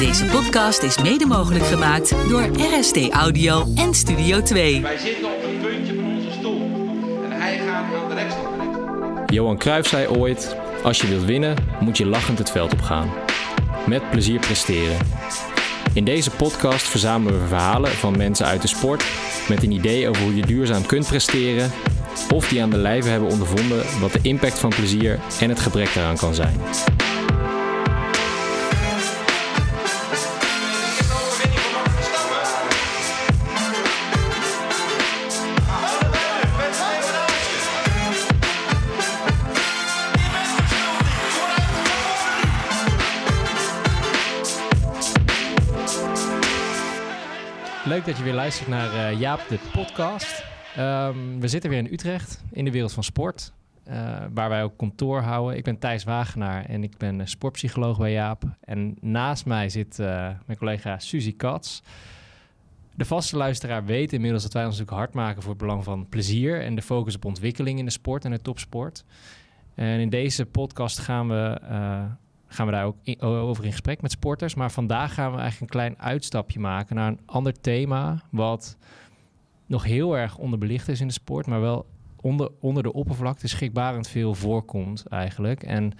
[0.00, 4.80] Deze podcast is mede mogelijk gemaakt door RST Audio en Studio 2.
[4.80, 6.60] Wij zitten op het puntje van onze stoel.
[7.24, 9.30] En hij gaat aan de rechtskant.
[9.30, 13.10] Johan Cruijff zei ooit: Als je wilt winnen, moet je lachend het veld opgaan.
[13.86, 14.96] Met plezier presteren.
[15.92, 19.04] In deze podcast verzamelen we verhalen van mensen uit de sport
[19.48, 21.70] met een idee over hoe je duurzaam kunt presteren
[22.32, 25.94] of die aan de lijve hebben ondervonden wat de impact van plezier en het gebrek
[25.94, 26.60] daaraan kan zijn.
[48.04, 50.44] Dat je weer luistert naar eh, Jaap de podcast.
[50.76, 53.52] Ehm, we zitten weer in Utrecht, in de wereld van sport,
[53.84, 55.56] eh, waar wij ook kantoor houden.
[55.56, 58.42] Ik ben Thijs Wagenaar en ik ben eh, sportpsycholoog bij Jaap.
[58.60, 61.80] En naast mij zit mijn collega Suzy Katz.
[62.94, 66.08] De vaste luisteraar weet inmiddels dat wij ons natuurlijk hard maken voor het belang van
[66.08, 69.04] plezier en de focus op ontwikkeling in de sport en de topsport.
[69.74, 71.60] En in deze podcast gaan we
[72.52, 74.54] gaan we daar ook over in gesprek met sporters.
[74.54, 78.22] Maar vandaag gaan we eigenlijk een klein uitstapje maken naar een ander thema.
[78.30, 78.76] Wat
[79.66, 81.86] nog heel erg onderbelicht is in de sport, maar wel
[82.20, 85.62] onder, onder de oppervlakte schrikbarend veel voorkomt eigenlijk.
[85.62, 85.92] En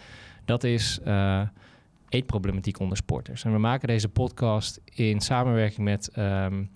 [0.45, 1.43] dat is uh,
[2.09, 3.45] eetproblematiek onder sporters.
[3.45, 6.11] En we maken deze podcast in samenwerking met.
[6.19, 6.71] Um,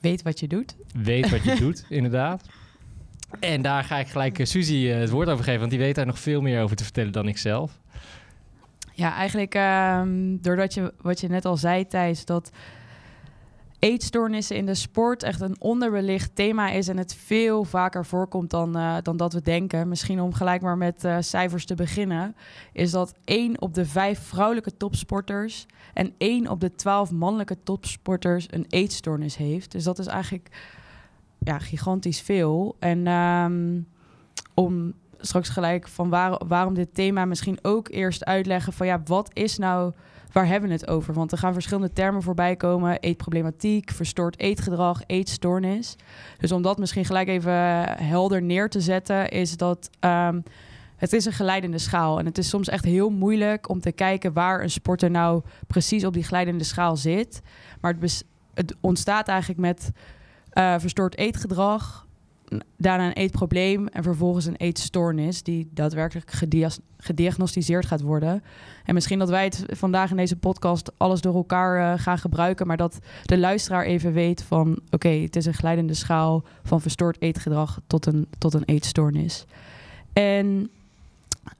[0.00, 0.76] weet wat je doet.
[1.02, 2.48] Weet wat je doet, inderdaad.
[3.40, 6.06] En daar ga ik gelijk uh, Suzy het woord over geven, want die weet daar
[6.06, 7.80] nog veel meer over te vertellen dan ik zelf.
[8.96, 12.50] Ja, eigenlijk um, doordat je, wat je net al zei, Thijs, dat
[13.78, 18.76] eetstoornissen in de sport echt een onderbelicht thema is en het veel vaker voorkomt dan,
[18.76, 19.88] uh, dan dat we denken.
[19.88, 22.36] Misschien om gelijk maar met uh, cijfers te beginnen,
[22.72, 28.46] is dat 1 op de 5 vrouwelijke topsporters en 1 op de 12 mannelijke topsporters
[28.50, 29.72] een eetstoornis heeft.
[29.72, 30.48] Dus dat is eigenlijk
[31.38, 32.76] ja, gigantisch veel.
[32.78, 33.86] En um,
[34.54, 39.30] om straks gelijk van waar, waarom dit thema misschien ook eerst uitleggen van ja, wat
[39.32, 39.92] is nou,
[40.32, 41.14] waar hebben we het over?
[41.14, 45.96] Want er gaan verschillende termen voorbij komen: eetproblematiek, verstoord eetgedrag, eetstoornis.
[46.38, 47.52] Dus om dat misschien gelijk even
[48.02, 50.42] helder neer te zetten, is dat um,
[50.96, 52.18] het is een geleidende schaal.
[52.18, 56.04] En het is soms echt heel moeilijk om te kijken waar een sporter nou precies
[56.04, 57.42] op die glijdende schaal zit.
[57.80, 59.90] Maar het, het ontstaat eigenlijk met
[60.52, 62.05] uh, verstoord eetgedrag,
[62.76, 66.30] daarna een eetprobleem en vervolgens een eetstoornis die daadwerkelijk
[66.98, 68.42] gediagnosticeerd gaat worden.
[68.84, 72.66] En misschien dat wij het vandaag in deze podcast alles door elkaar uh, gaan gebruiken,
[72.66, 77.20] maar dat de luisteraar even weet van oké, het is een glijdende schaal van verstoord
[77.20, 79.44] eetgedrag tot een, tot een eetstoornis.
[80.12, 80.70] En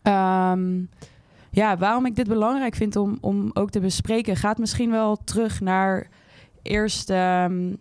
[0.02, 0.88] um,
[1.50, 5.60] ja, waarom ik dit belangrijk vind om, om ook te bespreken, gaat misschien wel terug
[5.60, 6.08] naar
[6.62, 7.76] eerst um,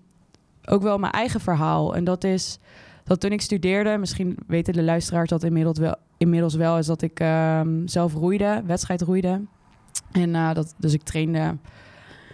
[0.65, 1.95] ook wel mijn eigen verhaal.
[1.95, 2.59] En dat is
[3.05, 7.01] dat toen ik studeerde, misschien weten de luisteraars dat inmiddels wel, inmiddels wel is dat
[7.01, 9.41] ik um, zelf roeide, wedstrijd roeide.
[10.11, 11.57] En uh, dat, dus ik trainde,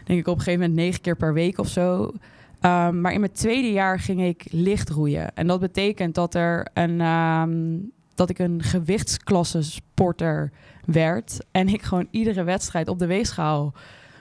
[0.03, 2.03] denk ik, op een gegeven moment negen keer per week of zo.
[2.03, 5.35] Um, maar in mijn tweede jaar ging ik licht roeien.
[5.35, 10.51] En dat betekent dat, er een, um, dat ik een gewichtsklasse sporter
[10.85, 11.45] werd.
[11.51, 13.73] En ik gewoon iedere wedstrijd op de weegschaal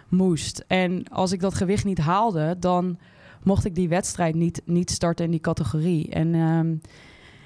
[0.09, 0.65] moest.
[0.67, 2.99] En als ik dat gewicht niet haalde, dan
[3.43, 6.11] mocht ik die wedstrijd niet, niet starten in die categorie.
[6.11, 6.81] En um,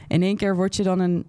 [0.08, 1.24] in één keer word je dan een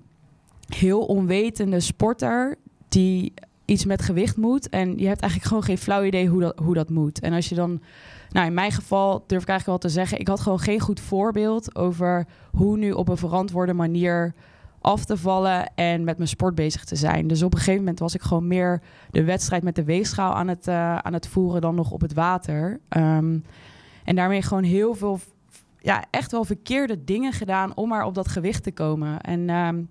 [0.67, 2.55] heel onwetende sporter
[2.87, 3.33] die
[3.65, 4.69] iets met gewicht moet.
[4.69, 7.19] En je hebt eigenlijk gewoon geen flauw idee hoe dat, hoe dat moet.
[7.19, 7.81] En als je dan,
[8.29, 10.99] nou in mijn geval durf ik eigenlijk wel te zeggen, ik had gewoon geen goed
[10.99, 14.33] voorbeeld over hoe nu op een verantwoorde manier
[14.81, 17.27] af te vallen en met mijn sport bezig te zijn.
[17.27, 20.47] Dus op een gegeven moment was ik gewoon meer de wedstrijd met de weegschaal aan
[20.47, 22.79] het, uh, aan het voeren dan nog op het water.
[22.89, 23.43] Um,
[24.05, 25.19] en daarmee gewoon heel veel,
[25.79, 29.21] ja, echt wel verkeerde dingen gedaan om maar op dat gewicht te komen.
[29.21, 29.89] En um,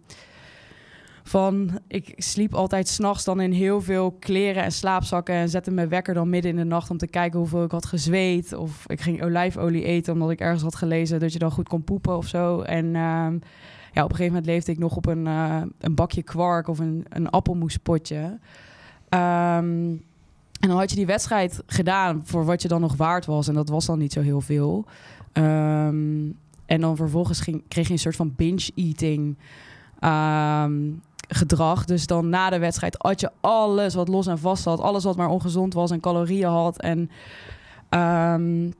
[1.22, 5.88] van, ik sliep altijd s'nachts dan in heel veel kleren en slaapzakken en zette mijn
[5.88, 8.52] wekker dan midden in de nacht om te kijken hoeveel ik had gezweet.
[8.52, 11.84] Of ik ging olijfolie eten omdat ik ergens had gelezen dat je dan goed kon
[11.84, 12.60] poepen of zo.
[12.60, 13.40] En um,
[13.92, 16.78] ja, op een gegeven moment leefde ik nog op een, uh, een bakje kwark of
[16.78, 18.38] een, een appelmoespotje.
[19.08, 20.02] Um,
[20.64, 23.48] en dan had je die wedstrijd gedaan voor wat je dan nog waard was.
[23.48, 24.84] En dat was dan niet zo heel veel.
[25.32, 29.36] Um, en dan vervolgens ging, kreeg je een soort van binge-eating
[30.00, 31.84] um, gedrag.
[31.84, 34.80] Dus dan na de wedstrijd had je alles wat los en vast zat.
[34.80, 36.80] Alles wat maar ongezond was en calorieën had.
[36.80, 36.98] En,
[37.90, 38.72] um,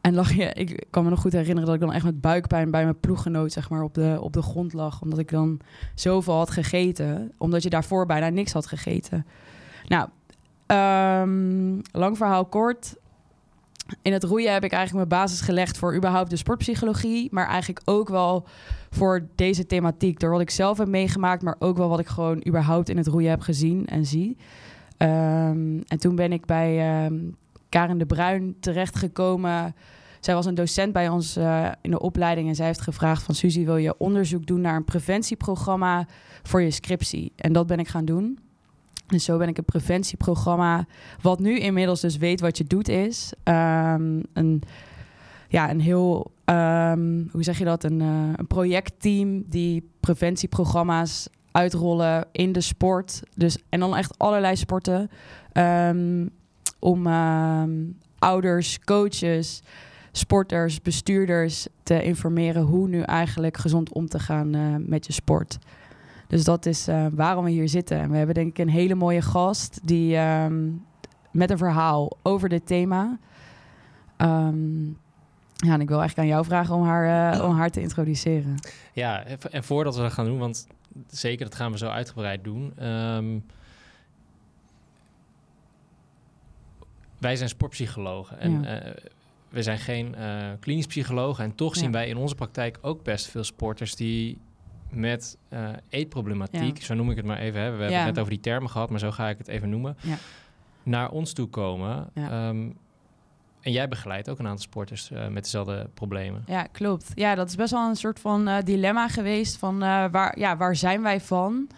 [0.00, 2.70] en lag je, ik kan me nog goed herinneren dat ik dan echt met buikpijn
[2.70, 5.02] bij mijn ploeggenoot zeg maar, op, de, op de grond lag.
[5.02, 5.60] Omdat ik dan
[5.94, 7.32] zoveel had gegeten.
[7.38, 9.26] Omdat je daarvoor bijna niks had gegeten.
[9.86, 10.08] Nou,
[10.70, 12.96] Ehm, lang verhaal kort.
[14.02, 17.80] In het roeien heb ik eigenlijk mijn basis gelegd voor überhaupt de sportpsychologie, maar eigenlijk
[17.84, 18.46] ook wel
[18.90, 20.20] voor deze thematiek.
[20.20, 23.06] Door wat ik zelf heb meegemaakt, maar ook wel wat ik gewoon überhaupt in het
[23.06, 24.36] roeien heb gezien en zie.
[24.96, 27.36] Ehm, en toen ben ik bij um,
[27.68, 29.74] Karen de Bruin terechtgekomen.
[30.20, 33.34] Zij was een docent bij ons uh, in de opleiding en zij heeft gevraagd van
[33.34, 36.06] Suzy, wil je onderzoek doen naar een preventieprogramma
[36.42, 37.32] voor je scriptie?
[37.36, 38.38] En dat ben ik gaan doen.
[39.10, 40.86] En zo ben ik een preventieprogramma,
[41.20, 44.62] wat nu inmiddels dus weet wat je doet, is um, een,
[45.48, 52.26] ja, een heel, um, hoe zeg je dat, een, uh, een projectteam die preventieprogramma's uitrollen
[52.32, 53.22] in de sport.
[53.34, 55.10] Dus, en dan echt allerlei sporten.
[55.52, 56.30] Um,
[56.78, 57.06] om
[58.18, 59.62] ouders, coaches,
[60.12, 65.58] sporters, bestuurders te informeren hoe nu eigenlijk gezond om te gaan uh, met je sport.
[66.30, 67.98] Dus dat is uh, waarom we hier zitten.
[67.98, 70.84] En we hebben denk ik een hele mooie gast die um,
[71.30, 73.18] met een verhaal over dit thema.
[74.18, 74.98] Um,
[75.56, 78.54] ja, en ik wil eigenlijk aan jou vragen om haar, uh, om haar te introduceren.
[78.92, 80.66] Ja, en voordat we dat gaan doen, want
[81.06, 82.86] zeker dat gaan we zo uitgebreid doen.
[82.86, 83.44] Um,
[87.18, 88.86] wij zijn sportpsychologen en ja.
[88.86, 88.94] uh,
[89.48, 90.14] we zijn geen
[90.60, 91.44] klinisch psychologen.
[91.44, 91.80] En toch ja.
[91.80, 94.38] zien wij in onze praktijk ook best veel sporters die
[94.90, 96.84] met uh, eetproblematiek, ja.
[96.84, 97.70] zo noem ik het maar even, hè.
[97.70, 99.96] we hebben het net over die termen gehad, maar zo ga ik het even noemen,
[100.82, 102.10] naar ons toe komen.
[102.32, 102.76] Um,
[103.60, 106.42] en jij begeleidt ook een aantal sporters uh, met dezelfde problemen.
[106.46, 107.12] Ja, klopt.
[107.14, 110.76] Ja, dat is best wel een soort van uh, dilemma geweest van waar, ja, waar
[110.76, 111.68] zijn wij van?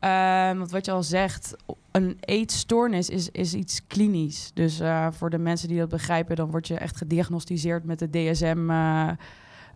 [0.00, 1.56] Uh, want wat je al zegt,
[1.90, 4.50] een eetstoornis is, is iets klinisch.
[4.54, 4.80] Dus
[5.10, 8.70] voor de mensen die dat begrijpen, dan word je echt gediagnosticeerd met de DSM,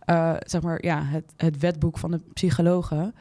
[0.05, 3.15] uh, zeg maar, ja, het, het wetboek van de psychologen.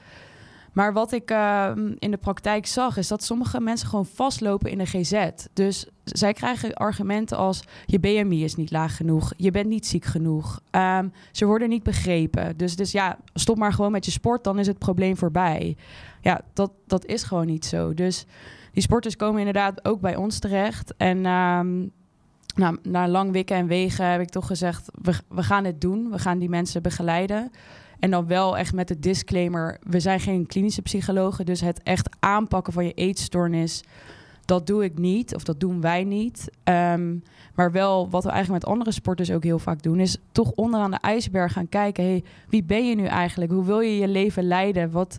[0.75, 4.79] Maar wat ik uh, in de praktijk zag, is dat sommige mensen gewoon vastlopen in
[4.79, 5.29] de GZ.
[5.53, 10.05] Dus zij krijgen argumenten als: je BMI is niet laag genoeg, je bent niet ziek
[10.05, 10.61] genoeg.
[10.71, 12.57] Um, ze worden niet begrepen.
[12.57, 15.77] Dus, dus ja, stop maar gewoon met je sport, dan is het probleem voorbij.
[16.21, 17.95] Ja, dat, dat is gewoon niet zo.
[17.95, 18.27] Dus
[18.73, 20.95] die sporters komen inderdaad ook bij ons terecht.
[20.97, 21.93] En um,
[22.55, 24.91] nou, na lang wikken en wegen heb ik toch gezegd:
[25.29, 26.11] we, gaan het doen.
[26.11, 27.53] We gaan die mensen begeleiden.
[27.99, 31.47] En dan wel echt met de disclaimer: we zijn geen klinische psychologen.
[31.47, 33.83] Dus het echt aanpakken van je eetstoornis,
[34.45, 35.35] dat doe ik niet.
[35.35, 36.51] Of dat doen wij niet.
[36.65, 37.23] Um,
[37.55, 40.91] maar wel wat we eigenlijk met andere sporters ook heel vaak doen, is toch onderaan
[40.91, 43.53] de ijsberg gaan kijken: hey, wie ben je nu eigenlijk?
[43.53, 44.91] Hoe wil je je leven leiden?
[44.91, 45.19] Wat,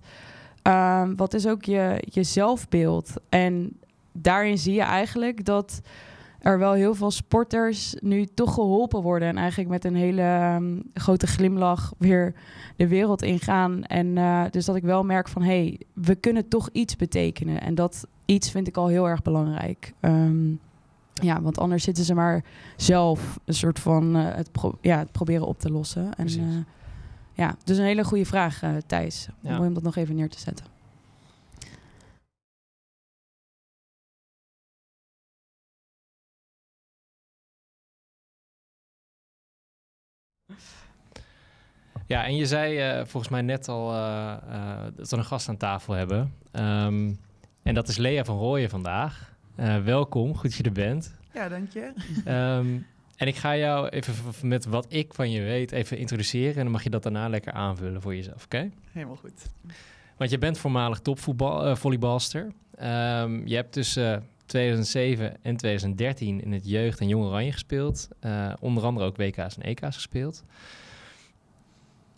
[0.64, 3.14] um, wat is ook je, je zelfbeeld?
[3.30, 3.78] En
[4.12, 5.82] daarin zie je eigenlijk dat
[6.46, 9.28] er wel heel veel sporters nu toch geholpen worden.
[9.28, 12.34] En eigenlijk met een hele um, grote glimlach weer
[12.76, 13.84] de wereld ingaan.
[13.84, 17.62] En uh, dus dat ik wel merk van hé, hey, we kunnen toch iets betekenen.
[17.62, 19.94] En dat iets vind ik al heel erg belangrijk.
[20.02, 20.60] Um,
[21.14, 22.44] ja, want anders zitten ze maar
[22.76, 26.14] zelf een soort van uh, het, pro ja, het proberen op te lossen.
[26.16, 26.58] En uh,
[27.34, 29.28] ja, dus een hele goede vraag, Thijs.
[29.42, 29.60] Ja.
[29.60, 30.75] Om dat nog even neer te zetten.
[42.08, 45.50] Ja, en je zei uh, volgens mij net al uh, uh, dat we een gast
[45.50, 46.34] aan tafel hebben.
[46.52, 47.20] Um,
[47.64, 49.34] en dat is Lea van Rooyen vandaag.
[49.84, 51.16] welkom, goed dat je er bent.
[51.34, 51.94] Ja, dank je.
[52.28, 56.56] Um, en ik ga jou even met wat ik van je weet even introduceren.
[56.56, 58.56] En dan mag je dat daarna lekker aanvullen voor jezelf, oké?
[58.56, 58.72] Okay?
[58.92, 59.46] Helemaal goed.
[60.18, 62.44] Want je bent voormalig topvolleybalster.
[62.44, 68.08] Um, je hebt tussen 2007 en 2013 in het jeugd- en jong oranje gespeeld.
[68.60, 70.44] onder andere ook WK's en EK's gespeeld.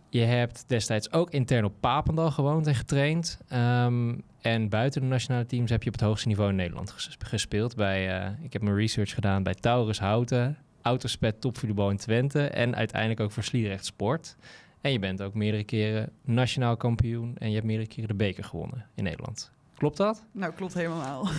[0.09, 3.39] Je hebt destijds ook intern op Papendal gewoond en getraind.
[3.53, 7.15] Um, en buiten de nationale teams heb je op het hoogste niveau in Nederland ges
[7.19, 7.75] gespeeld.
[7.75, 12.75] Bij, uh, ik heb mijn research gedaan bij Taurus Houten, Autospet Topvoetbal in Twente en
[12.75, 14.35] uiteindelijk ook voor Sliedrecht Sport.
[14.81, 18.43] En je bent ook meerdere keren nationaal kampioen en je hebt meerdere keren de beker
[18.43, 19.51] gewonnen in Nederland.
[19.77, 20.25] Klopt dat?
[20.31, 21.29] Nou, klopt helemaal.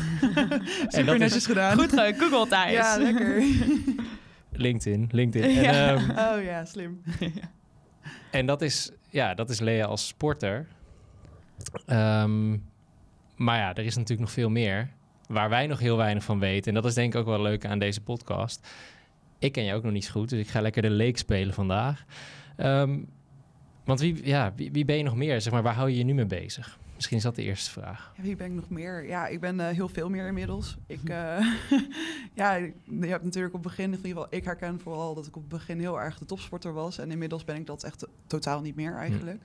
[0.89, 1.79] dat netjes is gedaan.
[1.79, 2.73] Goed Google Thijs.
[2.73, 3.43] Ja, lekker.
[4.53, 5.57] LinkedIn, LinkedIn.
[5.57, 5.93] En, ja.
[5.93, 7.01] um, oh ja, slim.
[8.31, 10.67] En dat is, ja, dat is Lea als sporter.
[11.87, 12.65] Um,
[13.37, 14.89] maar ja, er is natuurlijk nog veel meer
[15.29, 16.69] waar wij nog heel weinig van weten.
[16.69, 18.69] En dat is denk ik ook wel leuk aan deze podcast.
[19.39, 21.55] Ik ken je ook nog niet zo goed, dus ik ga lekker de leek spelen
[21.55, 22.05] vandaag.
[22.57, 23.09] Um,
[23.85, 25.41] want wie, ja, wie, wie, ben je nog meer?
[25.41, 26.79] Zeg maar, waar hou je je nu mee bezig?
[26.99, 28.13] Misschien is dat de eerste vraag.
[28.17, 29.07] Ja, wie ben ik nog meer?
[29.07, 30.77] Ja, ik ben uh, heel veel meer inmiddels.
[30.87, 31.47] Ik, uh,
[32.41, 35.37] ja, je hebt natuurlijk op het begin, in ieder geval, ik herken vooral dat ik
[35.37, 36.99] op het begin heel erg de topsporter was.
[36.99, 39.43] En inmiddels ben ik dat echt totaal niet meer eigenlijk.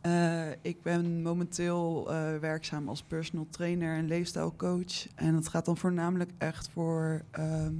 [0.00, 5.06] Eh, ik ben momenteel eh, werkzaam als personal trainer en leefstijlcoach.
[5.14, 7.74] En dat gaat dan voornamelijk echt voor ehm,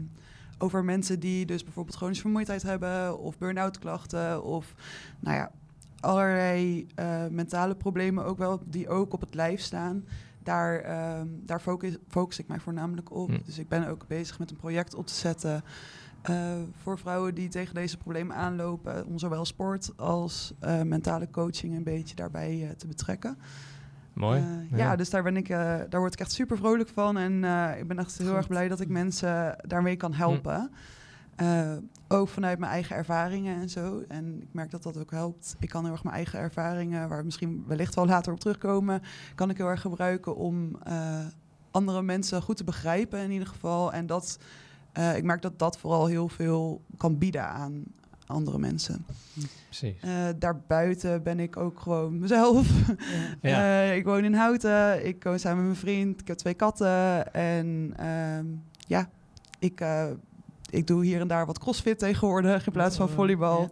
[0.59, 4.75] over mensen die dus bijvoorbeeld chronische vermoeidheid hebben of burn-out klachten of
[5.21, 5.51] nou ja,
[6.01, 10.05] allerlei eh, mentale problemen ook wel die ook op het lijf staan.
[10.43, 13.29] Daar, ehm, daar focus, focus ik mij voornamelijk op.
[13.29, 13.39] Hm.
[13.45, 15.65] Dus ik ben ook bezig met een project op te zetten
[16.23, 21.77] eh, voor vrouwen die tegen deze problemen aanlopen, om zowel sport als eh, mentale coaching
[21.77, 23.39] een beetje daarbij te betrekken.
[24.13, 24.43] Mooi.
[24.75, 24.97] Ja.
[24.97, 27.17] dus daar, ben ik, daar word ik echt super vrolijk van.
[27.17, 27.35] En
[27.79, 28.37] ik ben echt heel Goed.
[28.37, 30.71] erg blij dat ik mensen daarmee kan helpen.
[31.37, 31.77] Eh,
[32.09, 34.05] ook vanuit mijn eigen ervaringen en zo.
[34.09, 35.57] En ik merk dat dat ook helpt.
[35.59, 39.03] Ik kan heel erg mijn eigen ervaringen, waar we misschien wellicht wel later op terugkomen,
[39.35, 41.27] kan ik heel erg gebruiken om eh,
[41.71, 43.93] andere mensen goed te begrijpen in ieder geval.
[43.93, 44.39] En dat,
[44.93, 47.85] eh, ik merk dat dat vooral heel veel kan bieden aan
[48.27, 49.07] andere mensen.
[49.65, 49.95] Precies.
[50.39, 52.69] Daarbuiten ben ik ook gewoon mezelf.
[53.41, 53.83] Ja.
[53.83, 55.07] Ik woon in Houten.
[55.07, 56.21] Ik woon samen met mijn vriend.
[56.21, 57.33] Ik heb twee katten.
[57.33, 58.47] En ehm,
[58.87, 59.09] ja,
[59.59, 59.81] ik,
[60.77, 63.71] ik doe hier en daar wat crossfit tegenwoordig in plaats van Oh, volleybal.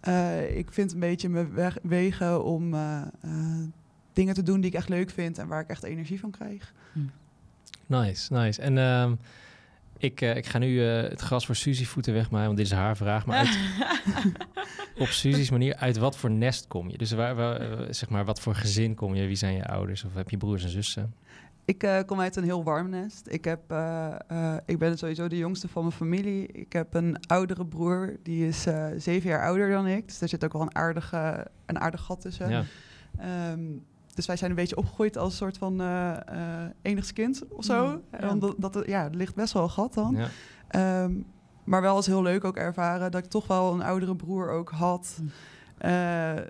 [0.00, 3.30] Eh, ik vind een beetje mijn weg- wegen om eh, eh,
[4.12, 6.72] dingen te doen die ik echt leuk vind en waar ik echt energie van krijg.
[7.86, 8.60] Nice, nice.
[8.62, 9.14] En ehm,
[9.98, 13.26] ik, ik ga nu het gras voor Suzy voeten wegmaaien, want dit is haar vraag.
[13.26, 13.58] Maar uit,
[14.98, 16.98] op Suzy's manier, uit wat voor nest kom je?
[16.98, 19.26] Dus waar, waar, zeg maar, wat voor gezin kom je?
[19.26, 20.04] Wie zijn je ouders?
[20.04, 21.14] Of heb je broers en zussen?
[21.66, 23.26] Ik eh, kom uit een heel warm nest.
[23.28, 26.46] Ik, heb, eh, eh, ik ben sowieso de jongste van mijn familie.
[26.46, 30.06] Ik heb een oudere broer, die is eh, zeven jaar ouder dan ik.
[30.06, 32.50] Dus daar zit ook wel een, aardige, een aardig gat tussen.
[32.50, 32.64] Ja.
[33.18, 33.64] Ehm,
[34.14, 37.64] dus wij zijn een beetje opgegroeid als een soort van eh eh enigst kind of
[37.64, 37.86] zo.
[37.86, 38.26] Mm, ja.
[38.26, 40.16] Want dat, dat, ja, er ligt best wel een gat dan.
[40.16, 40.28] Ja.
[40.68, 41.12] Ehm,
[41.64, 44.70] maar wel als heel leuk ook ervaren dat ik toch wel een oudere broer ook
[44.70, 45.18] had.
[45.20, 45.30] Mm.
[45.78, 46.44] Eh,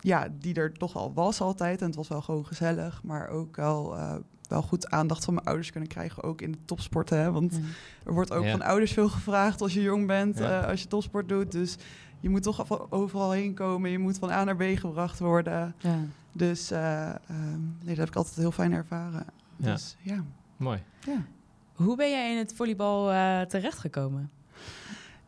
[0.00, 1.80] ja, die er toch al was altijd.
[1.80, 3.02] En het was wel gewoon gezellig.
[3.02, 4.14] Maar ook wel, eh,
[4.52, 6.22] wel goed aandacht van mijn ouders kunnen krijgen.
[6.22, 7.18] Ook in de topsporten.
[7.18, 7.32] Hè?
[7.32, 7.60] Want
[8.04, 8.50] er wordt ook Ja.
[8.50, 10.38] van ouders veel gevraagd als je jong bent.
[10.38, 10.62] Ja.
[10.62, 11.52] eh, als je topsport doet.
[11.52, 11.76] Dus
[12.20, 13.90] je moet toch overal heen komen.
[13.90, 15.74] Je moet van A naar B gebracht worden.
[15.78, 15.98] Ja.
[16.32, 19.24] Dus eh, ehm, nee, dat heb ik altijd heel fijn ervaren.
[19.56, 19.72] Ja.
[19.72, 20.24] Dus ja.
[20.56, 20.82] Mooi.
[21.06, 21.24] ja.
[21.72, 24.30] Hoe ben jij in het volleybal eh, terechtgekomen?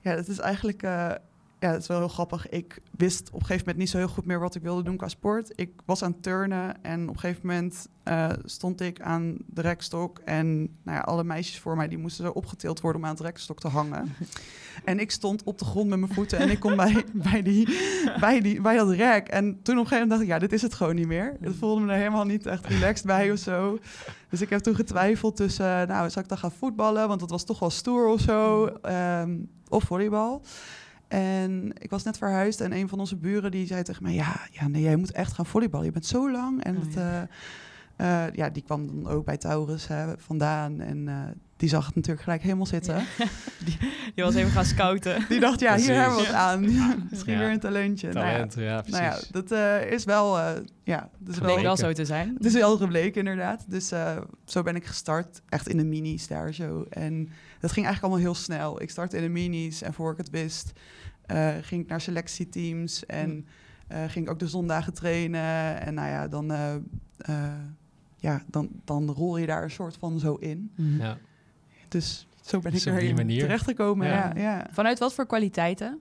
[0.00, 1.10] Ja, het is eigenlijk eh,
[1.64, 2.48] ja, het is wel heel grappig.
[2.48, 4.96] Ik wist op een gegeven moment niet zo heel goed meer wat ik wilde doen
[4.96, 5.52] qua sport.
[5.54, 9.60] Ik was aan het turnen en op een gegeven moment eh, stond ik aan de
[9.60, 10.18] rekstok.
[10.24, 13.24] En nou ja, alle meisjes voor mij die moesten zo opgetild worden om aan het
[13.24, 14.14] rekstok te hangen.
[14.84, 17.78] en ik stond op de grond met mijn voeten en ik kom bij, bij, die,
[18.20, 19.28] bij, die, bij dat rek.
[19.28, 21.36] En toen op een gegeven moment dacht ik, ja, dit is het gewoon niet meer.
[21.40, 23.78] Het voelde me er helemaal niet echt relaxed bij of zo.
[24.28, 27.08] Dus ik heb toen getwijfeld tussen, nou, zou ik dan gaan voetballen?
[27.08, 28.66] Want dat was toch wel stoer of zo.
[28.66, 29.36] ehm,
[29.68, 30.42] of volleybal.
[31.18, 34.14] En ik was net verhuisd en een van onze buren die zei tegen mij...
[34.14, 35.86] ja, ja nee, jij moet echt gaan volleyballen.
[35.86, 36.64] Je bent zo lang.
[36.64, 37.28] En Oh, het, ja.
[37.96, 40.80] eh, eh, ja, die kwam dan ook bij Taurus hè, vandaan.
[40.80, 41.14] En eh,
[41.56, 43.04] die zag het natuurlijk gelijk helemaal zitten.
[44.14, 45.24] Je was even gaan scouten.
[45.28, 45.88] Die dacht, ja, Precies.
[45.88, 46.60] hier hebben we wat aan.
[47.10, 47.38] Misschien Ja.
[47.38, 48.12] weer een talentje.
[48.12, 49.00] Nou ja, Talent, ja, precies.
[49.00, 50.38] nou ja, dat eh, is wel...
[50.38, 50.52] eh,
[50.84, 52.34] ja, dat is Bleek wel wel zo te zijn.
[52.36, 53.64] het is wel gebleken, inderdaad.
[53.68, 56.84] Dus eh, zo ben ik gestart, echt in de minis daar zo.
[56.90, 57.28] En
[57.60, 58.82] dat ging eigenlijk allemaal heel snel.
[58.82, 60.72] Ik startte in de minis en voor ik het wist,
[61.26, 63.46] eh, ging ik naar selectieteams en
[63.88, 65.80] eh, ging ik ook de zondagen trainen.
[65.80, 66.74] En nou ja, dan, eh,
[67.18, 67.52] eh,
[68.16, 70.70] ja, dan, dan rol je daar een soort van zo in.
[70.76, 71.18] Ja.
[71.88, 73.40] Dus zo ben ik Dus manier.
[73.40, 74.06] terechtgekomen.
[74.06, 74.32] Ja.
[74.34, 74.40] Ja.
[74.40, 76.00] Ja, Vanuit wat voor kwaliteiten?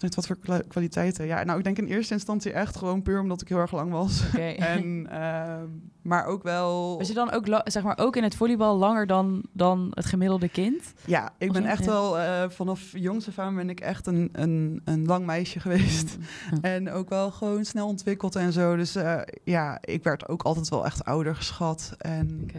[0.00, 1.26] Vanuit wat voor kwa- kwaliteiten?
[1.26, 3.90] Ja, nou, ik denk in eerste instantie echt gewoon puur omdat ik heel erg lang
[3.90, 4.22] was.
[4.58, 5.66] En, ehm,
[6.02, 6.98] maar ook wel...
[6.98, 10.48] Was je dan ook, zeg maar, ook in het volleybal langer dan, dan het gemiddelde
[10.48, 10.92] kind?
[11.06, 11.90] Ja, ik ben echt Ja.
[11.90, 16.16] wel eh, vanaf jongs af aan ben ik echt een, een, een lang meisje geweest.
[16.60, 18.76] En ook wel gewoon snel ontwikkeld en zo.
[18.76, 21.94] Dus eh, ja, ik werd ook altijd wel echt ouder geschat.
[21.98, 22.58] En Oké.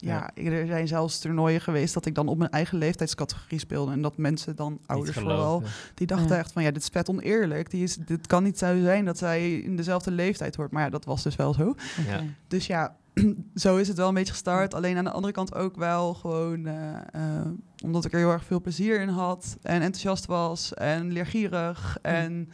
[0.00, 3.92] Ja, er zijn zelfs toernooien geweest dat ik dan op mijn eigen leeftijdscategorie speelde.
[3.92, 5.62] En dat mensen dan, ouders vooral,
[5.94, 6.36] die dachten Ja.
[6.38, 7.70] echt van ja, dit is vet oneerlijk.
[7.70, 10.70] Die is, dit kan niet zo zijn dat zij in dezelfde leeftijd hoort.
[10.70, 11.74] Maar ja, dat was dus wel zo.
[12.06, 12.20] Ja.
[12.48, 12.96] Dus ja,
[13.54, 14.74] zo is het wel een beetje gestart.
[14.74, 17.46] Alleen aan de andere kant ook wel gewoon eh, eh,
[17.84, 19.56] omdat ik er heel erg veel plezier in had.
[19.62, 21.98] En enthousiast was en leergierig.
[22.02, 22.48] En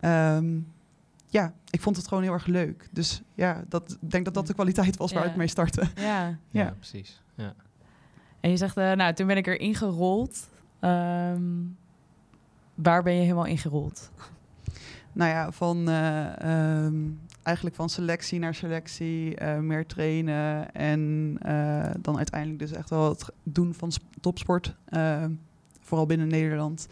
[0.00, 0.58] Hm.
[1.36, 2.88] Ehm, ja, ik vond het gewoon heel erg leuk.
[2.92, 5.30] Dus ja, dat, ik denk dat dat de kwaliteit was waar Ja.
[5.30, 5.80] ik mee startte.
[5.94, 6.26] Ja.
[6.28, 6.70] Ja, Ja.
[6.70, 7.22] precies.
[7.34, 7.54] Ja.
[8.40, 10.48] En je zegt, eh, nou, toen ben ik erin gerold.
[10.80, 11.42] Ehm,
[12.74, 14.10] waar ben je helemaal ingerold?
[15.12, 16.40] Nou ja, van eh,
[16.84, 16.94] ehm,
[17.42, 23.08] eigenlijk van selectie naar selectie, eh, meer trainen en eh, dan uiteindelijk dus echt wel
[23.08, 25.24] het doen van sp- topsport, eh,
[25.80, 26.86] vooral binnen Nederland.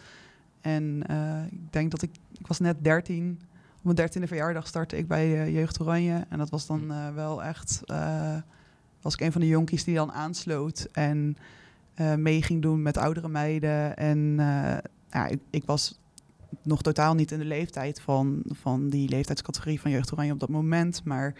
[0.60, 3.40] En eh, ik denk dat ik, ik was net 13
[3.84, 6.24] mijn dertiende verjaardag startte ik bij uh, Jeugd Oranje.
[6.28, 7.80] En dat was dan uh, wel echt...
[7.86, 8.36] Uh,
[9.00, 11.36] was ik een van de jonkies die dan aansloot en
[12.16, 13.96] mee ging doen met oudere meiden.
[13.96, 14.36] En
[15.10, 15.98] ja, ik, ik, was
[16.62, 20.48] nog totaal niet in de leeftijd van, van die leeftijdscategorie van Jeugd Oranje op dat
[20.48, 21.04] moment.
[21.04, 21.34] Maar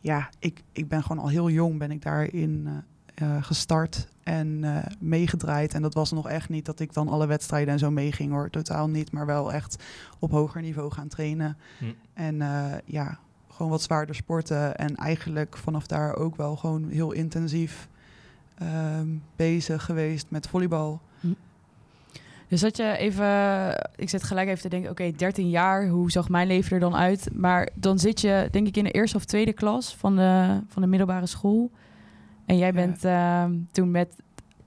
[0.00, 2.68] ja, ik, ik ben gewoon al heel jong ben ik daarin
[3.22, 5.74] uh, gestart en uh, meegedraaid.
[5.74, 8.50] En dat was nog echt niet dat ik dan alle wedstrijden en zo meeging hoor.
[8.50, 9.82] Totaal niet, maar wel echt
[10.18, 11.56] op hoger niveau gaan trainen.
[11.78, 11.84] Hm.
[12.14, 14.76] En uh, ja, gewoon wat zwaarder sporten.
[14.76, 17.88] En eigenlijk vanaf daar ook wel gewoon heel intensief
[18.58, 21.00] ehm, bezig geweest met volleybal.
[21.20, 21.28] Hm.
[22.48, 23.26] Dus dat je even,
[23.96, 26.80] ik zit gelijk even te denken, oké, okay, 13 jaar, hoe zag mijn leven er
[26.80, 27.28] dan uit?
[27.32, 30.82] Maar dan zit je, denk ik, in de eerste of tweede klas van de, van
[30.82, 31.70] de middelbare school.
[32.46, 34.16] En jij bent uh, toen met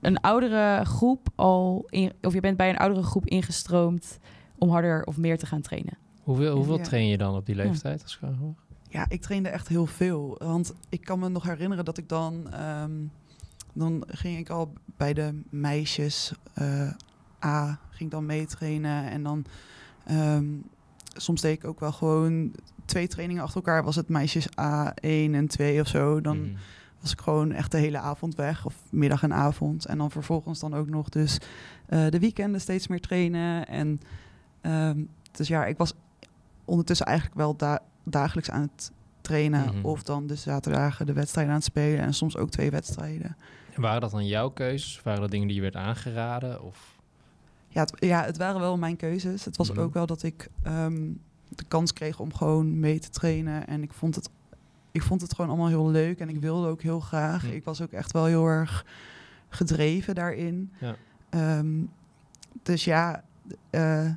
[0.00, 4.18] een oudere groep al, in, of je bent bij een oudere groep ingestroomd
[4.58, 5.98] om harder of meer te gaan trainen.
[6.22, 8.02] Hoeveel, hoeveel train je dan op die leeftijd?
[8.02, 8.20] Als
[8.88, 10.36] ja, ik trainde echt heel veel.
[10.38, 13.10] Want ik kan me nog herinneren dat ik dan, um,
[13.72, 16.90] dan ging ik al bij de meisjes uh,
[17.44, 19.44] A, ging dan meetrainen en dan
[20.10, 20.64] um,
[21.14, 22.54] soms deed ik ook wel gewoon
[22.84, 23.84] twee trainingen achter elkaar.
[23.84, 26.20] Was het meisjes A1 en 2 of zo.
[26.20, 26.56] Dan mm
[27.06, 28.66] was ik gewoon echt de hele avond weg.
[28.66, 29.86] Of middag en avond.
[29.86, 31.38] En dan vervolgens dan ook nog dus
[31.88, 33.66] uh, de weekenden steeds meer trainen.
[33.68, 34.00] En
[34.62, 35.94] um, dus ja, ik was
[36.64, 39.62] ondertussen eigenlijk wel da dagelijks aan het trainen.
[39.62, 39.84] Mm -hmm.
[39.84, 42.00] Of dan de zaterdagen de wedstrijden aan het spelen.
[42.00, 43.36] En soms ook twee wedstrijden.
[43.74, 45.00] En waren dat dan jouw keuzes?
[45.02, 46.62] Waren dat dingen die je werd aangeraden?
[46.62, 46.96] Of?
[47.68, 49.44] Ja, het, ja, het waren wel mijn keuzes.
[49.44, 49.84] Het was mm -hmm.
[49.84, 53.66] ook wel dat ik um, de kans kreeg om gewoon mee te trainen.
[53.66, 54.30] En ik vond het
[54.96, 57.44] ik vond het gewoon allemaal heel leuk en ik wilde ook heel graag.
[57.44, 58.86] Ik was ook echt wel heel erg
[59.48, 60.72] gedreven daarin.
[60.78, 60.96] Ja.
[61.58, 61.90] Um,
[62.62, 63.24] dus ja,
[63.70, 64.10] uh,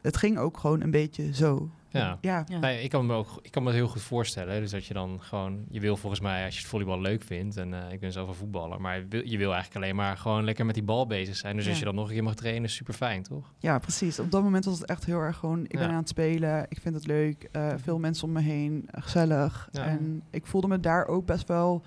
[0.00, 1.70] het ging ook gewoon een beetje zo.
[1.98, 2.44] Ja, ja.
[2.46, 2.58] ja.
[2.58, 4.60] Nee, ik, kan me ook, ik kan me het heel goed voorstellen.
[4.60, 7.56] Dus dat je dan gewoon, je wil volgens mij, als je het volleybal leuk vindt,
[7.56, 10.16] en uh, ik ben zelf een voetballer, maar je wil, je wil eigenlijk alleen maar
[10.16, 11.56] gewoon lekker met die bal bezig zijn.
[11.56, 11.70] Dus ja.
[11.70, 13.52] als je dan nog een keer mag trainen, is super fijn, toch?
[13.58, 14.18] Ja, precies.
[14.18, 16.80] Op dat moment was het echt heel erg gewoon, ik ben aan het spelen, ik
[16.80, 19.68] vind het leuk, uh, veel mensen om me heen, gezellig.
[19.72, 21.82] En ik voelde me daar ook best wel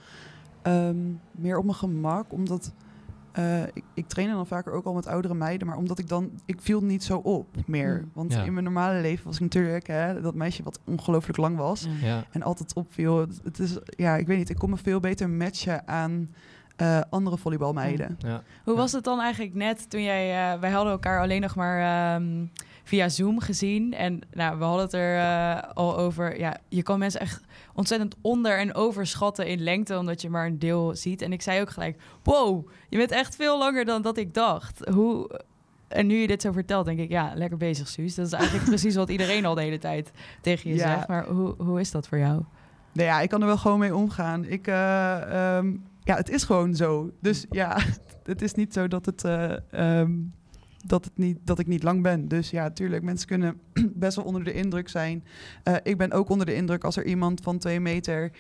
[0.64, 2.74] um, meer op mijn gemak, omdat
[3.40, 6.32] uh, ik, ik trainde dan vaker ook al met oudere meiden, maar omdat ik dan,
[6.46, 8.02] ik viel niet zo op meer.
[8.02, 8.12] Mm.
[8.14, 8.44] Want ja.
[8.44, 12.24] in mijn normale leven was ik natuurlijk hè, dat meisje wat ongelooflijk lang was ja.
[12.32, 13.20] en altijd opviel.
[13.20, 16.30] Het, het is, ja, ik weet niet, ik kon me veel beter matchen aan
[16.82, 18.16] uh, andere volleybalmeiden.
[18.20, 18.44] Ja.
[18.64, 22.16] Hoe was het dan eigenlijk net toen jij, uh, wij hadden elkaar alleen nog maar
[22.16, 22.52] um,
[22.84, 23.94] via Zoom gezien.
[23.94, 26.40] En nou, we hadden het er uh, al over.
[26.40, 27.42] Ja, je kan mensen echt
[27.78, 31.22] ontzettend onder- en overschatten in lengte, omdat je maar een deel ziet.
[31.22, 34.90] En ik zei ook gelijk: Wow, je bent echt veel langer dan dat ik dacht.
[34.90, 35.42] Hoe.
[35.88, 38.16] En nu je dit zo vertelt, denk ik, ja, lekker bezig, Suus.
[38.16, 40.12] Dat is eigenlijk precies wat iedereen al de hele tijd
[40.42, 40.96] tegen je ja.
[40.96, 41.08] zegt.
[41.08, 42.44] Maar hoe, hoe is dat voor jou?
[42.92, 44.46] Nou ja, ik kan er wel gewoon mee omgaan.
[44.46, 47.12] Ik, uh, um, ja, het is gewoon zo.
[47.22, 47.78] Dus ja,
[48.24, 49.24] het is niet zo dat het.
[49.24, 50.34] Uh, um,
[50.88, 52.28] dat, het niet, dat ik niet lang ben.
[52.28, 53.60] Dus ja, tuurlijk, mensen kunnen
[53.94, 55.24] best wel onder de indruk zijn.
[55.64, 58.32] Uh, ik ben ook onder de indruk als er iemand van twee meter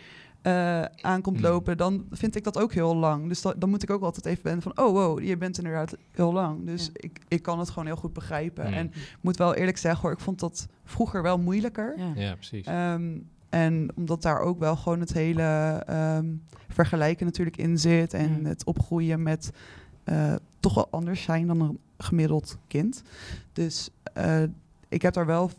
[0.44, 3.28] uh, aankomt lopen, dan vind ik dat ook heel lang.
[3.28, 5.96] Dus dat, dan moet ik ook altijd even ben van, oh wow, je bent inderdaad
[6.12, 6.66] heel lang.
[6.66, 6.92] Dus ja.
[6.94, 8.66] ik, ik kan het gewoon heel goed begrijpen.
[8.66, 11.94] En ik moet wel eerlijk zeggen hoor, ik vond dat vroeger wel moeilijker.
[11.98, 12.68] Ja, ja precies.
[12.68, 18.14] Um, en omdat daar ook wel gewoon het hele um, vergelijken natuurlijk in zit.
[18.14, 19.52] En het opgroeien met
[20.06, 23.04] uh, toch wel anders zijn dan een gemiddeld kind.
[23.54, 24.44] Dus uh,
[24.88, 25.52] ik heb daar wel,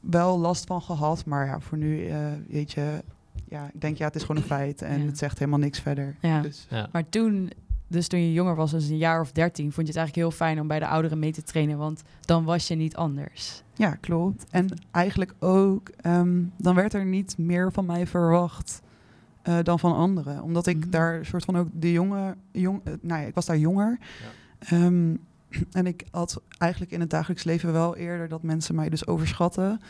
[0.00, 1.24] wel last van gehad.
[1.24, 2.16] Maar ja, voor nu, uh,
[2.48, 3.02] weet je,
[3.48, 4.82] ja, ik denk ja, het is gewoon een feit.
[4.82, 5.06] En ja.
[5.06, 6.16] het zegt helemaal niks verder.
[6.20, 6.40] Ja.
[6.40, 6.66] Dus.
[6.70, 6.88] Ja.
[6.92, 7.50] Maar toen,
[7.86, 10.46] dus toen je jonger was, dus een jaar of dertien, vond je het eigenlijk heel
[10.46, 11.78] fijn om bij de ouderen mee te trainen.
[11.78, 13.62] Want dan was je niet anders.
[13.74, 14.46] Ja, klopt.
[14.50, 18.82] En eigenlijk ook, um, dan werd er niet meer van mij verwacht.
[19.48, 20.42] Uh, dan van anderen.
[20.42, 20.90] Omdat ik mm -hmm.
[20.90, 23.98] daar soort van ook de jonge, jong, uh, nou ja, ik was daar jonger.
[24.60, 24.84] Ja.
[24.84, 25.20] Um,
[25.72, 29.80] en ik had eigenlijk in het dagelijks leven wel eerder dat mensen mij dus overschatten.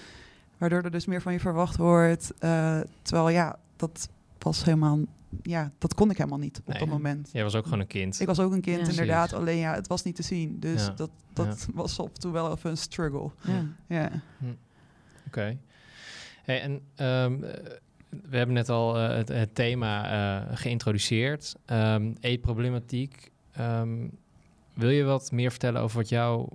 [0.59, 2.33] Waardoor er dus meer van je verwacht wordt.
[2.41, 4.99] Uh, terwijl ja, dat was helemaal.
[5.43, 7.29] Ja, dat kon ik helemaal niet op nee, dat moment.
[7.33, 8.21] Jij was ook gewoon een kind.
[8.21, 8.89] Ik was ook een kind, ja.
[8.89, 9.33] inderdaad.
[9.33, 10.61] Alleen ja, het was niet te zien.
[10.61, 10.93] Dus ja.
[10.93, 13.31] dat, dat was op toe wel even een struggle.
[13.87, 14.11] Ja.
[14.39, 14.45] Hm.
[14.47, 14.57] Oké.
[15.27, 15.59] Okay.
[16.45, 16.73] Hey, en
[17.07, 17.41] um,
[18.23, 21.55] we hebben net al uh, het, het, thema uh, geïntroduceerd.
[21.67, 23.31] Um, eetproblematiek.
[23.61, 24.11] Um,
[24.75, 26.49] wil je wat meer vertellen over wat jouw,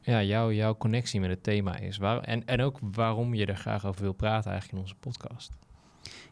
[0.00, 1.96] ja, jouw, jouw connectie met het thema is?
[1.96, 5.52] Waar, en, en ook waarom je er graag over wil praten eigenlijk in onze podcast?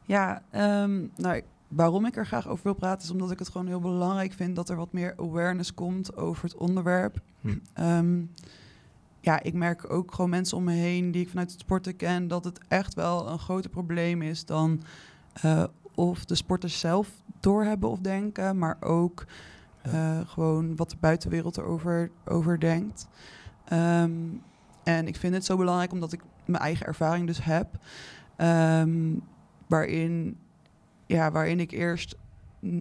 [0.02, 0.42] Ja,
[0.82, 3.80] um, nou, waarom ik er graag over wil praten is omdat ik het gewoon heel
[3.80, 7.20] belangrijk vind dat er wat meer awareness komt over het onderwerp.
[7.40, 7.56] Hm.
[7.80, 8.30] Um,
[9.20, 12.28] ja, ik merk ook gewoon mensen om me heen die ik vanuit het sporten ken,
[12.28, 14.82] dat het echt wel een groter probleem is dan
[15.32, 17.08] eh, of de sporters zelf
[17.40, 19.24] doorhebben of denken, maar ook
[19.84, 23.08] eh, gewoon wat de buitenwereld erover over denkt.
[23.64, 24.12] Ehm,
[24.82, 27.78] en ik vind het zo belangrijk omdat ik mijn eigen ervaring dus heb,
[28.36, 29.14] ehm,
[29.66, 30.38] waarin,
[31.06, 32.16] ja, waarin ik eerst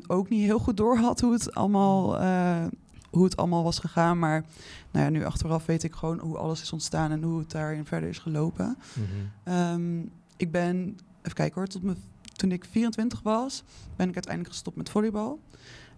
[0.08, 2.66] ook niet heel goed door had hoe het allemaal, eh,
[3.10, 4.20] hoe het allemaal was gegaan.
[4.20, 4.46] Maar
[4.92, 7.86] nou ja, nu achteraf weet ik gewoon hoe alles is ontstaan en hoe het daarin
[7.86, 8.78] verder is gelopen.
[8.94, 9.08] Mhm.
[9.44, 10.00] Ehm,
[10.38, 11.96] ik ben, even kijken hoor, tot me,
[12.36, 13.63] toen ik 24 was,
[13.96, 15.39] ben ik uiteindelijk gestopt met volleybal.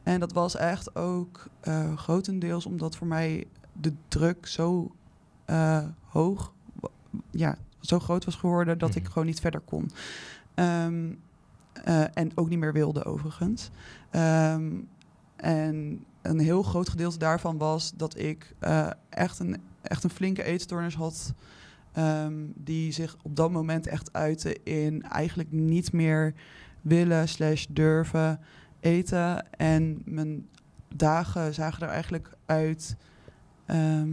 [0.06, 4.92] En dat was echt ook eh, grotendeels omdat voor mij de druk zo
[5.46, 6.54] eh, hoog,
[7.32, 9.12] ja, zo groot was geworden dat ik Mhm.
[9.12, 9.92] gewoon niet verder kon.
[10.54, 11.12] Ehm,
[11.84, 13.70] eh, en ook niet meer wilde overigens.
[14.10, 14.72] Ehm,
[15.36, 18.56] en een heel groot gedeelte daarvan was dat ik
[19.10, 21.34] echt, een, echt een flinke eetstoornis had.
[21.94, 26.34] ehm, die zich op dat moment echt uitte in eigenlijk niet meer
[26.82, 28.40] willen slash durven
[28.86, 29.52] eten.
[29.52, 30.48] En mijn
[30.96, 32.96] dagen zagen er eigenlijk uit.
[33.66, 34.10] ehm,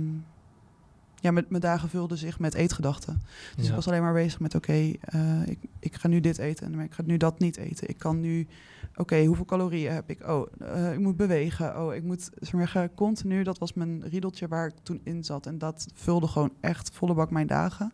[1.21, 3.23] ja, met, mijn dagen vulden zich met eetgedachten.
[3.57, 3.71] Dus Ja.
[3.71, 6.85] ik was alleen maar bezig met, oké, eh, ik, ik ga nu dit eten, maar
[6.85, 7.89] ik ga nu dat niet eten.
[7.89, 8.47] Ik kan nu,
[8.95, 10.29] oké, hoeveel calorieën heb ik?
[10.29, 11.81] Oh, eh, ik moet bewegen.
[11.81, 15.47] Oh, ik moet, zeggen, continu, dat was mijn riedeltje waar ik toen in zat.
[15.47, 17.93] En dat vulde gewoon echt volle bak mijn dagen.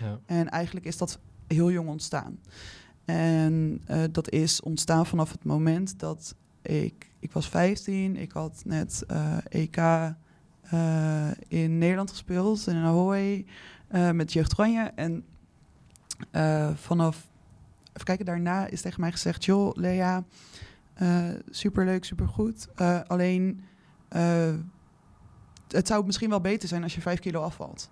[0.00, 0.18] Ja.
[0.26, 2.38] En eigenlijk is dat heel jong ontstaan.
[3.06, 7.14] En eh, dat is ontstaan vanaf het moment dat ik...
[7.18, 13.46] Ik was 15, ik had net eh, EK eh, in Nederland gespeeld, in Ahoy,
[14.12, 14.92] met Jeugd Oranje.
[14.94, 15.24] En
[16.74, 17.28] vanaf...
[17.88, 19.44] Even kijken, daarna is tegen mij gezegd...
[19.44, 20.24] joh, Lea,
[21.50, 22.68] superleuk, supergoed.
[23.06, 23.64] Alleen,
[25.68, 27.90] het zou misschien wel beter zijn als je vijf kilo afvalt.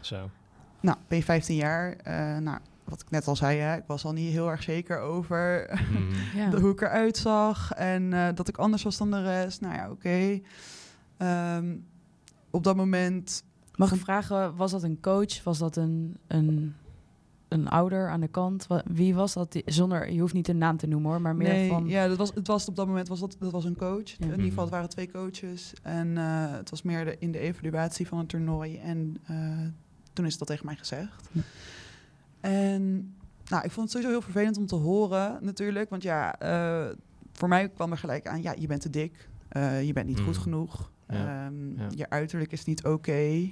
[0.00, 0.30] Zo.
[0.80, 1.96] Nou, ben je 15 jaar.
[2.42, 2.58] nou,
[2.92, 6.02] wat ik net al zei, hè, ik was al niet heel erg zeker over Mhm.
[6.40, 6.50] Ja.
[6.50, 7.72] de- hoe ik eruit zag.
[7.72, 9.60] En eh, dat ik anders was dan de rest.
[9.60, 10.40] Nou ja, oké.
[11.16, 11.76] Ehm,
[12.50, 13.44] op dat moment...
[13.76, 15.42] Mag ik vragen, was dat een coach?
[15.42, 16.74] Was dat een, een,
[17.48, 18.66] een ouder aan de kant?
[18.84, 19.52] Wie was dat?
[19.52, 21.86] Die- Zonder, je hoeft niet een naam te noemen hoor, maar meer nee, van...
[21.88, 24.08] ja, dat was, het was op dat moment was dat, dat was een coach.
[24.08, 24.14] Ja.
[24.18, 24.48] In ieder Mhm.
[24.48, 25.72] geval, het waren twee coaches.
[25.82, 28.78] En eh, het was meer de, in de evaluatie van het toernooi.
[28.78, 29.36] En eh,
[30.12, 31.28] toen is dat tegen mij gezegd.
[32.42, 33.14] En
[33.48, 35.90] nou, ik vond het sowieso heel vervelend om te horen, natuurlijk.
[35.90, 36.96] Want ja, eh,
[37.32, 39.28] voor mij kwam er gelijk aan, ja, je bent te dik.
[39.48, 40.42] Eh, je bent niet goed Mm.
[40.42, 40.90] genoeg.
[41.08, 41.86] Ja, Ehm, ja.
[41.94, 43.12] Je uiterlijk is niet oké.
[43.12, 43.48] Eh,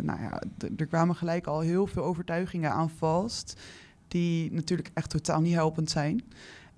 [0.00, 0.42] nou ja,
[0.76, 3.60] er kwamen gelijk al heel veel overtuigingen aan vast.
[4.08, 6.24] Die natuurlijk echt totaal niet helpend zijn.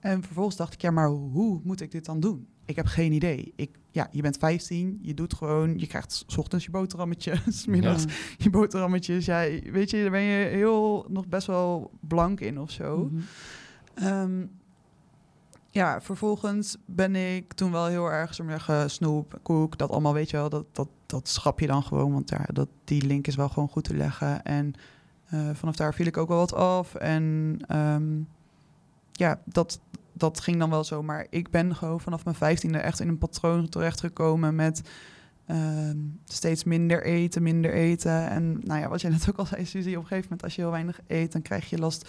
[0.01, 2.47] En vervolgens dacht ik, ja, maar hoe moet ik dit dan doen?
[2.65, 3.53] Ik heb geen idee.
[3.57, 8.03] Ik, ja, je bent 15, je doet gewoon, je krijgt 's ochtends je boterhammetjes, middags
[8.03, 8.11] Ja.
[8.37, 9.25] je boterhammetjes.
[9.25, 13.11] Ja, weet je, daar ben je heel nog best wel blank in of zo.
[13.13, 13.21] Mhm.
[13.95, 14.47] Ehm,
[15.71, 20.31] ja, vervolgens ben ik toen wel heel erg, zo zeggen, snoep, koek, dat allemaal, weet
[20.31, 23.35] je wel, dat, dat, dat schrap je dan gewoon, want ja, dat, die link is
[23.37, 24.43] wel gewoon goed te leggen.
[24.43, 24.75] En
[25.27, 26.95] eh, vanaf daar viel ik ook wel wat af.
[26.95, 28.21] En ehm,
[29.13, 29.81] ja, dat,
[30.21, 31.03] dat ging dan wel zo.
[31.03, 34.83] Maar ik ben gewoon vanaf mijn vijftiende echt in een patroon terechtgekomen met
[35.47, 38.29] ehm, steeds minder eten, minder eten.
[38.29, 40.55] En nou ja, wat jij net ook al zei, Suzie, op een gegeven moment als
[40.55, 42.09] je heel weinig eet, dan krijg je last...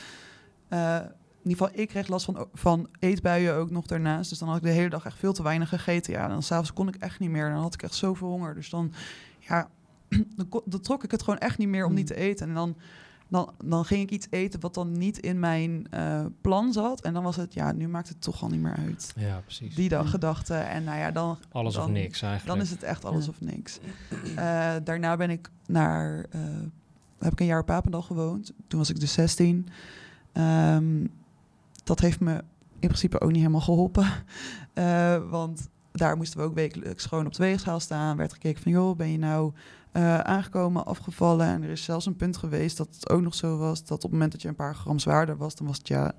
[0.67, 0.99] eh,
[1.43, 4.29] in ieder geval, ik kreeg last van, van eetbuien ook nog daarnaast.
[4.29, 6.13] Dus dan had ik de hele dag echt veel te weinig gegeten.
[6.13, 7.49] Ja, dan s'avonds kon ik echt niet meer.
[7.49, 8.55] Dan had ik echt zoveel honger.
[8.55, 8.93] Dus dan,
[9.39, 9.69] ja,
[10.35, 12.47] dan, dan trok ik het gewoon echt niet meer om niet te eten.
[12.47, 12.75] En dan,
[13.31, 17.01] dan, dan ging ik iets eten wat dan niet in mijn eh, plan zat.
[17.01, 19.13] En dan was het, ja, nu maakt het toch al niet meer uit.
[19.15, 19.75] Ja, precies.
[19.75, 20.09] Die dag Ja.
[20.09, 20.53] gedachte.
[20.53, 22.57] En nou ja, dan, Alles of niks eigenlijk.
[22.57, 23.31] dan is het echt alles Ja.
[23.31, 23.79] of niks.
[24.35, 26.41] Eh, daarna ben ik naar, eh,
[27.19, 28.51] heb ik een jaar op Papendal gewoond.
[28.67, 29.67] Toen was ik dus 16.
[30.31, 31.05] Ehm,
[31.83, 32.33] dat heeft me
[32.79, 34.07] in principe ook niet helemaal geholpen.
[34.73, 38.17] Eh, want daar moesten we ook wekelijks gewoon op de weegschaal staan.
[38.17, 39.53] Werd gekeken van, joh, ben je nou
[39.91, 41.47] eh, aangekomen, afgevallen?
[41.47, 43.79] En er is zelfs een punt geweest dat het ook nog zo was...
[43.85, 45.55] dat op het moment dat je een paar gram zwaarder was...
[45.55, 46.11] dan was het ja,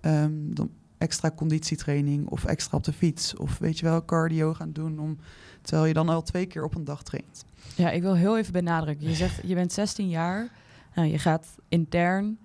[0.00, 3.36] ehm, dan extra conditietraining of extra op de fiets...
[3.36, 4.98] of weet je wel, cardio gaan doen...
[4.98, 5.18] Om,
[5.62, 7.44] terwijl je dan al twee keer op een dag traint.
[7.74, 9.08] Ja, ik wil heel even benadrukken.
[9.08, 10.48] Je zegt, je bent 16 jaar.
[10.94, 12.38] Nou, je gaat intern.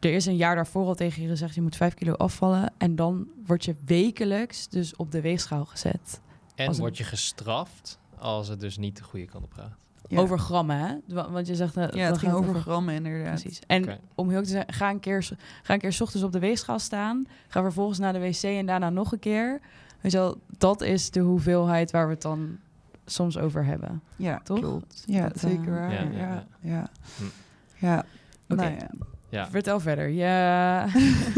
[0.00, 2.72] Er is een jaar daarvoor al tegen je gezegd, je moet 5 kilo afvallen.
[2.78, 6.20] En dan word je wekelijks dus op de weegschaal gezet.
[6.54, 9.76] En een- word je gestraft als het dus niet de goede kant op gaat.
[10.08, 10.18] Ja.
[10.20, 10.94] Over grammen, hè?
[11.14, 11.76] Wa- Want je zegt...
[11.76, 13.40] eh, ja, het ging over grammen inderdaad.
[13.40, 13.60] Precies.
[13.66, 15.28] En om heel te zeggen, ga een, keer,
[15.62, 17.26] ga een keer 's ochtends op de weegschaal staan.
[17.48, 19.60] Ga vervolgens naar de wc en daarna nog een keer.
[20.00, 22.58] Weet je wel, dat is de hoeveelheid waar we het dan
[23.06, 24.02] soms over hebben.
[24.16, 24.58] Ja, Toch?
[24.58, 25.02] klopt.
[25.06, 25.92] Ja, Dat, eh, zeker waar.
[25.92, 26.70] Ja, Ja, ja, ja, ja.
[26.70, 26.90] ja.
[27.16, 27.24] Hm.
[27.86, 28.04] Ja.
[28.48, 28.62] Oké.
[28.62, 28.76] Nou
[29.28, 29.50] ja.
[29.50, 30.08] Vertel verder.
[30.08, 30.86] Ja.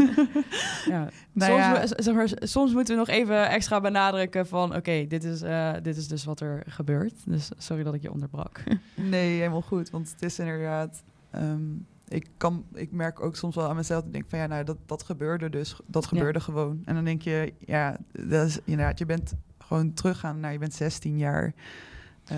[0.93, 1.09] ja.
[1.31, 1.81] Nou soms, ja.
[1.81, 4.75] we- zeg maar, soms moeten we nog even extra benadrukken van...
[4.75, 7.13] oké, dit, is, eh, dit is dus wat er gebeurt.
[7.25, 8.63] Dus sorry dat ik je onderbrak.
[8.95, 9.89] Nee, helemaal goed.
[9.89, 11.03] Want het is inderdaad.
[11.31, 11.61] ehm,
[12.07, 14.05] ik, kan, ik merk ook soms wel aan mezelf.
[14.05, 15.75] Ik denk van ja, nou, dat, dat gebeurde dus.
[15.85, 16.81] Dat gebeurde gewoon.
[16.85, 20.73] En dan denk je, ja, dat is inderdaad, je bent gewoon teruggaan naar je bent
[20.73, 21.53] 16 jaar.
[22.25, 22.37] Eh,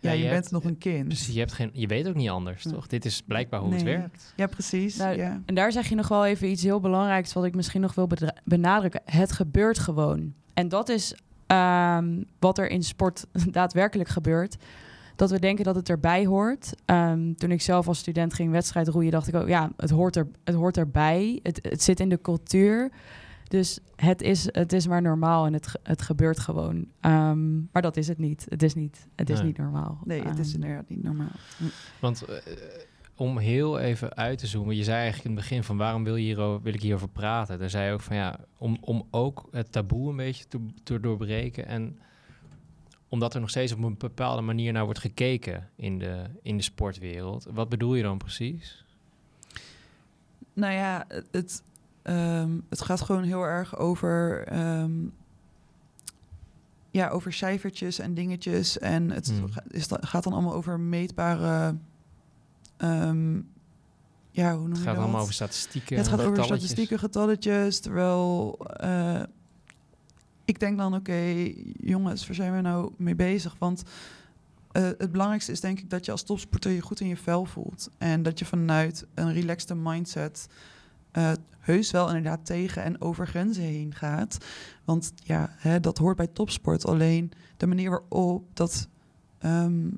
[0.00, 1.10] ja, Ja, je, je bent hebt- nog een kind.
[1.10, 2.86] Dus je, hebt geen, je weet ook niet anders, toch?
[2.86, 4.32] Dit is blijkbaar hoe het werkt.
[4.36, 4.96] Ja, precies.
[4.96, 5.40] Nou, ja.
[5.46, 7.32] En daar zeg je nog wel even iets heel belangrijks...
[7.32, 8.08] wat ik misschien nog wil
[8.44, 9.00] benadrukken.
[9.04, 10.32] Het gebeurt gewoon.
[10.54, 11.14] En dat is
[11.46, 14.56] ehm, wat er in sport daadwerkelijk gebeurt.
[15.16, 16.72] Dat we denken dat het erbij hoort.
[16.84, 19.10] Ehm, toen ik zelf als student ging wedstrijd roeien...
[19.10, 21.40] dacht ik ook, ja, het hoort, er, het hoort erbij.
[21.42, 22.90] Het, het zit in de cultuur.
[23.50, 26.86] Dus het is, het is maar normaal en het, het gebeurt gewoon.
[27.00, 28.46] Ehm, maar dat is het niet.
[28.48, 29.46] Het is niet, het is Nee.
[29.46, 30.00] niet normaal.
[30.04, 31.30] Nee, het is Ehm, inderdaad niet normaal.
[32.00, 32.36] Want eh,
[33.14, 36.16] om heel even uit te zoomen, je zei eigenlijk in het begin van waarom wil,
[36.16, 37.58] je hierover, wil ik hierover praten?
[37.58, 41.00] Daar zei je ook van ja, om, om ook het taboe een beetje te, te
[41.00, 41.98] doorbreken en
[43.08, 46.62] omdat er nog steeds op een bepaalde manier naar wordt gekeken in de, in de
[46.62, 47.46] sportwereld.
[47.52, 48.84] Wat bedoel je dan precies?
[50.52, 51.62] Nou ja, het,
[52.02, 54.92] het, ehm, het gaat gewoon heel erg over, ehm,
[56.90, 58.78] ja, over cijfertjes en dingetjes.
[58.78, 59.46] En het Hmm.
[59.68, 61.76] is, gaat dan allemaal over meetbare.
[62.76, 63.34] ehm,
[64.30, 65.02] ja, hoe noem Het je gaat dat?
[65.02, 65.96] allemaal over statistieken.
[65.96, 67.80] Ja, het gaat over statistieken, getalletjes.
[67.80, 69.22] Terwijl eh,
[70.44, 73.56] ik denk dan, oké, jongens, waar zijn we nou mee bezig?
[73.58, 73.82] Want
[74.72, 77.44] eh, het belangrijkste is denk ik dat je als topsporter je goed in je vel
[77.44, 77.90] voelt.
[77.98, 80.46] En dat je vanuit een relaxte mindset
[81.12, 84.38] eh, heus wel inderdaad tegen en over grenzen heen gaat.
[84.84, 86.86] Want ja, hè, dat hoort bij topsport.
[86.86, 88.88] Alleen de manier waarop dat...
[89.38, 89.88] ehm,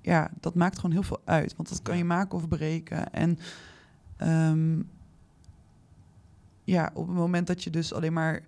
[0.00, 1.56] ja, dat maakt gewoon heel veel uit.
[1.56, 3.12] Want dat kan je maken of breken.
[3.12, 3.38] En
[4.16, 4.82] ehm,
[6.64, 8.42] ja, op het moment dat je dus alleen maar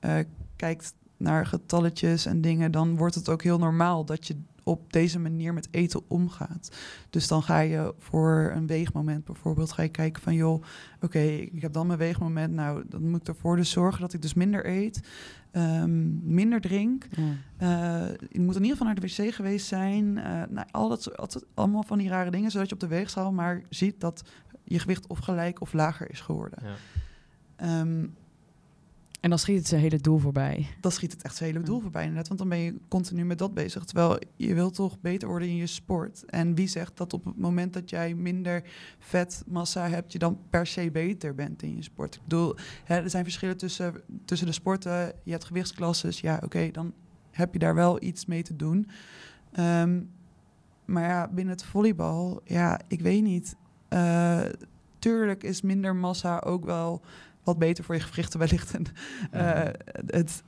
[0.00, 0.18] eh,
[0.56, 5.18] kijkt naar getalletjes en dingen, dan wordt het ook heel normaal dat je op deze
[5.18, 6.76] manier met eten omgaat.
[7.10, 10.62] Dus dan ga je voor een weegmoment bijvoorbeeld, ga je kijken van joh,
[11.00, 14.22] oké, ik heb dan mijn weegmoment, nou, dan moet ik ervoor dus zorgen dat ik
[14.22, 15.00] dus minder eet,
[15.50, 17.06] ehm, minder drink.
[17.10, 17.22] ja.
[17.56, 20.18] Eh, je moet in ieder geval naar de wc geweest zijn.
[20.18, 22.86] Eh, nou, al dat, soort- altijd, allemaal van die rare dingen, zodat je op de
[22.86, 24.24] weegschaal maar ziet dat
[24.64, 26.58] je gewicht of gelijk of lager is geworden.
[26.62, 26.74] Ja.
[27.56, 28.06] Ehm,
[29.24, 30.66] En dan schiet het zijn hele doel voorbij.
[30.80, 32.28] dan schiet het echt zijn hele doel voorbij inderdaad.
[32.28, 33.84] Want dan ben je continu met dat bezig.
[33.84, 36.24] Terwijl je wilt toch beter worden in je sport.
[36.24, 38.62] En wie zegt dat op het moment dat jij minder
[38.98, 40.12] vetmassa hebt...
[40.12, 42.14] je dan per se beter bent in je sport?
[42.14, 45.12] Ik bedoel, hè, er zijn verschillen tussen, tussen de sporten.
[45.22, 46.20] Je hebt gewichtsklasses.
[46.20, 46.92] Ja, oké, dan
[47.30, 48.88] heb je daar wel iets mee te doen.
[49.52, 50.00] Ehm,
[50.84, 53.56] maar ja, binnen het volleybal, ja, ik weet niet.
[53.88, 54.42] Eh,
[54.98, 57.02] tuurlijk is minder massa ook wel
[57.44, 58.74] wat beter voor je gewrichten wellicht.
[58.74, 58.86] En,
[59.30, 59.70] eh,
[60.06, 60.42] het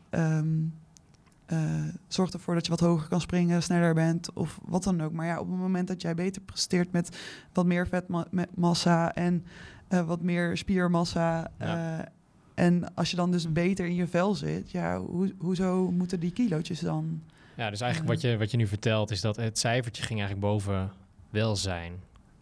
[1.47, 5.13] eh, zorgt ervoor dat je wat hoger kan springen, sneller bent of wat dan ook.
[5.13, 7.17] Maar ja, op het moment dat jij beter presteert met
[7.53, 9.45] wat meer vetmassa en
[9.89, 11.51] eh, wat meer spiermassa...
[11.59, 12.09] Ja.
[12.55, 16.33] en als je dan dus beter in je vel zit, ja, hoe, hoezo moeten die
[16.33, 17.23] kilootjes dan?
[17.57, 20.49] Ja, dus eigenlijk wat je, wat je nu vertelt is dat het cijfertje ging eigenlijk
[20.49, 20.93] boven
[21.31, 21.93] welzijn.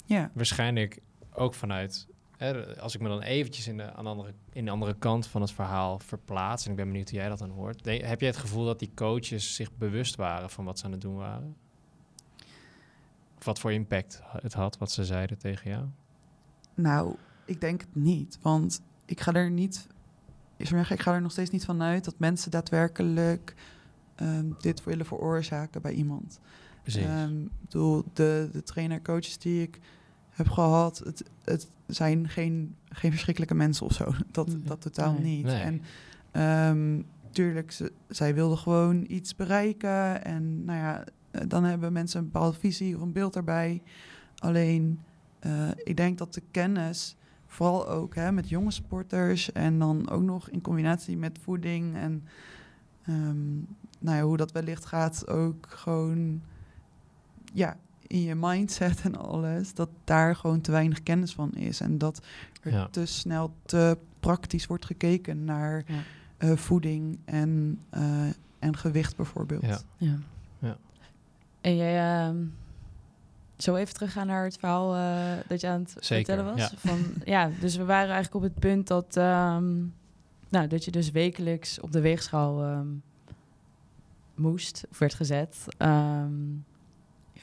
[0.04, 0.98] Ja, Waarschijnlijk
[1.32, 4.70] ook vanuit, hè, als ik me dan eventjes in de, aan de andere, in de
[4.70, 7.84] andere kant van het verhaal verplaats, en ik ben benieuwd hoe jij dat dan hoort,
[7.84, 10.92] de- heb jij het gevoel dat die coaches zich bewust waren van wat ze aan
[10.92, 11.56] het doen waren?
[13.38, 15.84] Of wat voor impact het had, wat ze zeiden tegen jou?
[16.74, 18.38] Nou, ik denk het niet.
[18.42, 19.86] Want ik ga er niet.
[20.56, 23.54] Ik ga er nog steeds niet van uit dat mensen daadwerkelijk
[24.14, 26.40] ehm, dit willen veroorzaken bij iemand.
[26.82, 27.06] Precies.
[27.60, 29.78] Bedoel, de, de trainer-coaches die ik
[30.30, 34.12] heb gehad, het, het zijn geen, geen verschrikkelijke mensen of zo.
[34.32, 34.62] Dat, Nee.
[34.62, 35.22] dat totaal Nee.
[35.22, 35.44] niet.
[35.44, 35.62] Nee.
[35.62, 35.82] En
[36.30, 40.24] ehm, tuurlijk, ze, zij wilden gewoon iets bereiken.
[40.24, 43.82] En nou ja, eh, dan hebben mensen een bepaalde visie of een beeld daarbij.
[44.38, 45.00] Alleen,
[45.38, 47.16] eh, ik denk dat de kennis,
[47.46, 52.24] vooral ook hè, met jonge sporters en dan ook nog in combinatie met voeding en
[53.06, 53.54] ehm,
[53.98, 56.42] nou ja, hoe dat wellicht gaat, ook gewoon
[57.52, 61.80] ja, in je mindset en alles, dat daar gewoon te weinig kennis van is.
[61.80, 62.24] En dat
[62.62, 62.88] er Ja.
[62.90, 65.94] te snel te praktisch wordt gekeken naar Ja.
[66.36, 68.26] eh, voeding en, eh,
[68.58, 69.62] en gewicht bijvoorbeeld.
[69.62, 69.78] Ja.
[69.96, 70.16] Ja.
[70.58, 70.76] Ja.
[71.60, 72.36] En jij, ehm,
[73.56, 76.70] zo even teruggaan naar het verhaal eh, dat je aan het Zeker, vertellen was.
[76.70, 76.76] ja.
[76.76, 79.72] Van, ja, dus we waren eigenlijk op het punt dat, ehm,
[80.48, 82.86] nou, dat je dus wekelijks op de weegschaal ehm,
[84.34, 85.64] moest of werd gezet.
[85.78, 86.32] Ehm,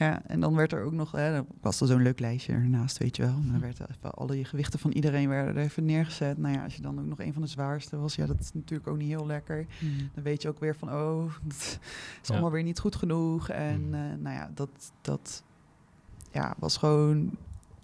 [0.02, 2.98] Ja, en dan werd er ook nog, hè, dan was er zo'n leuk lijstje ernaast,
[2.98, 3.34] weet je wel.
[3.36, 6.38] En dan werd er even alle je gewichten van iedereen werden er even neergezet.
[6.38, 8.54] Nou ja, als je dan ook nog een van de zwaarste was, ja, dat is
[8.54, 9.66] natuurlijk ook niet heel lekker.
[10.14, 11.80] Dan weet je ook weer van, oh, het is
[12.22, 12.34] Ja.
[12.34, 13.50] allemaal weer niet goed genoeg.
[13.50, 13.94] En Mhm.
[13.94, 14.70] eh, nou ja, dat,
[15.02, 15.44] dat
[16.32, 17.32] ja, was gewoon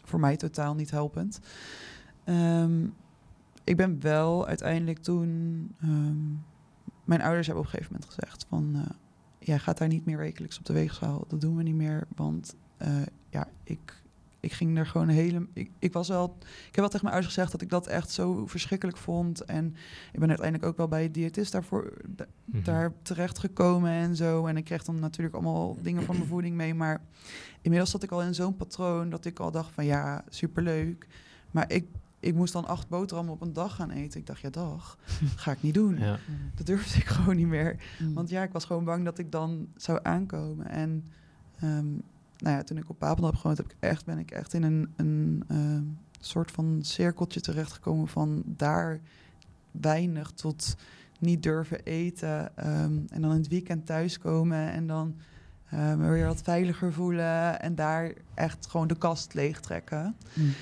[0.03, 1.39] voor mij totaal niet helpend.
[2.23, 2.85] Ehm,
[3.63, 5.27] ik ben wel uiteindelijk toen...
[5.81, 6.31] ehm,
[7.03, 8.71] mijn ouders hebben op een gegeven moment gezegd van...
[8.75, 8.89] eh,
[9.47, 11.25] jij gaat daar niet meer wekelijks op de weegschaal.
[11.27, 14.05] Dat doen we niet meer, want eh, ja, ik...
[14.39, 15.47] Ik ging er gewoon hele.
[15.53, 16.37] Ik, ik was wel.
[16.41, 19.41] Ik heb wel tegen mijn ouders gezegd dat ik dat echt zo verschrikkelijk vond.
[19.45, 19.75] En
[20.11, 22.63] ik ben uiteindelijk ook wel bij een diëtist daarvoor da- Mhm.
[22.63, 24.45] daar terecht gekomen en zo.
[24.45, 26.73] En ik kreeg dan natuurlijk allemaal dingen van mijn voeding mee.
[26.73, 27.01] Maar
[27.61, 31.07] inmiddels zat ik al in zo'n patroon dat ik al dacht van ja, superleuk.
[31.51, 31.85] Maar ik,
[32.19, 34.19] ik moest dan acht boterhammen op een dag gaan eten.
[34.19, 34.97] Ik dacht, ja dag,
[35.35, 35.97] ga ik niet doen.
[35.97, 36.19] Ja.
[36.55, 37.75] Dat durfde ik gewoon niet meer.
[37.99, 38.13] Mm.
[38.13, 40.69] Want ja, ik was gewoon bang dat ik dan zou aankomen.
[40.69, 41.03] En
[41.59, 41.91] ehm,
[42.37, 44.63] nou ja, toen ik op Papendal heb gewoond, heb ik echt, ben ik echt in
[44.63, 45.83] een, een ehm,
[46.19, 48.99] soort van cirkeltje terechtgekomen van daar
[49.71, 50.75] weinig tot
[51.19, 52.57] niet durven eten.
[52.57, 55.15] ehm, en dan in het weekend thuiskomen en dan
[55.69, 57.61] eh, me weer wat veiliger voelen.
[57.61, 60.15] En daar echt gewoon de kast leegtrekken.
[60.33, 60.53] Mm.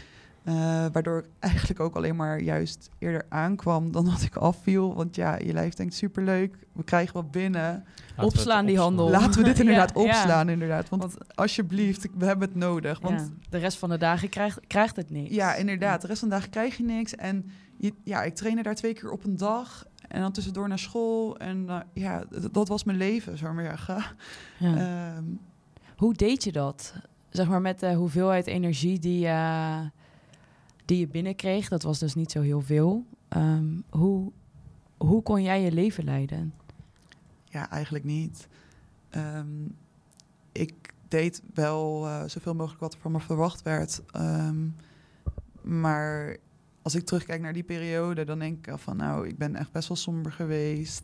[0.45, 4.95] Eh, waardoor ik eigenlijk ook alleen maar juist eerder aankwam dan dat ik afviel.
[4.95, 7.61] Want ja, je lijf denkt superleuk, we krijgen wat binnen.
[7.61, 9.09] Laten we het Opslaan die handel.
[9.09, 10.01] Laten we dit inderdaad ja.
[10.01, 10.89] opslaan, inderdaad.
[10.89, 12.99] Want, alsjeblieft, we hebben het nodig.
[12.99, 15.33] Want Ja, de rest van de dagen krijgt, krijgt het niet.
[15.33, 17.15] ja, inderdaad, de rest van de dagen krijg je niks.
[17.15, 19.85] En je, ja, ik trainde daar twee keer op een dag.
[20.07, 21.37] En dan tussendoor naar school.
[21.37, 24.03] En eh, ja, dat was mijn leven, zo maar zeggen.
[24.57, 24.75] Ja.
[24.77, 25.23] Ehm,
[25.97, 26.93] Hoe deed je dat?
[27.29, 29.79] Zeg maar met de hoeveelheid energie die, eh,
[30.85, 31.67] die je binnenkreeg.
[31.67, 33.05] Dat was dus niet zo heel veel.
[33.27, 34.31] Ehm, hoe,
[34.97, 36.53] hoe kon jij je leven leiden?
[37.43, 38.47] Ja, eigenlijk niet.
[39.09, 39.65] Ehm,
[40.51, 40.73] ik
[41.07, 44.01] deed wel eh, zoveel mogelijk wat er van me verwacht werd.
[44.11, 44.67] Ehm,
[45.61, 46.37] maar
[46.81, 49.71] als ik terugkijk naar die periode, dan denk ik al van nou, ik ben echt
[49.71, 51.03] best wel somber geweest.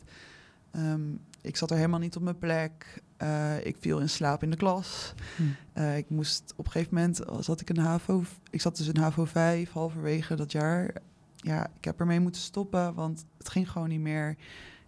[1.42, 3.02] Ik zat er helemaal niet op mijn plek.
[3.18, 5.14] Eh, ik viel in slaap in de klas.
[5.36, 5.44] Hm.
[5.74, 8.24] Eh, ik moest op een gegeven moment zat ik in HAVO.
[8.50, 10.94] Ik zat dus in HAVO 5 halverwege dat jaar.
[11.36, 14.36] Ja, ik heb ermee moeten stoppen, want het ging gewoon niet meer.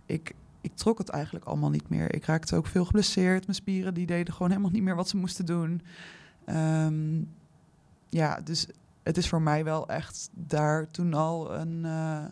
[0.06, 2.16] Ik, ik trok het eigenlijk allemaal niet meer.
[2.16, 3.46] Ik raakte ook veel geblesseerd.
[3.46, 5.82] Mijn spieren die deden gewoon helemaal niet meer wat ze moesten doen.
[6.46, 7.22] Ehm,
[8.10, 8.68] ja, dus
[9.04, 12.26] het is voor mij wel echt daar toen al een eh,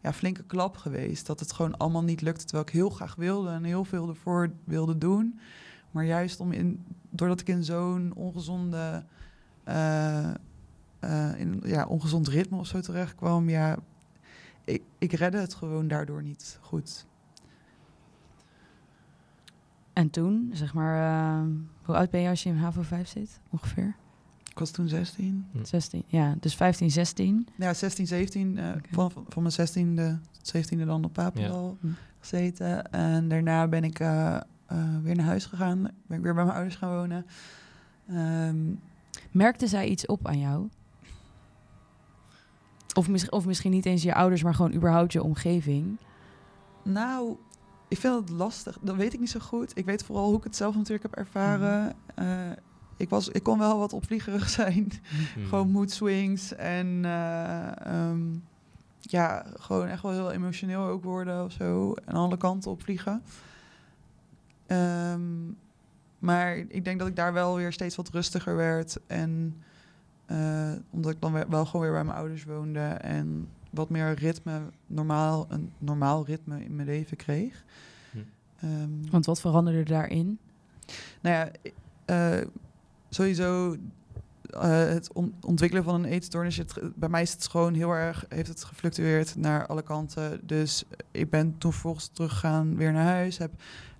[0.00, 1.26] ja, flinke klap geweest.
[1.26, 4.50] Dat het gewoon allemaal niet lukte, terwijl ik heel graag wilde en heel veel ervoor
[4.64, 5.38] wilde doen.
[5.90, 9.04] Maar juist om in, doordat ik in zo'n ongezonde,
[9.64, 10.30] eh,
[11.00, 13.76] eh, in, ja, ongezond ritme of zo terecht kwam, ja,
[14.64, 17.06] ik, ik redde het gewoon daardoor niet goed.
[19.92, 21.50] En toen, zeg maar, ehm,
[21.82, 23.40] hoe oud ben je als je in HAVO 5 zit?
[23.50, 23.96] Ongeveer?
[24.58, 25.46] Ik was toen 16.
[25.62, 26.02] 16.
[26.06, 27.48] Ja, dus 15, 16.
[27.56, 28.58] Ja, 16, 17.
[28.58, 31.88] eh, van, van mijn 16e tot 17e dan op Papendal Ja.
[31.88, 31.94] Hm.
[32.20, 32.90] gezeten.
[32.92, 34.42] En daarna ben ik eh, eh,
[35.02, 35.82] weer naar huis gegaan.
[35.82, 37.26] Ben ik weer bij mijn ouders gaan wonen.
[38.08, 38.56] Ehm,
[39.30, 40.68] Merkte zij iets op aan jou?
[42.94, 45.96] Of, mis- of misschien niet eens je ouders, maar gewoon überhaupt je omgeving?
[46.84, 47.36] nou,
[47.88, 48.78] ik vind het lastig.
[48.80, 49.78] Dat weet ik niet zo goed.
[49.78, 51.94] Ik weet vooral hoe ik het zelf natuurlijk heb ervaren.
[52.14, 52.26] Eh,
[52.98, 54.92] ik, was, ik kon wel wat opvliegerig zijn.
[55.36, 55.46] Mhm.
[55.48, 58.20] Gewoon mood swings en eh, ehm,
[59.00, 61.94] ja, gewoon echt wel heel emotioneel ook worden of zo.
[62.04, 63.22] En alle kanten op vliegen.
[64.66, 65.20] Ehm,
[66.18, 68.98] maar ik denk dat ik daar wel weer steeds wat rustiger werd.
[69.06, 69.56] En
[70.26, 74.12] eh, omdat ik dan we- wel gewoon weer bij mijn ouders woonde en wat meer
[74.14, 77.64] ritme, normaal, een normaal ritme in mijn leven kreeg.
[78.10, 78.18] Hm.
[78.60, 80.38] Ehm, Want wat veranderde daarin?
[81.20, 81.50] nou ja,
[82.04, 82.46] eh,
[83.08, 83.76] sowieso
[84.50, 86.56] eh, het on- ontwikkelen van een eetstoornis.
[86.56, 90.40] Het, bij mij is het gewoon heel erg, heeft het gefluctueerd naar alle kanten.
[90.42, 93.38] Dus ik ben toen vervolgens teruggegaan weer naar huis.
[93.38, 93.50] Heb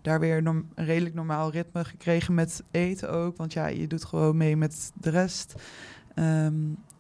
[0.03, 3.37] daar weer een redelijk normaal ritme gekregen met eten ook.
[3.37, 5.55] Want ja, je doet gewoon mee met de rest.
[6.15, 6.55] Ehm,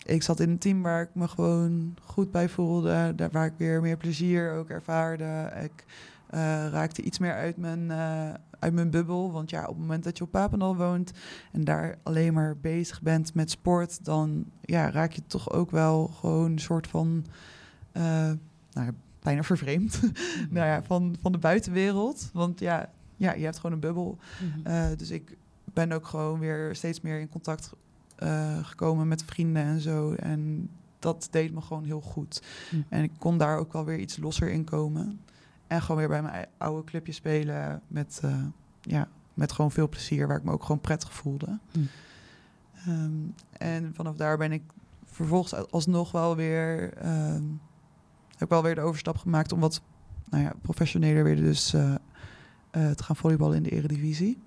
[0.04, 3.12] ik zat in een team waar ik me gewoon goed bij voelde.
[3.16, 5.52] Daar waar ik weer meer plezier ook ervaarde.
[5.62, 5.84] Ik
[6.28, 9.32] eh, raakte iets meer uit mijn, eh, uit mijn bubbel.
[9.32, 11.12] Want ja, op het moment dat je op Papendal woont
[11.52, 16.06] en daar alleen maar bezig bent met sport, dan ja, raak je toch ook wel
[16.06, 17.24] gewoon een soort van
[17.92, 18.02] eh,
[18.72, 18.90] nou ja,
[19.22, 20.00] bijna vervreemd.
[20.50, 22.30] nou ja, van, van de buitenwereld.
[22.32, 24.18] Want ja, ja, je hebt gewoon een bubbel.
[24.64, 27.72] Eh, dus ik ben ook gewoon weer steeds meer in contact
[28.62, 30.12] gekomen met vrienden en zo.
[30.12, 32.42] En dat deed me gewoon heel goed.
[32.70, 32.76] Hm.
[32.88, 35.20] En ik kon daar ook wel weer iets losser in komen.
[35.68, 38.44] En gewoon weer bij mijn oude clubje spelen met, eh,
[38.80, 41.58] ja, met gewoon veel plezier, waar ik me ook gewoon prettig voelde.
[41.72, 41.78] Hm.
[42.74, 43.12] Ehm,
[43.52, 44.62] en vanaf daar ben ik
[45.04, 47.42] vervolgens alsnog wel weer, ehm,
[48.30, 49.82] heb ik wel weer de overstap gemaakt om wat
[50.30, 51.94] nou ja, professioneler weer dus eh,
[52.70, 54.38] eh, te gaan volleyballen in de eredivisie.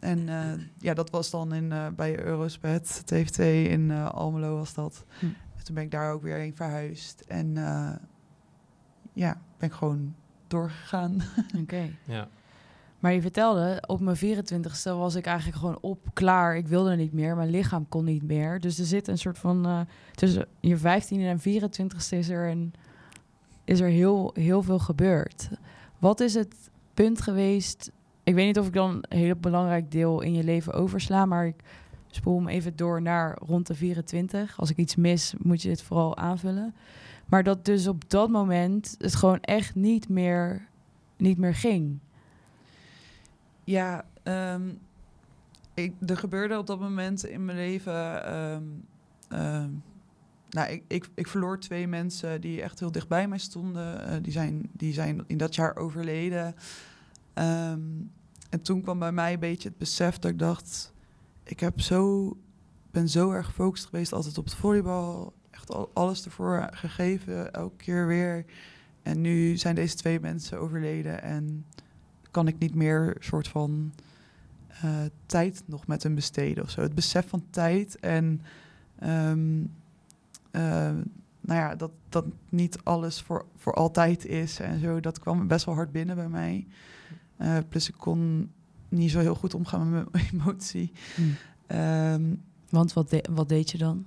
[0.00, 5.04] En eh, ja, dat was dan in, bij Eurospet, TFT in Almelo was dat.
[5.18, 5.26] Hm.
[5.26, 7.20] En toen ben ik daar ook weer heen verhuisd.
[7.20, 7.56] En
[9.18, 10.14] ja, ben ik gewoon
[10.46, 11.22] doorgegaan.
[11.62, 11.90] Oké.
[12.04, 12.28] Ja.
[12.98, 16.56] Maar je vertelde, op mijn 24ste was ik eigenlijk gewoon op, klaar.
[16.56, 18.60] Ik wilde niet meer, mijn lichaam kon niet meer.
[18.60, 19.80] Dus er zit een soort van, eh,
[20.14, 22.72] tussen je 15e en 24ste is er, een,
[23.64, 25.48] is er heel, heel veel gebeurd.
[25.98, 26.54] Wat is het
[26.94, 27.90] punt geweest?
[28.22, 31.46] Ik weet niet of ik dan een heel belangrijk deel in je leven oversla, maar
[31.46, 31.62] ik
[32.06, 34.58] spoel hem even door naar rond de 24.
[34.60, 36.74] Als ik iets mis, moet je dit vooral aanvullen.
[37.28, 40.68] Maar dat dus op dat moment het gewoon echt niet meer,
[41.16, 41.98] niet meer ging.
[43.64, 44.68] Ja, ehm,
[45.74, 48.24] ik, er gebeurde op dat moment in mijn leven.
[48.24, 48.64] ehm,
[49.28, 49.70] ehm,
[50.50, 54.08] nou, ik, ik, ik verloor twee mensen die echt heel dicht bij mij stonden.
[54.08, 56.54] Eh, die, zijn, die zijn in dat jaar overleden.
[58.48, 60.92] En toen kwam bij mij een beetje het besef dat ik dacht...
[61.42, 62.32] Ik heb zo,
[62.90, 65.32] ben zo erg gefocust geweest altijd op het volleybal.
[65.58, 68.44] Echt al, alles ervoor gegeven, elke keer weer.
[69.02, 71.64] En nu zijn deze twee mensen overleden en
[72.30, 73.92] kan ik niet meer soort van
[74.68, 74.90] eh,
[75.26, 76.80] tijd nog met hen besteden of zo.
[76.80, 78.40] Het besef van tijd en
[78.98, 79.60] ehm,
[80.50, 80.90] eh,
[81.40, 85.00] nou ja, dat, dat niet alles voor, voor altijd is en zo.
[85.00, 86.66] Dat kwam best wel hard binnen bij mij.
[87.36, 88.50] Eh, plus ik kon
[88.88, 90.92] niet zo heel goed omgaan met mijn emotie.
[91.66, 92.34] Ehm,
[92.70, 94.06] Want wat, de- wat deed je dan?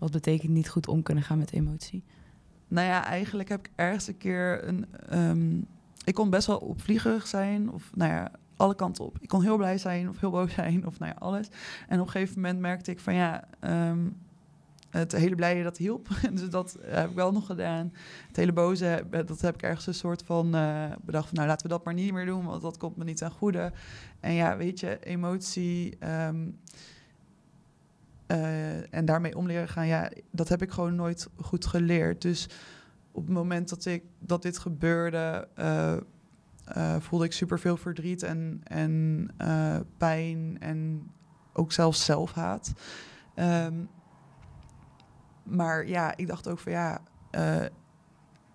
[0.00, 2.04] Wat betekent niet goed om kunnen gaan met emotie?
[2.68, 4.86] Nou ja, eigenlijk heb ik ergens een keer een.
[5.08, 5.58] ehm,
[6.04, 9.16] ik kon best wel opvliegerig zijn, of nou ja, alle kanten op.
[9.20, 11.48] Ik kon heel blij zijn of heel boos zijn, of nou ja, alles.
[11.88, 13.98] En op een gegeven moment merkte ik van ja, ehm,
[14.90, 16.08] het hele blije dat hielp.
[16.32, 17.92] dus dat heb ik wel nog gedaan.
[18.26, 21.66] Het hele boze, dat heb ik ergens een soort van eh, bedacht van nou laten
[21.66, 23.72] we dat maar niet meer doen, want dat komt me niet ten goede.
[24.20, 25.96] En ja, weet je, emotie.
[25.98, 26.48] ehm,
[28.30, 32.22] eh, en daarmee om leren gaan, ja, dat heb ik gewoon nooit goed geleerd.
[32.22, 32.48] Dus
[33.12, 35.96] op het moment dat, ik, dat dit gebeurde, eh,
[36.64, 39.30] eh, voelde ik superveel verdriet en, en
[39.96, 41.10] pijn en
[41.52, 42.72] ook zelfs zelfhaat.
[43.34, 43.74] Ehm,
[45.42, 47.02] maar ja, ik dacht ook van ja,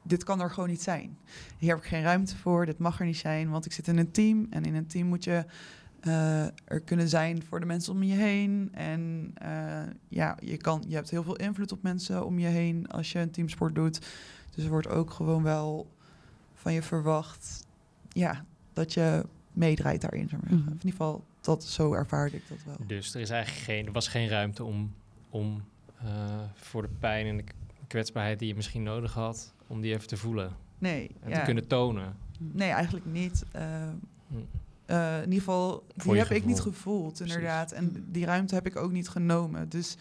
[0.04, 1.18] dit kan er gewoon niet zijn.
[1.58, 3.98] Hier heb ik geen ruimte voor, dit mag er niet zijn, want ik zit in
[3.98, 5.46] een team en in een team moet je
[6.06, 8.70] eh, er kunnen zijn voor de mensen om je heen.
[8.74, 12.88] En eh, ja, je, kan, je hebt heel veel invloed op mensen om je heen
[12.88, 14.00] als je een teamsport doet.
[14.56, 15.92] Dus er wordt ook gewoon wel
[16.54, 17.68] van je verwacht
[18.10, 20.30] ja, dat je meedraait daarin.
[20.30, 20.54] Zeg maar.
[20.54, 20.62] Mhm.
[20.62, 22.88] Of in ieder geval, dat, zo ervaarde ik dat wel.
[22.88, 24.94] Dus er, is eigenlijk geen, er was geen ruimte om,
[25.30, 25.64] om
[25.98, 27.44] eh, voor de pijn en de
[27.88, 31.40] kwetsbaarheid die je misschien nodig had, om die even te voelen Nee, en ja.
[31.40, 32.16] te kunnen tonen.
[32.38, 33.46] nee eigenlijk niet.
[34.28, 34.36] Hm.
[34.86, 36.74] Eh, in ieder geval, die heb ik niet gevoel.
[36.74, 37.36] gevoeld, Precies.
[37.36, 37.72] inderdaad.
[37.72, 39.70] En die ruimte heb ik ook niet genomen.
[39.70, 39.98] Dus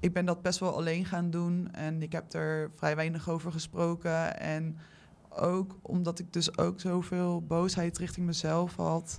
[0.00, 1.68] ik ben dat best wel alleen gaan doen.
[1.72, 4.40] En ik heb er vrij weinig over gesproken.
[4.40, 4.76] En
[5.28, 9.18] ook omdat ik dus ook zoveel boosheid richting mezelf had...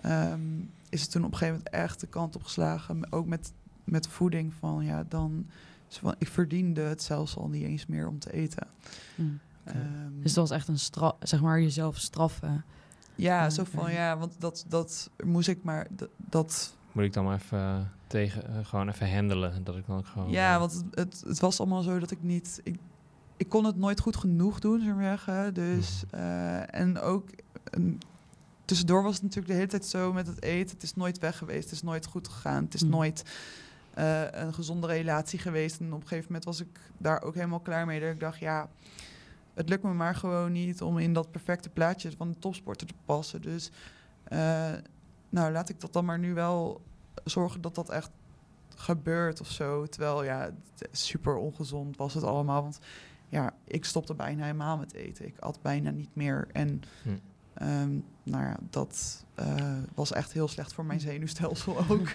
[0.00, 0.40] ehm,
[0.88, 3.12] is het toen op een gegeven moment echt de kant op geslagen.
[3.12, 3.52] Ook met,
[3.84, 5.46] met voeding van, ja, dan...
[5.88, 8.66] zo van, ik verdiende het zelfs al niet eens meer om te eten.
[9.64, 12.64] Ehm, Dus dat was echt een straf, zeg maar, jezelf straffen.
[13.18, 15.86] Ja, zo van, ja, want dat, dat moest ik maar...
[16.16, 19.98] Dat, Moet ik dan maar even eh, tegen, eh, gewoon even handelen, dat ik dan
[19.98, 20.30] ook gewoon...
[20.30, 22.60] Ja, eh, want het, het, het was allemaal zo dat ik niet...
[22.64, 22.76] Ik,
[23.36, 25.54] ik kon het nooit goed genoeg doen, zou maar zeggen.
[25.54, 27.28] Dus, eh, en ook...
[27.64, 28.00] een-
[28.64, 30.74] tussendoor was het natuurlijk de hele tijd zo met het eten.
[30.74, 31.62] Het is nooit weg geweest.
[31.64, 32.64] Het is nooit goed gegaan.
[32.64, 32.90] Het is Mm.
[32.90, 33.22] nooit
[33.94, 35.80] eh, een gezonde relatie geweest.
[35.80, 38.00] En op een gegeven moment was ik daar ook helemaal klaar mee.
[38.00, 38.68] Dat ik dacht, ja...
[39.58, 42.94] Het lukt me maar gewoon niet om in dat perfecte plaatje van de topsporter te
[43.04, 43.42] passen.
[43.42, 43.70] Dus
[44.24, 44.72] eh,
[45.28, 46.80] nou, laat ik dat dan maar nu wel
[47.24, 48.10] zorgen dat dat echt
[48.74, 49.86] gebeurt of zo.
[49.86, 50.50] Terwijl ja,
[50.90, 52.62] super ongezond was het allemaal.
[52.62, 52.78] Want
[53.28, 55.26] ja, ik stopte bijna helemaal met eten.
[55.26, 56.48] Ik at bijna niet meer.
[56.52, 57.08] En Hm.
[57.54, 57.90] ehm,
[58.22, 62.08] nou ja, dat eh, was echt heel slecht voor mijn zenuwstelsel ook.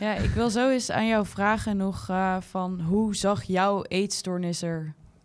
[0.00, 4.62] Ja, ik wil zo eens aan jou vragen nog eh, van hoe zag jouw eetstoornis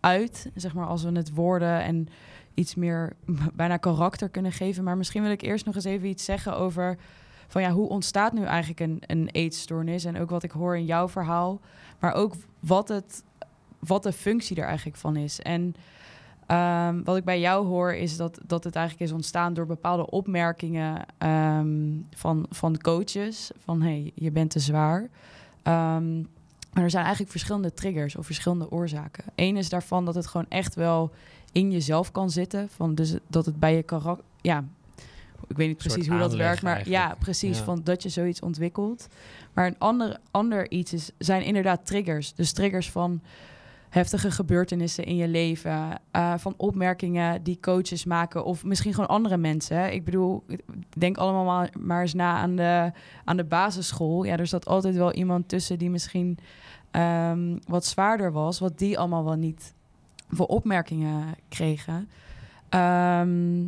[0.06, 0.50] eruit?
[0.54, 2.08] Zeg maar als we het woorden en
[2.54, 3.12] iets meer
[3.54, 4.84] bijna karakter kunnen geven.
[4.84, 6.96] Maar misschien wil ik eerst nog eens even iets zeggen over
[7.48, 10.04] van ja, hoe ontstaat nu eigenlijk een, een eetstoornis?
[10.04, 11.60] En ook wat ik hoor in jouw verhaal,
[11.98, 13.24] maar ook wat, het,
[13.78, 15.40] wat de functie er eigenlijk van is.
[15.40, 15.74] En
[16.46, 20.10] Ehm, wat ik bij jou hoor is dat, dat het eigenlijk is ontstaan door bepaalde
[20.10, 23.50] opmerkingen ehm, van, van coaches.
[23.58, 25.08] Van hey, je bent te zwaar.
[25.62, 26.22] Ehm,
[26.76, 29.24] maar er zijn eigenlijk verschillende triggers of verschillende oorzaken.
[29.34, 31.10] Eén is daarvan dat het gewoon echt wel
[31.52, 32.68] in jezelf kan zitten.
[32.68, 34.24] Van dus dat het bij je karakter.
[34.40, 34.64] Ja,
[35.46, 36.62] ik weet niet precies hoe dat werkt.
[36.62, 37.58] Maar ja, precies.
[37.58, 37.64] Ja.
[37.64, 39.08] Van dat je zoiets ontwikkelt.
[39.52, 42.34] Maar een ander, ander iets is, zijn inderdaad triggers.
[42.34, 43.20] Dus triggers van
[43.88, 46.00] heftige gebeurtenissen in je leven.
[46.10, 48.44] eh, van opmerkingen die coaches maken.
[48.44, 49.76] Of misschien gewoon andere mensen.
[49.76, 49.88] Hè.
[49.88, 50.44] Ik bedoel,
[50.96, 52.92] denk allemaal maar, maar eens na aan de,
[53.24, 54.24] aan de basisschool.
[54.24, 56.38] Ja, er zat altijd wel iemand tussen die misschien
[56.96, 58.58] ehm, wat zwaarder was.
[58.58, 59.74] Wat die allemaal wel niet
[60.28, 62.08] voor opmerkingen kregen.
[62.68, 63.64] Ehm,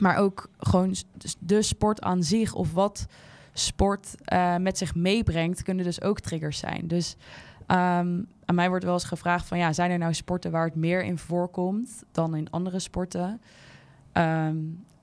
[0.00, 0.94] maar ook gewoon
[1.38, 3.06] de sport aan zich of wat
[3.52, 6.88] sport eh, met zich meebrengt, kunnen dus ook triggers zijn.
[6.88, 7.16] Dus
[7.66, 10.74] ehm, aan mij wordt wel eens gevraagd van ja, zijn er nou sporten waar het
[10.74, 13.40] meer in voorkomt dan in andere sporten?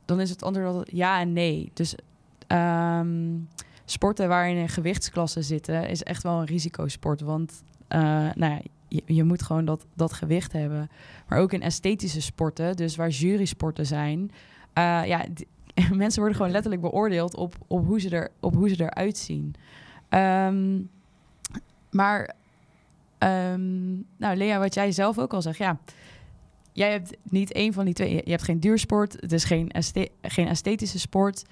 [0.06, 1.72] Dan is het antwoord ja en nee.
[1.74, 1.96] Dus
[2.48, 3.36] ehm,
[3.92, 8.00] sporten waarin in gewichtsklassen zitten is echt wel een risicosport, want eh,
[8.36, 8.62] nou ja,
[9.06, 10.90] je, moet gewoon dat, dat gewicht hebben.
[11.28, 14.32] Maar ook in esthetische sporten, dus waar jurysporten zijn,
[14.74, 15.26] eh, ja,
[15.94, 19.56] mensen worden gewoon letterlijk beoordeeld op, op, hoe, ze er, op hoe ze eruit zien.
[20.10, 20.82] Ehm,
[21.92, 22.36] maar,
[23.18, 25.80] ehm, nou Lea, wat jij zelf ook al zegt, ja,
[26.72, 28.14] jij hebt niet één van die twee.
[28.14, 29.72] Je hebt geen duursport, het is geen,
[30.22, 31.44] geen esthetische sport.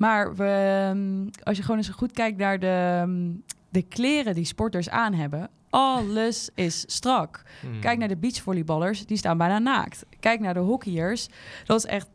[0.00, 3.32] Maar we, ehm, als je gewoon eens goed kijkt naar de, ehm,
[3.68, 7.42] de kleren die sporters aan hebben, alles is strak.
[7.60, 7.80] Hmm.
[7.80, 10.04] Kijk naar de beachvolleyballers, die staan bijna naakt.
[10.20, 11.28] Kijk naar de hockeyers,
[11.64, 12.08] dat is echt...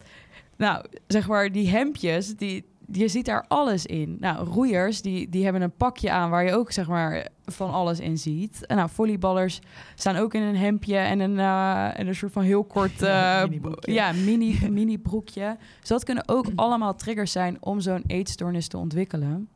[0.58, 4.18] Nou, zeg maar, die hemdjes, die, je ziet daar alles in.
[4.20, 8.00] Nou, roeiers, die, die hebben een pakje aan waar je ook, zeg maar, van alles
[8.00, 8.66] in ziet.
[8.66, 9.60] En nou, volleyballers
[9.96, 13.02] staan ook in een hemdje en een, eh, en een soort van heel kort...
[13.02, 13.44] eh,
[13.80, 15.58] ja, mini, mini broekje.
[15.80, 19.48] Dus dat kunnen ook allemaal triggers zijn om zo'n eetstoornis te ontwikkelen.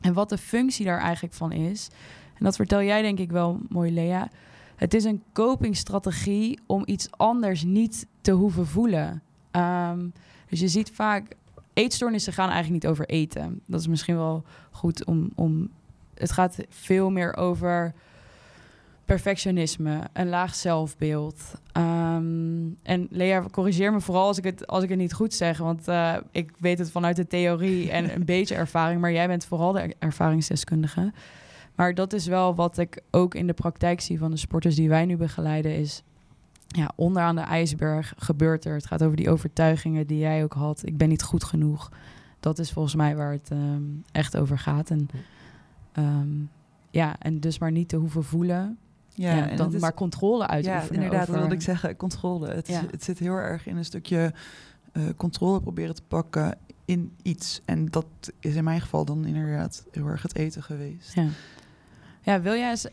[0.00, 1.88] En wat de functie daar eigenlijk van is...
[2.40, 4.28] En dat vertel jij denk ik wel mooi, Lea.
[4.76, 9.22] Het is een copingstrategie om iets anders niet te hoeven voelen.
[9.50, 10.08] Ehm,
[10.48, 11.36] dus je ziet vaak...
[11.80, 13.60] Eetstoornissen gaan eigenlijk niet over eten.
[13.66, 15.30] Dat is misschien wel goed om...
[15.34, 15.70] om
[16.14, 17.94] het gaat veel meer over
[19.04, 21.36] perfectionisme, een laag zelfbeeld.
[21.72, 25.58] Ehm, en Lea, corrigeer me vooral als ik het, als ik het niet goed zeg.
[25.58, 29.00] Want eh, ik weet het vanuit de theorie en een beetje ervaring.
[29.00, 31.12] Maar jij bent vooral de er- ervaringsdeskundige.
[31.74, 34.88] Maar dat is wel wat ik ook in de praktijk zie van de sporters die
[34.88, 35.74] wij nu begeleiden.
[35.74, 36.02] Is
[36.76, 38.74] ja, onderaan de ijsberg gebeurt er.
[38.74, 40.86] Het gaat over die overtuigingen die jij ook had.
[40.86, 41.90] Ik ben niet goed genoeg.
[42.40, 44.90] Dat is volgens mij waar het ehm, echt over gaat.
[44.90, 45.08] En,
[45.92, 46.28] ehm,
[46.90, 48.78] ja, en dus maar niet te hoeven voelen.
[49.14, 50.94] Ja, Ja, en dan is- maar controle Ja, uitoefenen.
[50.94, 52.48] inderdaad, over- dat wilde ik zeggen, controle.
[52.48, 52.82] Het, Ja.
[52.90, 54.32] het zit heel erg in een stukje
[54.92, 57.60] eh, controle proberen te pakken in iets.
[57.64, 58.06] En dat
[58.40, 61.14] is in mijn geval dan inderdaad heel erg het eten geweest.
[61.14, 61.26] Ja.
[62.22, 62.86] ja, wil jij eens...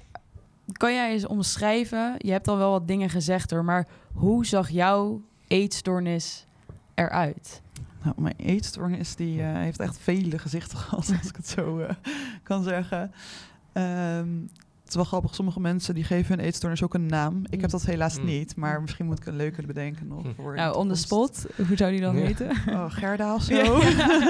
[0.71, 2.15] Kan jij eens omschrijven?
[2.17, 6.45] Je hebt al wel wat dingen gezegd hoor, maar hoe zag jouw eetstoornis
[6.93, 7.61] eruit?
[8.03, 11.95] Nou, mijn eetstoornis die, eh, heeft echt vele gezichten gehad, als ik het zo eh,
[12.43, 13.11] kan zeggen.
[13.73, 14.29] Ehm,
[14.87, 17.41] het is wel grappig, sommige mensen die geven hun eetstoornis ook een naam.
[17.49, 18.25] Ik heb dat helaas Mm.
[18.25, 20.21] niet, maar misschien moet ik een leuke bedenken nog.
[20.23, 20.29] Hm.
[20.35, 22.49] Voor Nou, on the spot, hoe zou die dan heten?
[22.77, 23.53] Oh, Gerda of zo?
[23.55, 23.79] Ja.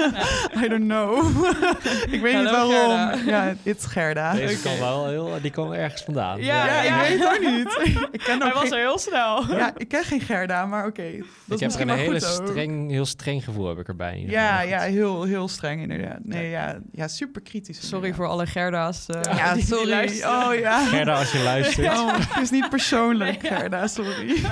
[0.64, 1.26] I don't know.
[2.14, 2.70] ik weet niet waarom.
[2.70, 3.14] Gerda.
[3.26, 4.32] Ja, it's Gerda.
[4.34, 6.40] Deze kwam wel heel, die kwam ergens vandaan.
[6.42, 7.02] Ja, Ja, ja.
[7.02, 8.08] ik weet het ook niet.
[8.12, 8.74] ik ken ook geen...
[8.74, 9.56] heel snel.
[9.56, 11.02] Ja, ik ken geen Gerda, maar oké.
[11.02, 12.48] Dat ik is heb er misschien een hele ook.
[12.48, 14.24] streng, heel streng gevoel heb ik erbij.
[14.26, 14.68] Ja, geval.
[14.68, 16.18] ja, heel, heel streng inderdaad.
[16.22, 17.76] Nee, ja, ja super kritisch.
[17.76, 18.16] Sorry inderdaad.
[18.18, 19.06] voor alle Gerda's.
[19.06, 19.88] eh, Ja, die- die sorry.
[19.90, 20.32] luisteren.
[20.48, 20.84] Oh ja.
[20.84, 21.86] Gerda, als je luistert.
[21.98, 24.36] Oh, het is niet persoonlijk, Gerda, sorry.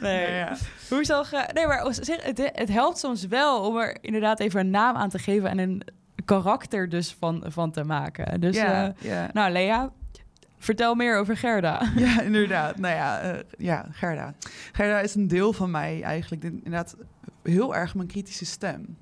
[0.00, 0.32] Nee.
[0.34, 0.56] Ja.
[0.88, 1.32] Hoe zag...
[1.32, 4.96] eh, nee, maar zeg, het, het helpt soms wel om er inderdaad even een naam
[4.96, 5.50] aan te geven...
[5.50, 5.82] en een
[6.24, 8.40] karakter dus van, van te maken.
[8.40, 9.28] Dus, ja, eh, ja.
[9.32, 9.92] nou Lea,
[10.58, 11.82] vertel meer over Gerda.
[11.96, 12.78] Ja, inderdaad.
[12.78, 14.34] Nou ja, eh, ja, Gerda.
[14.72, 16.42] Gerda is een deel van mij eigenlijk.
[16.42, 16.96] Dit- Inderdaad,
[17.42, 18.96] heel erg mijn kritische stem.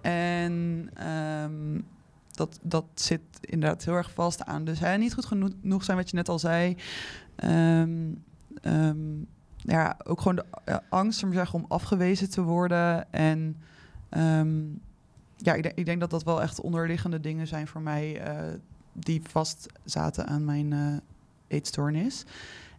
[0.00, 1.80] En ehm,
[2.40, 4.64] dat, dat zit inderdaad heel erg vast aan.
[4.64, 6.76] Dus hij niet goed genoeg zijn, wat je net al zei.
[7.36, 8.12] Ehm,
[8.62, 8.98] ehm,
[9.56, 13.12] ja, ook gewoon de angst om, zeggen, om afgewezen te worden.
[13.12, 13.56] En
[14.08, 14.58] ehm,
[15.36, 18.20] ja, ik ik denk dat dat wel echt onderliggende dingen zijn voor mij...
[18.20, 18.54] eh,
[18.92, 20.96] die vast zaten aan mijn eh,
[21.48, 22.24] eetstoornis.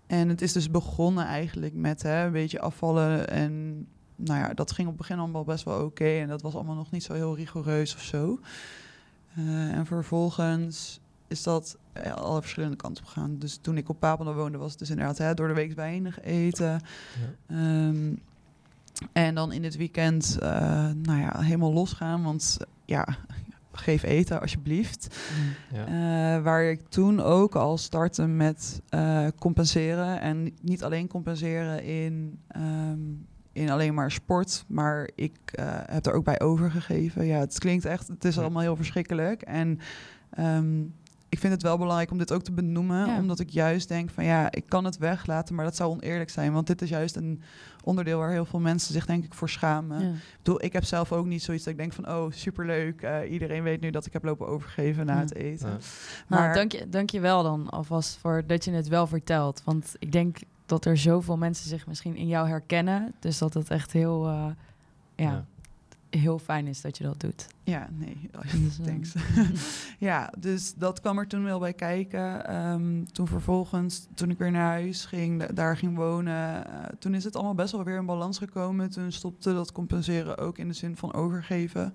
[0.07, 3.29] En het is dus begonnen eigenlijk met hè, een beetje afvallen.
[3.29, 3.85] En
[4.15, 6.19] nou ja, dat ging op het begin allemaal best wel oké.
[6.19, 8.39] en dat was allemaal nog niet zo heel rigoureus of zo.
[9.35, 11.01] Eh, en vervolgens
[11.31, 13.37] is dat eh, alle verschillende kanten op gaan.
[13.37, 16.21] Dus toen ik op Papendal woonde, was het dus inderdaad hè, door de week weinig
[16.21, 16.81] eten.
[17.47, 18.13] Ehm,
[19.11, 20.49] en dan in het weekend, eh,
[21.03, 22.23] nou ja, helemaal losgaan.
[22.23, 23.07] Want ja,
[23.71, 25.17] geef eten alsjeblieft.
[25.71, 25.85] Ja.
[25.85, 28.81] Eh, waar ik toen ook al startte met
[29.39, 30.21] compenseren.
[30.21, 32.99] En niet alleen compenseren in, ehm,
[33.53, 34.63] in alleen maar sport.
[34.67, 37.25] Maar ik eh, heb er ook bij overgegeven.
[37.25, 39.41] Ja, het klinkt echt, het is allemaal heel verschrikkelijk.
[39.41, 39.79] En
[40.29, 40.81] ehm,
[41.29, 43.07] ik vind het wel belangrijk om dit ook te benoemen.
[43.07, 43.17] Ja.
[43.17, 45.55] Omdat ik juist denk van ja, ik kan het weglaten.
[45.55, 46.53] Maar dat zou oneerlijk zijn.
[46.53, 47.41] Want dit is juist een
[47.83, 49.99] onderdeel waar heel veel mensen zich denk ik voor schamen.
[50.01, 50.09] Ja.
[50.09, 52.09] Ik bedoel, ik heb zelf ook niet zoiets dat ik denk van...
[52.09, 55.19] oh, superleuk, eh, iedereen weet nu dat ik heb lopen overgeven na Ja.
[55.19, 55.69] het eten.
[55.69, 55.77] Ja.
[56.27, 59.61] Nou, Maar dank, je, dank je wel dan alvast voor dat je het wel vertelt.
[59.65, 60.37] Want ik denk
[60.71, 63.13] dat er zoveel mensen zich misschien in jou herkennen.
[63.19, 64.45] Dus dat het echt heel, eh,
[65.15, 65.45] ja, Ja.
[66.19, 67.47] heel fijn is dat je dat doet.
[67.63, 68.29] ja, nee,
[68.63, 69.13] Dus, eh, thanks.
[70.09, 72.47] ja, dus dat kwam er toen wel bij kijken.
[72.47, 76.65] Ehm, toen vervolgens, toen ik weer naar huis ging, da- daar ging wonen...
[76.65, 78.89] eh, toen is het allemaal best wel weer in balans gekomen.
[78.89, 81.93] Toen stopte dat compenseren ook in de zin van overgeven.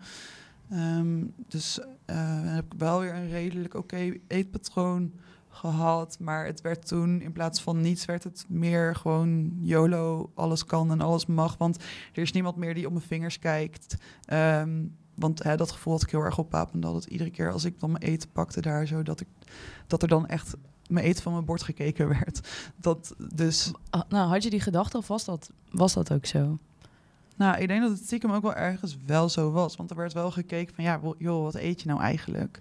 [0.70, 5.12] Ehm, dus eh, heb ik wel weer een redelijk oké eetpatroon
[5.57, 6.16] gehad.
[6.20, 10.90] Maar het werd toen, in plaats van niets, werd het meer gewoon YOLO, alles kan
[10.90, 11.57] en alles mag.
[11.57, 11.76] Want
[12.12, 13.96] er is niemand meer die op mijn vingers kijkt.
[14.24, 14.84] Ehm,
[15.14, 16.92] want hè, dat gevoel had ik heel erg op Papendal.
[16.92, 19.28] Dat iedere keer als ik dan mijn eten pakte daar zo, dat, ik,
[19.86, 20.54] dat er dan echt
[20.88, 22.40] mijn eten van mijn bord gekeken werd.
[22.76, 26.59] Dat dus, Ah, nou, had je die gedachte of was dat, was dat ook zo?
[27.36, 29.76] nou, ik denk dat het stiekem ook wel ergens wel zo was.
[29.76, 32.61] Want er werd wel gekeken van, ja, joh, wat eet je nou eigenlijk?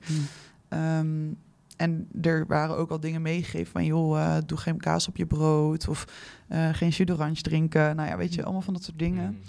[0.67, 1.31] Ehm,
[1.75, 5.25] en er waren ook al dingen meegegeven van, joh, eh, doe geen kaas op je
[5.25, 5.87] brood.
[5.87, 6.07] Of
[6.47, 7.95] eh, geen jus d'orange drinken.
[7.95, 9.29] Nou ja, weet je, allemaal van dat soort dingen.
[9.29, 9.39] Mm.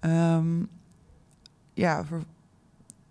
[0.00, 0.64] Ehm,
[1.72, 2.04] ja,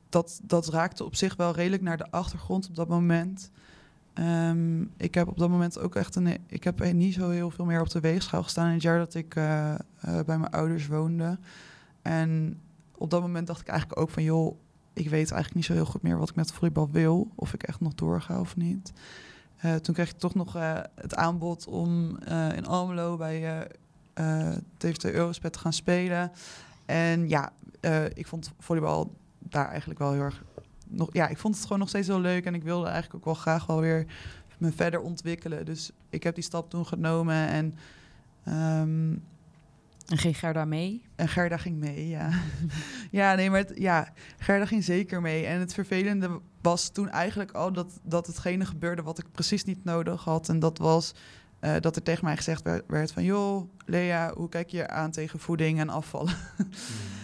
[0.09, 3.51] dat, dat raakte op zich wel redelijk naar de achtergrond op dat moment.
[4.15, 6.37] Ehm, ik heb op dat moment ook echt een.
[6.47, 9.13] Ik heb niet zo heel veel meer op de weegschaal gestaan in het jaar dat
[9.13, 11.37] ik eh, eh, bij mijn ouders woonde.
[12.01, 12.59] En
[12.97, 14.57] op dat moment dacht ik eigenlijk ook van joh,
[14.95, 17.31] ik weet eigenlijk niet zo heel goed meer wat ik met volleybal wil.
[17.35, 18.93] Of ik echt nog doorga of niet.
[19.57, 23.67] Eh, toen kreeg ik toch nog eh, het aanbod om eh, in Almelo bij
[24.77, 26.31] TVT Eurospet te gaan spelen.
[26.85, 27.51] En ja,
[28.13, 30.43] ik vond volleybal daar eigenlijk wel heel erg...
[30.87, 32.45] Nog, ja, ik vond het gewoon nog steeds heel leuk.
[32.45, 34.05] En ik wilde eigenlijk ook wel graag wel weer
[34.57, 35.65] me verder ontwikkelen.
[35.65, 37.47] Dus ik heb die stap toen genomen.
[37.47, 37.75] En,
[38.43, 39.17] ehm,
[40.05, 41.03] En ging Gerda mee?
[41.15, 42.29] en Gerda ging mee, ja.
[43.11, 45.45] ja, nee, maar het, ja, Gerda ging zeker mee.
[45.45, 49.83] En het vervelende was toen eigenlijk al dat, dat hetgene gebeurde wat ik precies niet
[49.83, 50.49] nodig had.
[50.49, 51.13] En dat was
[51.59, 53.23] eh, dat er tegen mij gezegd werd, werd van...
[53.23, 56.35] joh, Lea, hoe kijk je aan tegen voeding en afvallen?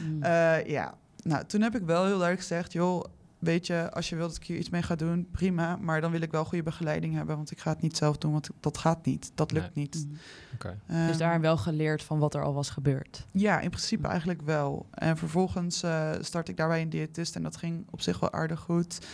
[0.02, 0.24] Mm.
[0.24, 2.74] Eh, ja, nou, toen heb ik wel heel duidelijk gezegd...
[2.74, 3.04] joh,
[3.42, 5.76] weet je, als je wilt dat ik hier iets mee ga doen, prima.
[5.76, 7.36] Maar dan wil ik wel goede begeleiding hebben...
[7.36, 9.32] want ik ga het niet zelf doen, want dat gaat niet.
[9.36, 10.06] Dat lukt niet.
[10.08, 10.18] Mm.
[10.54, 10.80] Oké.
[10.88, 13.28] dus Ehm, daar wel geleerd van wat er al was gebeurd.
[13.32, 14.88] ja, in principe eigenlijk wel.
[14.92, 18.60] En vervolgens eh start ik daarbij een diëtist en dat ging op zich wel aardig
[18.60, 19.06] goed.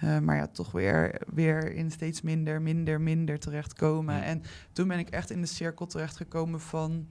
[0.00, 4.14] Eh, maar ja, toch weer, weer in steeds minder, minder, minder terechtkomen.
[4.14, 4.22] Ja.
[4.22, 7.06] En toen ben ik echt in de cirkel terechtgekomen van...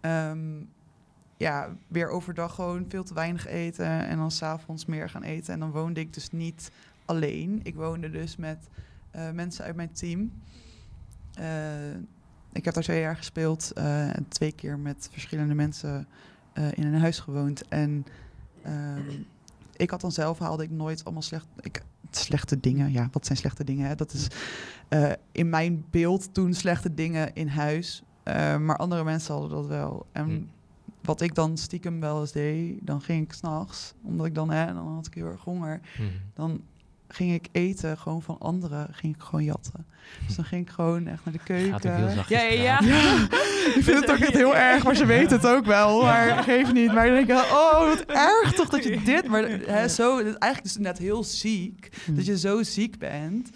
[0.00, 0.60] ehm,
[1.38, 5.52] ja, weer overdag gewoon veel te weinig eten en dan s'avonds meer gaan eten.
[5.52, 6.70] En dan woonde ik dus niet
[7.04, 7.60] alleen.
[7.62, 8.68] Ik woonde dus met
[9.10, 10.32] eh, mensen uit mijn team.
[11.34, 11.94] Eh,
[12.52, 16.06] ik heb daar twee jaar gespeeld eh, en twee keer met verschillende mensen
[16.74, 17.68] in een huis gewoond.
[17.68, 18.06] En
[18.62, 19.10] ehm,
[19.76, 22.92] ik had dan zelf haalde ik nooit allemaal slecht, ik, slechte dingen.
[22.92, 23.96] Ja, wat zijn slechte dingen?
[23.96, 24.28] Dat is
[25.32, 28.02] in mijn beeld toen slechte dingen in huis.
[28.58, 30.06] Maar andere mensen hadden dat wel.
[30.12, 30.42] En Hm.
[31.02, 34.66] Wat ik dan stiekem wel eens deed, dan ging ik s'nachts, omdat ik dan, hè,
[34.74, 36.08] dan had ik heel erg honger Mhm.
[36.34, 36.60] dan
[37.10, 39.86] ging ik eten gewoon van anderen, ging ik gewoon jatten.
[40.26, 41.96] Dus dan ging ik gewoon echt naar de keuken.
[41.96, 42.76] Heel Ja, ja, ja.
[42.76, 42.88] praten.
[42.88, 43.26] Ja,
[43.74, 46.02] ik vind het ook echt heel erg, maar ze weten het ook wel.
[46.02, 46.92] Maar geef niet.
[46.92, 49.28] Maar dan denk ik, oh, wat erg toch dat je dit...
[49.28, 52.14] Maar hè, zo, het is eigenlijk dus net heel ziek, Mm.
[52.16, 53.50] dat je zo ziek bent,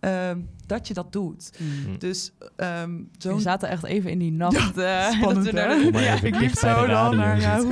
[0.00, 1.58] ehm, dat je dat doet.
[1.58, 1.98] Mm.
[1.98, 4.76] Dus ehm We zo'n zaten echt even in die nacht.
[4.78, 5.76] eh, spannend, dat we naar hè?
[5.76, 6.22] de- Kom maar ja.
[6.22, 7.64] ik liep zo dan naar ja, ja, I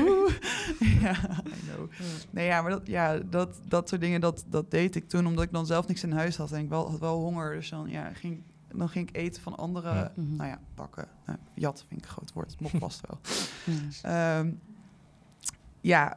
[1.66, 1.90] know.
[2.30, 5.44] Nee, ja, maar dat, ja, dat, dat soort dingen, dat, dat deed ik toen omdat
[5.44, 7.54] ik dan zelf niks in huis had en ik wel, had wel honger.
[7.54, 8.42] Dus dan, ja, ging,
[8.74, 10.12] dan ging ik eten van anderen, Ja.
[10.16, 10.36] Mhm.
[10.36, 11.08] nou ja, pakken.
[11.26, 13.18] Nou, jat vind ik een groot woord, mocht vast wel.
[13.64, 13.88] Mm.
[14.02, 14.50] Ehm,
[15.80, 16.16] ja,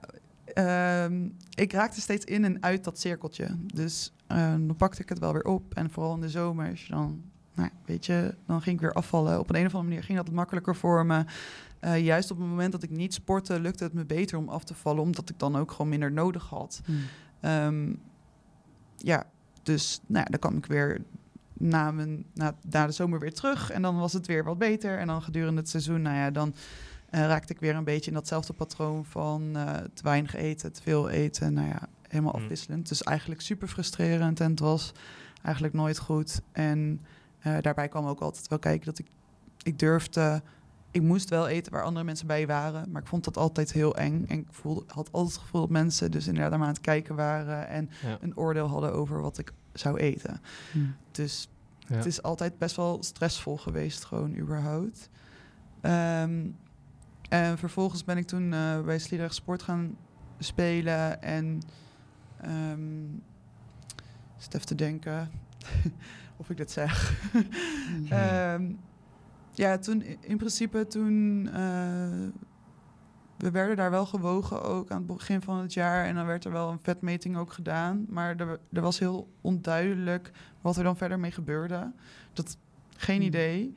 [0.54, 3.48] ehm, ik raakte steeds in en uit dat cirkeltje.
[3.74, 5.74] Dus ehm, dan pakte ik het wel weer op.
[5.74, 7.22] En vooral in de zomers, dan,
[7.54, 9.40] nou, ja, weet je, dan ging ik weer afvallen.
[9.40, 11.26] Op een, een of andere manier ging dat makkelijker voor me.
[11.80, 14.64] Eh, juist op het moment dat ik niet sportte, lukte het me beter om af
[14.64, 16.82] te vallen, omdat ik dan ook gewoon minder nodig had.
[16.86, 16.98] Mm.
[17.40, 17.94] Ehm,
[18.98, 19.26] ja,
[19.64, 21.02] dus nou ja, dan kwam ik weer
[21.54, 23.72] na, mijn, na, na de zomer weer terug.
[23.72, 24.98] En dan was het weer wat beter.
[24.98, 26.56] En dan gedurende het seizoen, nou ja, dan
[27.12, 30.82] uh, raakte ik weer een beetje in datzelfde patroon van uh, te weinig eten, te
[30.82, 31.54] veel eten.
[31.54, 32.42] Nou ja, helemaal Mm.
[32.42, 32.88] afwisselend.
[32.88, 34.40] Dus eigenlijk super frustrerend.
[34.40, 34.92] En het was
[35.44, 36.42] eigenlijk nooit goed.
[36.52, 37.02] En
[37.48, 39.08] uh, daarbij kwam ook altijd wel kijken dat ik,
[39.64, 40.42] ik durfde...
[40.92, 42.92] Ik moest wel eten waar andere mensen bij waren.
[42.92, 44.26] Maar ik vond dat altijd heel eng.
[44.28, 47.68] En ik voelde, had altijd het gevoel dat mensen dus inderdaad aan het kijken waren.
[47.68, 48.18] En Ja.
[48.22, 50.42] een oordeel hadden over wat ik zou eten.
[50.72, 50.80] Hm.
[51.12, 51.50] Dus
[51.80, 51.96] Ja.
[51.96, 55.10] het is altijd best wel stressvol geweest, gewoon überhaupt.
[55.82, 56.46] Ehm,
[57.30, 59.96] en vervolgens ben ik toen eh, bij Sliedrecht Sport gaan
[60.40, 61.22] spelen.
[61.22, 61.62] En
[64.38, 65.32] zit even te denken
[66.38, 67.22] of ik dit zeg.
[68.10, 68.72] Ehm,
[69.54, 71.48] ja, toen in principe toen...
[71.54, 72.46] eh,
[73.38, 76.06] we werden daar wel gewogen ook aan het begin van het jaar.
[76.06, 78.06] En dan werd er wel een vetmeting ook gedaan.
[78.10, 80.32] Maar er, er was heel onduidelijk
[80.62, 81.92] wat er dan verder mee gebeurde.
[82.34, 82.58] Dat,
[82.96, 83.26] geen Hmm.
[83.26, 83.74] idee.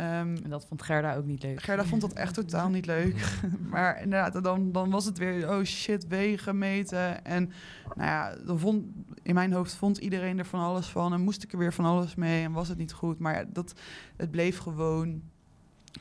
[0.00, 1.62] Ehm, En dat vond Gerda ook niet leuk.
[1.62, 3.40] Gerda vond dat echt totaal niet leuk.
[3.70, 7.24] maar inderdaad, dan, dan was het weer, oh shit, wegen, meten.
[7.24, 7.52] En
[7.94, 8.84] nou ja, dan vond,
[9.22, 11.12] in mijn hoofd vond iedereen er van alles van.
[11.12, 13.18] En moest ik er weer van alles mee en was het niet goed.
[13.18, 13.74] Maar ja, dat,
[14.16, 15.22] het bleef gewoon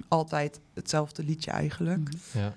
[0.07, 2.09] altijd hetzelfde liedje eigenlijk.
[2.33, 2.53] Ja.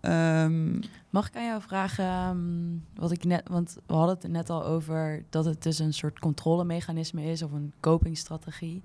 [0.00, 0.80] Ehm,
[1.10, 4.64] Mag ik aan jou vragen, ehm, wat ik net, want we hadden het net al
[4.64, 8.82] over dat het dus een soort controlemechanisme is of een copingstrategie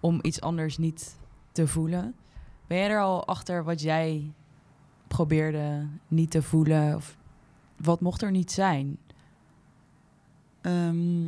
[0.00, 1.16] om iets anders niet
[1.54, 2.14] te voelen.
[2.66, 4.32] Ben jij er al achter wat jij
[5.06, 6.96] probeerde niet te voelen?
[6.96, 7.16] Of
[7.76, 8.98] wat mocht er niet zijn?
[10.60, 11.26] Ehm,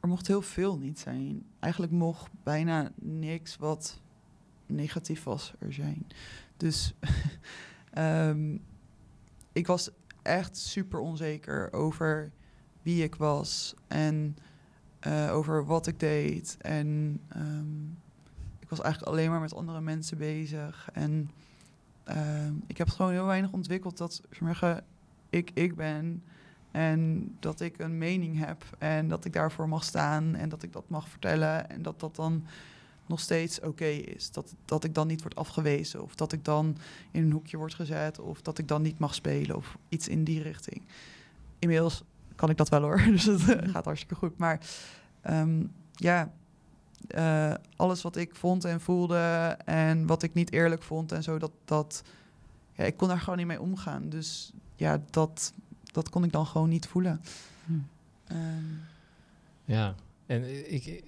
[0.00, 1.44] er mocht heel veel niet zijn.
[1.60, 4.00] Eigenlijk mocht bijna niks wat
[4.66, 6.06] negatief was er zijn.
[6.56, 6.94] Dus
[7.90, 8.56] ehm,
[9.52, 9.90] ik was
[10.22, 12.32] echt super onzeker over
[12.82, 14.36] wie ik was en
[15.00, 16.56] eh, over wat ik deed.
[16.60, 18.01] En ehm,
[18.76, 20.88] was eigenlijk alleen maar met andere mensen bezig.
[20.92, 21.30] En
[22.04, 24.82] ehm, ik heb gewoon heel weinig ontwikkeld dat sommige
[25.30, 26.22] ik ik ben.
[26.70, 30.72] En dat ik een mening heb en dat ik daarvoor mag staan en dat ik
[30.72, 32.44] dat mag vertellen en dat dat dan
[33.06, 34.30] nog steeds oké is.
[34.30, 36.76] Dat, dat ik dan niet word afgewezen of dat ik dan
[37.10, 40.24] in een hoekje word gezet of dat ik dan niet mag spelen of iets in
[40.24, 40.82] die richting.
[41.58, 42.02] Inmiddels
[42.34, 44.38] kan ik dat wel hoor, dus het gaat hartstikke goed.
[44.38, 44.60] Maar
[45.20, 45.64] ehm,
[45.94, 46.32] ja,
[47.08, 49.18] eh, alles wat ik vond en voelde
[49.64, 52.02] en wat ik niet eerlijk vond en zo, dat, dat
[52.72, 54.08] ja, ik kon daar gewoon niet mee omgaan.
[54.08, 55.52] Dus ja, dat,
[55.92, 57.20] dat kon ik dan gewoon niet voelen.
[57.64, 57.72] Hm.
[58.26, 58.64] Ehm,
[59.64, 59.94] Ja,
[60.26, 61.02] en ik,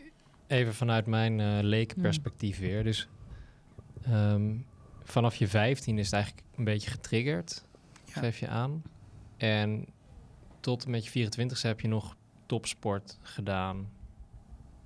[0.46, 2.84] even vanuit mijn eh lekenperspectief weer.
[2.84, 3.08] Dus
[4.02, 4.54] ehm,
[5.02, 7.64] vanaf je 15 is het eigenlijk een beetje getriggerd,
[8.04, 8.20] Ja.
[8.20, 8.82] geef je aan.
[9.36, 9.86] En
[10.60, 12.16] tot en met je 24 heb je nog
[12.46, 13.88] topsport gedaan.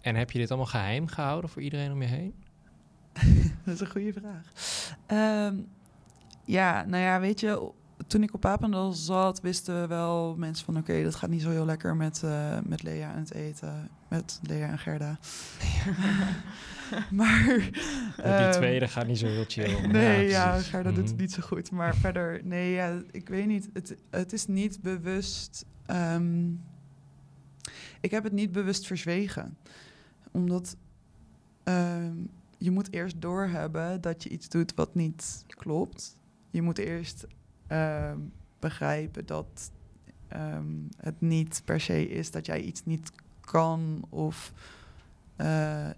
[0.08, 2.34] En heb je dit allemaal geheim gehouden voor iedereen om je heen?
[3.64, 4.46] dat is een goede vraag.
[5.06, 5.56] Ehm,
[6.44, 7.70] ja, nou ja, weet je,
[8.06, 10.76] toen ik op Papendal zat, wisten wel mensen van...
[10.76, 13.88] oké, dat gaat niet zo heel lekker met, eh, met Lea en het eten.
[14.08, 15.18] Met Lea en Gerda.
[17.10, 17.44] maar...
[18.16, 19.86] die ehm, tweede gaat niet zo heel chill.
[19.86, 20.68] Nee, ja, precies.
[20.68, 21.20] Gerda doet het Mhm.
[21.20, 21.70] niet zo goed.
[21.70, 23.68] Maar verder, nee, ja, ik weet niet.
[23.72, 25.64] Het, het is niet bewust...
[25.86, 26.46] ehm,
[28.00, 29.56] ik heb het niet bewust verzwegen.
[30.30, 30.76] Omdat
[31.62, 32.16] ehm,
[32.58, 36.18] je moet eerst doorhebben dat je iets doet wat niet klopt.
[36.50, 37.26] Je moet eerst
[37.66, 38.18] ehm,
[38.58, 39.70] begrijpen dat
[40.28, 40.66] ehm,
[40.96, 44.52] het niet per se is dat jij iets niet kan of
[45.36, 45.90] eh,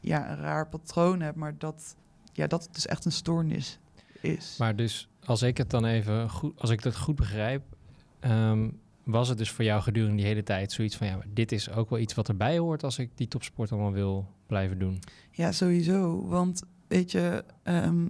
[0.00, 1.96] ja, een raar patroon hebt, maar dat,
[2.32, 3.78] ja, dat het dus echt een stoornis
[4.20, 4.56] is.
[4.58, 7.62] Maar dus, als ik het dan even goed, als ik het goed begrijp,
[9.08, 11.90] was het dus voor jou gedurende die hele tijd zoiets van ja, dit is ook
[11.90, 15.00] wel iets wat erbij hoort als ik die topsport allemaal wil blijven doen.
[15.30, 16.26] Ja, sowieso.
[16.26, 18.06] Want weet je, ehm,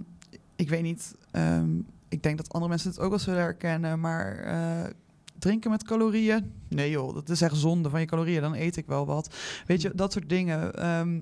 [0.55, 1.69] ik weet niet, ehm,
[2.09, 4.91] ik denk dat andere mensen het ook wel zullen herkennen, maar eh,
[5.37, 6.51] drinken met calorieën?
[6.67, 9.35] Nee joh, dat is echt zonde van je calorieën, dan eet ik wel wat.
[9.65, 10.75] Weet je, dat soort dingen.
[10.75, 11.19] Ehm,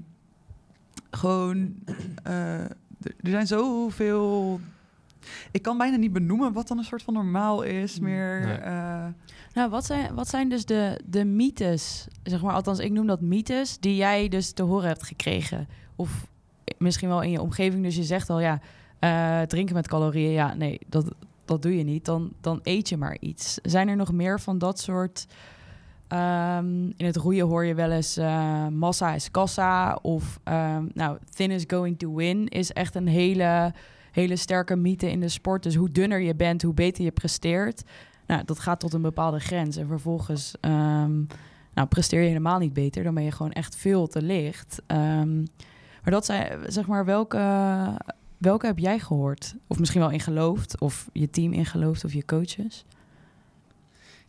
[1.11, 1.75] gewoon,
[2.23, 2.61] eh,
[2.99, 4.59] er zijn zoveel...
[5.51, 8.45] Ik kan bijna niet benoemen wat dan een soort van normaal is, meer...
[8.45, 8.55] Nee.
[8.55, 9.05] eh,
[9.53, 13.21] Nou, wat zijn, wat zijn dus de, de mythes, zeg maar, althans ik noem dat
[13.21, 15.67] mythes, die jij dus te horen hebt gekregen?
[15.95, 16.27] Of
[16.77, 18.59] misschien wel in je omgeving, dus je zegt al, ja,
[18.99, 21.05] eh, drinken met calorieën, ja, nee, dat,
[21.45, 23.59] dat doe je niet, dan, dan eet je maar iets.
[23.63, 25.27] Zijn er nog meer van dat soort,
[26.07, 31.17] ehm, in het roeien hoor je wel eens eh, massa is kassa, of ehm, nou,
[31.33, 33.73] thin is going to win is echt een hele,
[34.17, 35.63] hele sterke mythe in de sport.
[35.63, 37.83] Dus hoe dunner je bent, hoe beter je presteert.
[38.27, 39.75] Nou, dat gaat tot een bepaalde grens.
[39.77, 41.23] En vervolgens, ehm,
[41.73, 44.81] Nou, presteer je helemaal niet beter, dan ben je gewoon echt veel te licht.
[44.87, 45.37] Ehm,
[46.03, 47.37] maar dat zijn, zeg maar, welke,
[48.37, 49.55] welke heb jij gehoord?
[49.67, 52.85] Of misschien wel in geloofd, of je team in geloofd, of je coaches?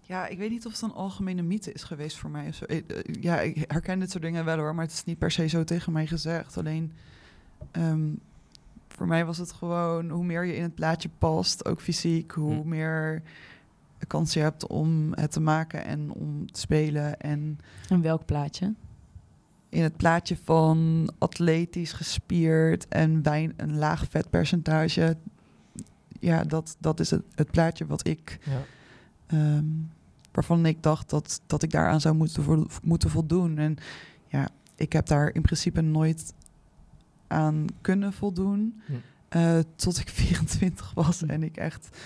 [0.01, 2.53] Ja, ik weet niet of het een algemene mythe is geweest voor mij.
[2.67, 2.81] Eh,
[3.21, 5.65] Ja, ik herken dit soort dingen wel hoor, maar het is niet per se zo
[5.65, 6.57] tegen mij gezegd.
[6.59, 6.93] Alleen
[7.71, 8.09] ehm,
[8.99, 12.55] voor mij was het gewoon hoe meer je in het plaatje past, ook fysiek, hoe
[12.63, 12.69] Hm.
[12.69, 13.23] meer
[14.07, 17.21] kans je hebt om het te maken en om te spelen.
[17.21, 18.75] En En welk plaatje?
[19.71, 25.17] in het plaatje van atletisch, gespierd en wijn, een laag vetpercentage.
[26.21, 28.61] Ja, dat, dat is het, het plaatje wat ik Ja.
[29.27, 29.65] Ehm,
[30.33, 33.59] waarvan ik dacht dat, dat ik daaraan zou moeten, vo- moeten voldoen.
[33.59, 33.77] En
[34.27, 36.35] ja, ik heb daar in principe nooit
[37.29, 38.81] aan kunnen voldoen.
[38.87, 38.93] Hm.
[39.29, 41.23] eh, tot ik 24 was.
[41.27, 41.99] En ik echt...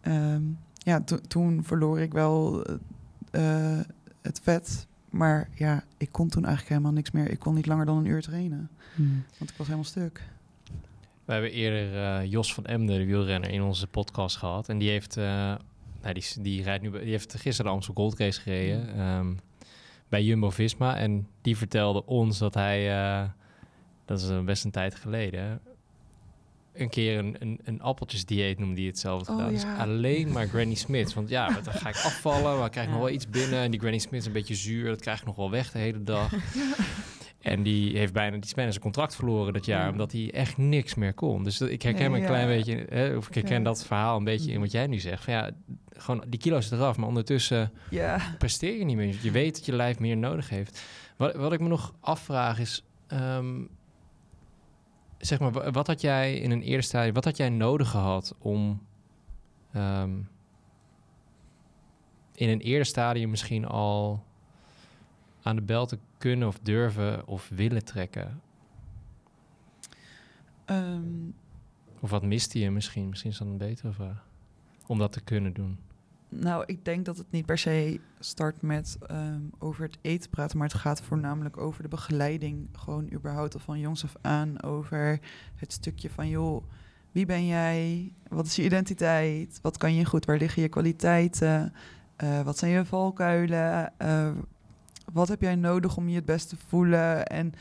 [0.00, 0.42] ehm,
[0.74, 2.64] ja, to- toen verloor ik wel
[3.30, 3.80] eh,
[4.22, 4.86] het vet.
[5.10, 7.30] Maar ja, ik kon toen eigenlijk helemaal niks meer.
[7.30, 8.70] Ik kon niet langer dan een uur trainen.
[9.38, 10.22] Want ik was helemaal stuk.
[11.24, 14.68] We hebben eerder eh, Jos van Emden, de wielrenner, in onze podcast gehad.
[14.68, 15.24] En die heeft, eh,
[16.02, 19.34] nou, die, die, rijdt nu, bij- die heeft gisteren de Amstel Gold Race gereden ehm,
[20.08, 20.96] bij Jumbo-Visma.
[20.96, 22.90] En die vertelde ons dat hij,
[24.08, 25.60] dat is eh, best een tijd geleden,
[26.72, 29.20] een keer een, een, een appeltjesdieet noemde hij het zelf.
[29.20, 29.50] Oh, gedaan.
[29.52, 31.14] Dus alleen maar Granny Smith.
[31.14, 33.58] Want ja, dan ga ik afvallen, maar ik krijg nog wel iets binnen.
[33.58, 35.78] En die Granny Smith is een beetje zuur, dat krijg ik nog wel weg de
[35.78, 36.32] hele dag.
[37.38, 39.90] En die heeft bijna, die is bijna zijn contract verloren dat jaar, Ja.
[39.90, 41.44] omdat hij echt niks meer kon.
[41.44, 44.16] Dus dat, ik herken Nee, me een klein beetje, hè, of ik herken dat verhaal
[44.16, 45.24] een beetje in wat jij nu zegt.
[45.24, 45.50] Van ja,
[45.96, 48.20] gewoon die kilo's eraf, maar ondertussen Ja.
[48.38, 49.16] presteer je niet meer.
[49.22, 50.82] Je weet dat je lijf meer nodig heeft.
[51.16, 53.60] Wat, wat ik me nog afvraag is, ehm,
[55.18, 58.34] zeg maar, wa- wat had jij in een eerder stadium, wat had jij nodig gehad
[58.38, 58.86] om
[59.72, 60.18] ehm,
[62.34, 64.24] in een eerder stadium misschien al
[65.42, 68.40] aan de bel te kunnen of durven of willen trekken?
[70.64, 71.30] Ehm,
[72.00, 73.08] Of wat miste je misschien?
[73.08, 74.26] Misschien is dat een betere vraag.
[74.86, 75.78] Om dat te kunnen doen.
[76.28, 80.58] Nou, ik denk dat het niet per se start met ehm, over het eten praten,
[80.58, 82.68] maar het gaat voornamelijk over de begeleiding.
[82.72, 85.20] Gewoon überhaupt al van jongs af aan over
[85.54, 86.64] het stukje van joh,
[87.12, 88.12] wie ben jij?
[88.28, 89.58] Wat is je identiteit?
[89.62, 90.24] Wat kan je goed?
[90.24, 91.72] Waar liggen je kwaliteiten?
[92.16, 93.92] Eh, wat zijn je valkuilen?
[93.98, 94.30] Eh,
[95.12, 97.26] wat heb jij nodig om je het beste te voelen?
[97.26, 97.52] En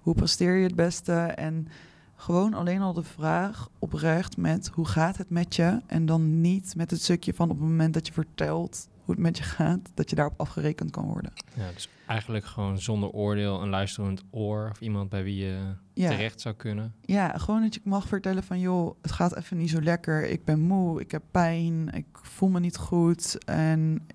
[0.00, 1.12] hoe presteer je het beste?
[1.14, 1.68] En
[2.16, 5.80] gewoon alleen al de vraag oprecht met hoe gaat het met je?
[5.86, 9.24] En dan niet met het stukje van op het moment dat je vertelt hoe het
[9.24, 11.32] met je gaat, dat je daarop afgerekend kan worden.
[11.54, 15.58] Ja, dus eigenlijk gewoon zonder oordeel een luisterend oor of iemand bij wie je
[15.92, 16.10] Ja.
[16.10, 16.94] terecht zou kunnen.
[17.00, 20.24] Ja, gewoon dat je mag vertellen van joh, het gaat even niet zo lekker.
[20.30, 23.44] Ik ben moe, ik heb pijn, ik voel me niet goed.
[23.44, 24.06] En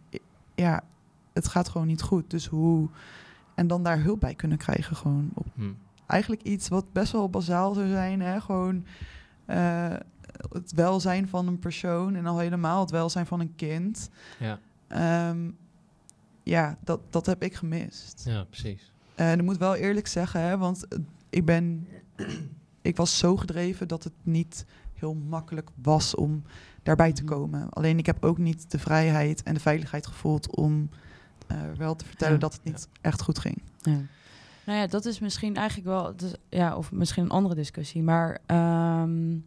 [0.55, 0.83] ja,
[1.33, 2.29] het gaat gewoon niet goed.
[2.29, 2.89] Dus hoe.
[3.55, 4.95] En dan daar hulp bij kunnen krijgen.
[4.95, 5.71] Gewoon op Hm.
[6.11, 8.21] Eigenlijk iets wat best wel bazaal zou zijn.
[8.21, 8.41] Hè?
[8.41, 8.85] Gewoon
[9.45, 9.93] eh,
[10.51, 14.09] het welzijn van een persoon en al helemaal het welzijn van een kind.
[14.39, 14.59] Ja.
[14.87, 15.49] Ehm,
[16.43, 18.23] ja, dat, dat heb ik gemist.
[18.25, 18.91] ja, precies.
[19.15, 20.99] En ik moet wel eerlijk zeggen, hè, want eh,
[21.29, 21.87] ik ben,
[22.81, 26.43] ik was zo gedreven dat het niet heel makkelijk was om
[26.83, 27.69] daarbij te komen.
[27.69, 30.89] Alleen ik heb ook niet de vrijheid en de veiligheid gevoeld om
[31.47, 32.39] eh, wel te vertellen Ja.
[32.39, 33.61] dat het niet echt goed ging.
[33.81, 33.99] Ja.
[34.65, 36.15] Nou ja, dat is misschien eigenlijk wel,
[36.49, 39.37] ja, of misschien een andere discussie, maar ehm,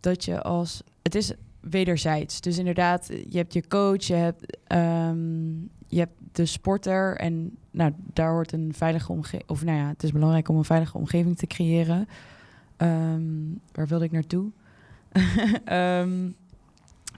[0.00, 2.40] dat je als, het is wederzijds.
[2.40, 7.92] Dus inderdaad, je hebt je coach, je hebt, ehm, je hebt de sporter en nou,
[8.12, 11.36] daar hoort een veilige omgeving, of nou ja, het is belangrijk om een veilige omgeving
[11.36, 12.08] te creëren.
[12.76, 13.22] Ehm,
[13.72, 14.50] waar wilde ik naartoe?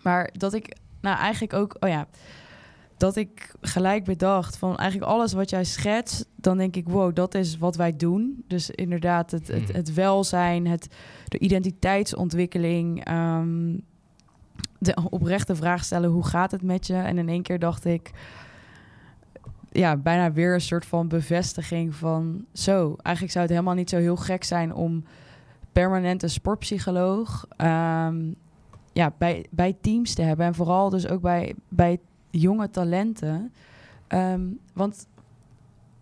[0.03, 2.07] Maar dat ik, nou eigenlijk ook, oh ja,
[3.01, 7.35] dat ik gelijk bedacht van eigenlijk alles wat jij schetst, dan denk ik, wow, dat
[7.35, 8.45] is wat wij doen.
[8.47, 9.73] Dus inderdaad, het, het, Mhm.
[9.77, 10.89] het welzijn, het,
[11.29, 13.79] de identiteitsontwikkeling, ehm,
[14.79, 16.95] de oprechte vraag stellen, hoe gaat het met je?
[16.95, 18.11] En in één keer dacht ik,
[19.71, 23.97] ja, bijna weer een soort van bevestiging van, zo, eigenlijk zou het helemaal niet zo
[23.97, 25.05] heel gek zijn om
[25.73, 28.33] permanent een sportpsycholoog ehm,
[28.93, 30.47] ja, bij, bij teams te hebben.
[30.47, 31.99] En vooral dus ook bij, bij
[32.31, 33.53] jonge talenten.
[34.07, 34.41] Ehm,
[34.73, 35.07] want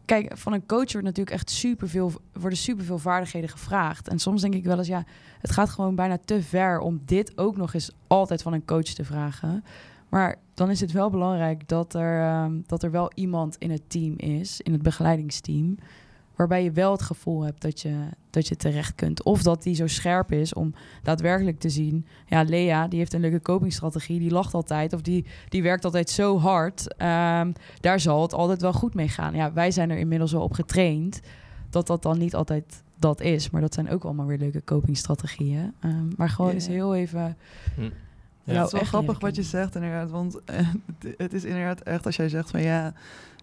[0.05, 4.09] kijk, van een coach wordt natuurlijk echt superveel, worden superveel vaardigheden gevraagd.
[4.09, 5.05] En soms denk ik wel eens, ja,
[5.41, 8.83] het gaat gewoon bijna te ver om dit ook nog eens altijd van een coach
[8.83, 9.65] te vragen.
[10.09, 13.91] Maar dan is het wel belangrijk dat er, ehm, dat er wel iemand in het
[13.91, 15.77] team is, in het begeleidingsteam,
[16.39, 17.95] waarbij je wel het gevoel hebt dat je,
[18.31, 19.23] dat je terecht kunt.
[19.23, 22.07] Of dat die zo scherp is om daadwerkelijk te zien.
[22.27, 26.11] Ja, Lea, die heeft een leuke copingstrategie, die lacht altijd of die, die werkt altijd
[26.11, 26.97] zo hard.
[26.97, 29.35] Ehm, daar zal het altijd wel goed mee gaan.
[29.35, 31.21] Ja, wij zijn er inmiddels wel op getraind
[31.71, 33.51] dat dat dan niet altijd dat is.
[33.51, 35.73] Maar dat zijn ook allemaal weer leuke copingstrategieën.
[35.85, 36.55] Um, maar gewoon Ja.
[36.57, 37.37] eens heel even...
[37.75, 37.91] Hm.
[38.45, 40.11] Ja, het is wel grappig wat je zegt inderdaad.
[40.11, 40.41] Want
[41.17, 42.93] het is inderdaad echt als jij zegt van ja,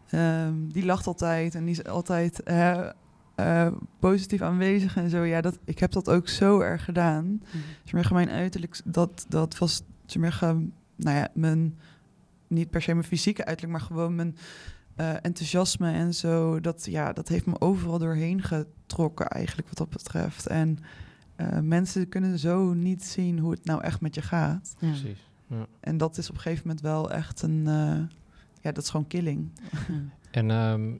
[0.09, 2.89] ehm, die lacht altijd en die is altijd eh,
[3.35, 5.23] eh, positief aanwezig en zo.
[5.23, 7.41] Ja, dat, ik heb dat ook zo erg gedaan.
[7.83, 11.77] Zeg mijn uiterlijk, dat, dat was zeg maar, ge- nou ja, mijn,
[12.47, 14.37] niet per se mijn fysieke uiterlijk, maar gewoon mijn
[14.95, 16.59] eh, enthousiasme en zo.
[16.59, 20.47] Dat, ja, dat heeft me overal doorheen getrokken eigenlijk wat dat betreft.
[20.47, 20.77] En
[21.35, 24.75] eh, mensen kunnen zo niet zien hoe het nou echt met je gaat.
[24.79, 24.87] Ja.
[24.87, 25.29] Precies.
[25.47, 25.65] Ja.
[25.79, 27.67] En dat is op een gegeven moment wel echt een...
[28.65, 29.51] ja, dat is gewoon killing.
[29.87, 29.95] Ja.
[30.31, 30.93] En ehm,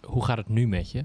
[0.00, 1.04] hoe gaat het nu met je?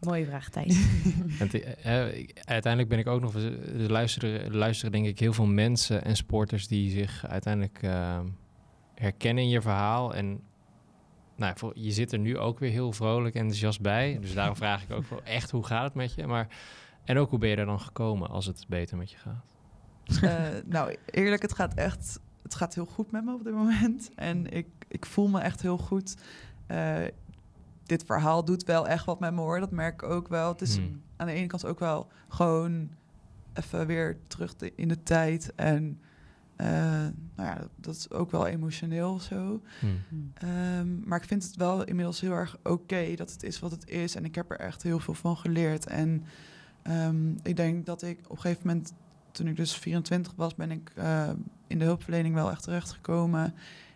[0.00, 0.86] Mooie vraag, Thijs.
[1.38, 3.34] Want, eh, eh, uiteindelijk ben ik ook nog...
[3.34, 6.68] Er luisteren, er luisteren denk ik heel veel mensen en sporters...
[6.68, 8.26] die zich uiteindelijk ehm,
[8.94, 10.14] herkennen in je verhaal.
[10.14, 10.40] En
[11.36, 14.18] nou, voor, je zit er nu ook weer heel vrolijk en enthousiast bij.
[14.20, 16.26] Dus daarom vraag ik ook wel echt hoe gaat het met je?
[16.26, 16.46] Maar,
[17.04, 19.44] en ook hoe ben je er dan gekomen als het beter met je gaat?
[20.22, 22.20] Eh, nou, eerlijk, het gaat echt...
[22.50, 24.10] Het gaat heel goed met me op dit moment.
[24.14, 26.14] En ik, ik voel me echt heel goed.
[26.66, 26.96] Eh,
[27.84, 29.60] dit verhaal doet wel echt wat met me hoor.
[29.60, 30.48] Dat merk ik ook wel.
[30.48, 31.02] Het is Hmm.
[31.16, 32.88] aan de ene kant ook wel gewoon
[33.54, 35.52] even weer terug te- in de tijd.
[35.54, 36.00] En
[36.56, 36.66] eh,
[37.36, 39.60] nou ja, dat is ook wel emotioneel zo.
[39.80, 39.86] Hm.
[40.34, 43.88] Ehm, maar ik vind het wel inmiddels heel erg oké dat het is wat het
[43.88, 44.14] is.
[44.14, 45.86] En ik heb er echt heel veel van geleerd.
[45.86, 46.24] En
[46.82, 48.92] ehm, ik denk dat ik op een gegeven moment,
[49.30, 51.28] toen ik dus 24 was, ben ik eh,
[51.70, 53.54] in de hulpverlening wel echt terechtgekomen.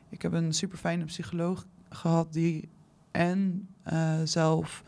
[0.09, 2.69] Ik heb een super fijne psycholoog gehad die
[3.11, 4.83] en eh, zelf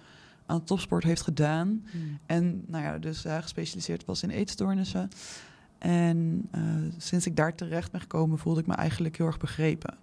[0.46, 1.84] aan topsport heeft gedaan.
[1.90, 2.18] Hmm.
[2.26, 5.08] En nou ja, dus eh, gespecialiseerd was in eetstoornissen.
[5.78, 6.62] En eh,
[6.96, 9.98] sinds ik daar terecht ben gekomen, voelde ik me eigenlijk heel erg begrepen.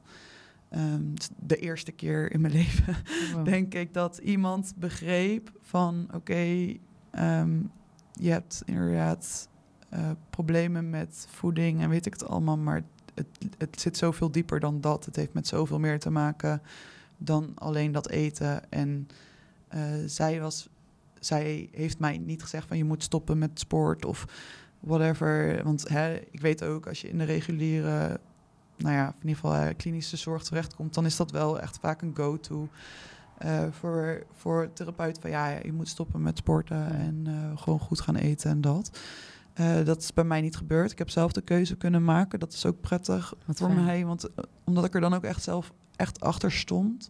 [0.69, 1.01] Ehm,
[1.39, 2.95] de eerste keer in mijn leven
[3.33, 3.45] Wow.
[3.45, 6.73] denk ik dat iemand begreep van oké,
[7.11, 7.61] ehm,
[8.13, 9.47] je hebt inderdaad
[9.93, 12.83] eh, problemen met voeding en weet ik het allemaal, maar
[13.13, 13.27] het,
[13.57, 15.05] het zit zoveel dieper dan dat.
[15.05, 16.61] Het heeft met zoveel meer te maken
[17.17, 18.71] dan alleen dat eten.
[18.71, 19.07] En
[19.67, 20.69] eh, zij was,
[21.19, 24.25] zij heeft mij niet gezegd van je moet stoppen met sport of
[24.79, 25.63] whatever.
[25.63, 28.19] Want hè, ik weet ook als je in de reguliere,
[28.77, 32.01] nou ja, in ieder geval eh, klinische zorg terechtkomt, dan is dat wel echt vaak
[32.01, 32.67] een go-to.
[33.71, 38.51] voor, voor therapeut van ja, je moet stoppen met sporten en gewoon goed gaan eten
[38.51, 38.91] en dat.
[39.53, 40.91] Eh, dat is bij mij niet gebeurd.
[40.91, 42.39] Ik heb zelf de keuze kunnen maken.
[42.39, 43.85] Dat is ook prettig Wat voor fijn.
[43.85, 47.09] mij, want eh, omdat ik er dan ook echt zelf echt achter stond.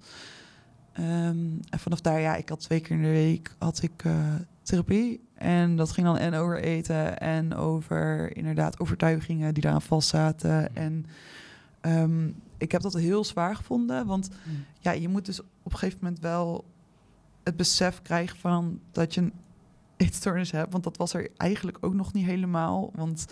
[0.94, 1.38] Ehm,
[1.70, 5.22] en vanaf daar, ja, ik had twee keer in de week had ik eh, therapie.
[5.34, 10.76] En dat ging dan en over eten en over inderdaad overtuigingen die daaraan vastzaten.
[10.76, 11.06] En
[11.82, 12.28] ehm,
[12.58, 14.66] ik heb dat heel zwaar gevonden, want Hmm.
[14.80, 16.66] ja, je moet dus op een gegeven moment wel
[17.44, 19.32] het besef krijgen van dat je
[19.98, 20.72] eetstoornis hebt.
[20.72, 22.92] Want dat was er eigenlijk ook nog niet helemaal.
[22.96, 23.26] Want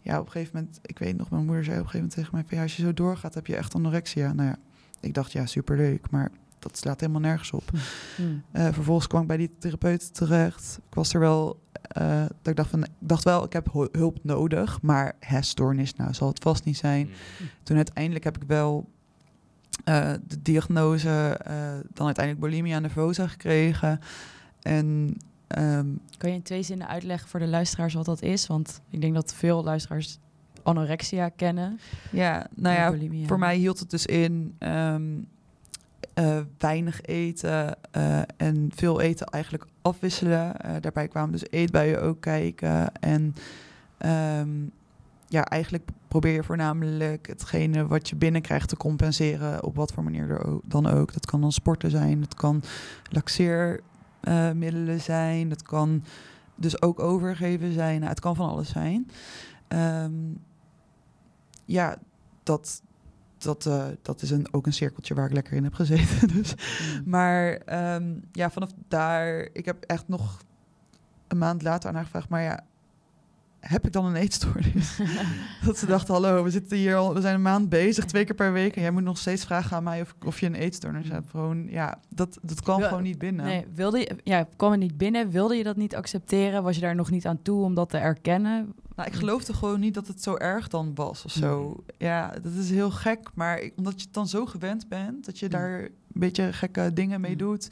[0.00, 2.14] ja, op een gegeven moment, ik weet nog, mijn moeder zei op een gegeven moment
[2.14, 4.32] tegen mij: van, ja, als je zo doorgaat, heb je echt anorexia.
[4.32, 4.56] Nou ja,
[5.00, 7.70] ik dacht ja, superleuk, maar dat slaat helemaal nergens op.
[8.16, 8.42] Hmm.
[8.52, 10.78] Eh, vervolgens kwam ik bij die therapeut terecht.
[10.88, 13.88] Ik was er wel, eh, dat ik dacht van, ik dacht wel, ik heb hu-
[13.92, 17.08] hulp nodig, maar hè, stoornis, nou zal het vast niet zijn.
[17.62, 18.88] Toen uiteindelijk heb ik wel
[19.84, 21.54] eh, de diagnose, eh,
[21.92, 24.00] dan uiteindelijk bulimia nervosa gekregen.
[24.62, 25.16] En
[25.56, 25.86] ehm,
[26.16, 28.46] Kan je in twee zinnen uitleggen voor de luisteraars wat dat is?
[28.46, 30.18] Want ik denk dat veel luisteraars
[30.62, 31.80] anorexia kennen.
[32.12, 33.26] ja, nou ja, bulimia.
[33.26, 35.02] voor mij hield het dus in ehm,
[36.14, 40.56] eh, weinig eten eh, en veel eten eigenlijk afwisselen.
[40.56, 42.94] Eh, daarbij kwamen dus eetbuien ook kijken.
[42.94, 43.34] En
[43.98, 44.48] ehm,
[45.28, 50.30] ja, eigenlijk probeer je voornamelijk hetgene wat je binnenkrijgt te compenseren op wat voor manier
[50.30, 51.12] er dan ook.
[51.12, 52.62] Dat kan dan sporten zijn, het kan
[54.20, 56.04] laxeermiddelen zijn, dat kan
[56.54, 57.98] dus ook overgeven zijn.
[57.98, 59.10] Nou, het kan van alles zijn.
[59.68, 60.12] Ehm,
[61.64, 61.96] ja,
[62.42, 62.82] dat,
[63.38, 66.28] dat, eh, dat is een, ook een cirkeltje waar ik lekker in heb gezeten.
[66.36, 66.54] Dus.
[66.54, 67.02] Hmm.
[67.04, 70.42] Maar ehm, ja, vanaf daar, ik heb echt nog
[71.28, 72.64] een maand later aan haar gevraagd, maar ja,
[73.60, 74.98] heb ik dan een eetstoornis?
[75.64, 78.34] dat ze dacht, hallo, we zitten hier al, we zijn een maand bezig, twee keer
[78.34, 81.08] per week, en jij moet nog steeds vragen aan mij of, of je een eetstoornis
[81.08, 81.30] hebt.
[81.30, 83.44] Gewoon, ja, dat, dat kwam gewoon niet binnen.
[83.44, 85.30] Nee, wilde je, ja, kwam het niet binnen?
[85.30, 86.62] Wilde je dat niet accepteren?
[86.62, 88.72] Was je daar nog niet aan toe om dat te erkennen?
[88.96, 91.76] Nou, ik geloofde gewoon niet dat het zo erg dan was of zo.
[91.98, 93.28] Ja, dat is heel gek.
[93.34, 95.52] Maar ik- omdat je het dan zo gewend bent, dat je Mm.
[95.52, 97.38] daar een beetje gekke dingen mee Mm.
[97.38, 97.68] doet.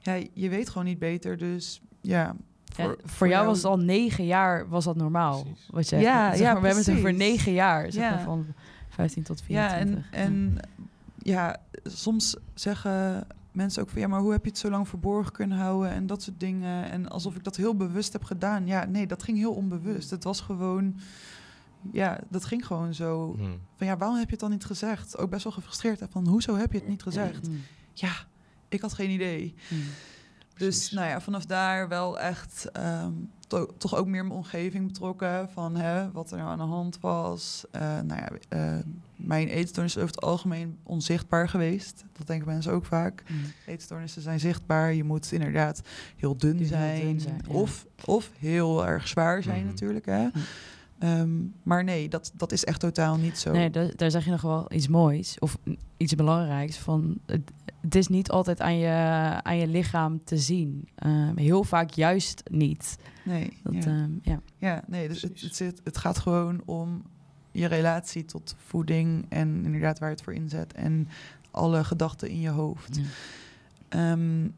[0.00, 1.36] Ja, je weet gewoon niet beter.
[1.36, 2.36] Dus ja.
[2.76, 5.42] Ja, voor, jou was het al negen jaar was dat normaal.
[5.42, 5.68] Precies.
[5.70, 7.28] Wat je, Ja, zeg ja, maar, we hebben het over precies.
[7.36, 7.92] negen jaar.
[7.92, 8.10] Zeg Ja.
[8.14, 8.46] maar, van
[8.88, 10.10] 15 tot Ja, 24.
[10.10, 10.58] en, en
[11.18, 15.32] ja, soms zeggen mensen ook van ja, maar hoe heb je het zo lang verborgen
[15.32, 16.90] kunnen houden en dat soort dingen.
[16.90, 18.66] En alsof ik dat heel bewust heb gedaan.
[18.66, 20.10] Ja, nee, dat ging heel onbewust.
[20.10, 20.96] Het was gewoon,
[21.92, 23.34] ja, dat ging gewoon zo.
[23.38, 23.50] Mhm.
[23.76, 25.18] Van ja, waarom heb je het dan niet gezegd?
[25.18, 26.02] Ook best wel gefrustreerd.
[26.10, 27.48] Van hoezo heb je het niet gezegd?
[27.48, 27.60] Mm,
[27.92, 28.12] Ja,
[28.68, 29.54] ik had geen idee.
[29.68, 29.80] mm.
[30.58, 33.12] Dus nou ja, vanaf daar wel echt ehm,
[33.46, 36.98] to- toch ook meer mijn omgeving betrokken van hè, wat er nou aan de hand
[37.00, 37.64] was.
[37.70, 38.78] Eh, nou ja, eh,
[39.16, 42.04] mijn eetstoornis is over het algemeen onzichtbaar geweest.
[42.12, 43.22] Dat denken mensen ook vaak.
[43.28, 43.38] Mm.
[43.66, 44.92] Eetstoornissen zijn zichtbaar.
[44.94, 45.80] Je moet inderdaad
[46.16, 47.00] heel dun Heel zijn.
[47.00, 47.54] dun zijn, ja.
[47.54, 49.66] of, of heel erg zwaar zijn Mhm.
[49.66, 50.06] natuurlijk.
[50.06, 50.22] Hè?
[50.22, 50.30] Mm.
[50.98, 51.30] Ehm,
[51.62, 53.52] maar nee, dat, dat is echt totaal niet zo.
[53.52, 55.58] Nee, da- daar zeg je nog wel iets moois of
[55.96, 56.76] iets belangrijks.
[56.78, 57.50] Van, het,
[57.88, 58.88] het is niet altijd aan je,
[59.42, 60.88] aan je lichaam te zien.
[60.94, 62.98] Ehm, heel vaak juist niet.
[63.24, 63.80] nee Dat, ja.
[63.80, 64.40] ehm, ja.
[64.56, 67.02] Ja, nee, dus het, het, zit, het gaat gewoon om
[67.50, 71.08] je relatie tot voeding en inderdaad waar je het voor inzet en
[71.50, 72.96] alle gedachten in je hoofd.
[72.96, 73.02] Ja.
[73.88, 74.48] Ehm,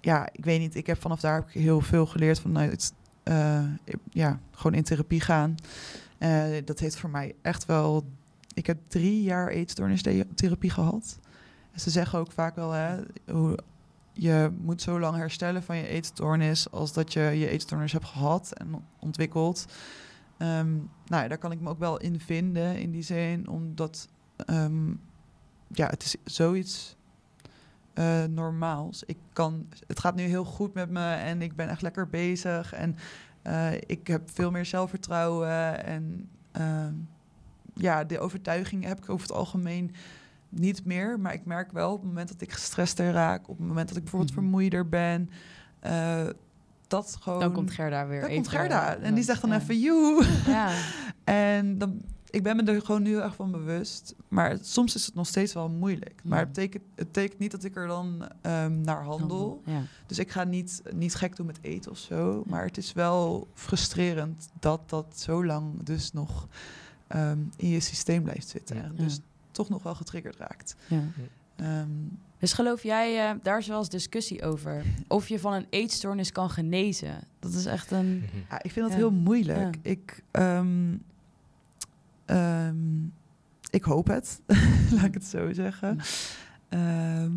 [0.00, 2.92] ja, ik weet niet, ik heb vanaf daar heb ik heel veel geleerd vanuit,
[3.22, 3.64] eh,
[4.10, 5.54] ja, gewoon in therapie gaan.
[6.18, 8.04] Eh, dat heeft voor mij echt wel,
[8.54, 11.18] ik heb drie jaar eetstoornistherapie gehad.
[11.74, 12.98] Ze zeggen ook vaak wel, hè,
[13.32, 13.58] hoe,
[14.12, 18.52] je moet zo lang herstellen van je eetstoornis als dat je je eetstoornis hebt gehad
[18.52, 19.66] en ontwikkeld.
[20.38, 20.74] Ehm,
[21.06, 24.88] nou ja, daar kan ik me ook wel in vinden in die zin, omdat ehm,
[25.68, 26.96] ja, het is zoiets
[27.92, 29.02] eh, normaals.
[29.04, 32.72] Ik kan, het gaat nu heel goed met me en ik ben echt lekker bezig
[32.72, 32.96] en
[33.42, 36.94] eh, ik heb veel meer zelfvertrouwen en ehm,
[37.74, 39.94] ja, de overtuiging heb ik over het algemeen
[40.50, 41.20] niet meer.
[41.20, 43.96] Maar ik merk wel op het moment dat ik gestrester raak, op het moment dat
[43.96, 44.40] ik bijvoorbeeld Mhm.
[44.40, 45.30] vermoeider ben,
[45.80, 46.26] eh,
[46.86, 47.40] dat gewoon.
[47.40, 48.20] Dan komt Gerda weer.
[48.20, 49.56] Dan even, komt Gerda en die zegt dan ja.
[49.56, 50.24] even joe.
[50.46, 50.70] Ja.
[51.24, 54.14] En dan, ik ben me er gewoon nu erg van bewust.
[54.28, 56.20] Maar soms is het nog steeds wel moeilijk.
[56.24, 59.62] Maar het betekent, het betekent niet dat ik er dan ehm, naar handel.
[59.64, 59.82] Ja.
[60.06, 62.42] Dus ik ga niet, niet gek doen met eten of zo.
[62.46, 66.48] Maar het is wel frustrerend dat dat zo lang dus nog
[67.06, 68.96] ehm, in je systeem blijft zitten.
[68.96, 69.20] Dus
[69.60, 70.76] toch nog wel getriggerd raakt.
[70.86, 71.02] Ja.
[71.56, 71.88] Ehm,
[72.38, 76.32] Dus geloof jij, eh, daar is wel eens discussie over, of je van een eetstoornis
[76.32, 77.14] kan genezen?
[77.38, 78.16] Dat is echt een...
[78.16, 78.36] Mhm.
[78.50, 78.96] Ja, ik vind dat Ja.
[78.96, 79.74] heel moeilijk.
[79.82, 79.90] Ja.
[79.90, 80.96] Ik, ehm,
[82.24, 83.04] ehm,
[83.70, 84.40] ik hoop het,
[84.94, 85.98] laat ik het zo zeggen.
[86.68, 87.32] Ehm,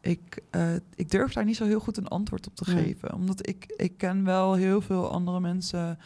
[0.00, 3.14] ik, eh, ik durf daar niet zo heel goed een antwoord op te geven.
[3.14, 5.98] Omdat ik, ik ken wel heel veel andere mensen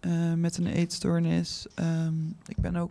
[0.00, 1.66] eh, met een eetstoornis.
[1.74, 2.14] Ehm,
[2.46, 2.90] ik ben ook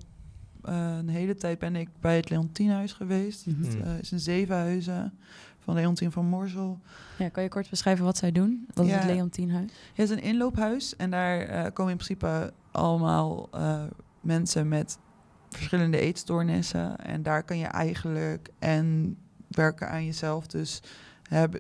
[0.62, 3.46] een hele tijd ben ik bij het Leontienhuis geweest.
[3.46, 3.64] Mhm.
[3.64, 5.14] Het eh, is een zevenhuizen
[5.60, 6.80] van Leontien van Morsel.
[7.18, 8.68] Ja, kan je kort beschrijven wat zij doen?
[8.74, 9.72] Wat is het Leontienhuis?
[9.94, 13.84] Het is een inloophuis en daar eh, komen in principe allemaal eh,
[14.22, 14.98] mensen met
[15.50, 16.98] verschillende eetstoornissen.
[16.98, 20.48] En daar kan je eigenlijk en werken aan jezelf.
[20.48, 20.82] Dus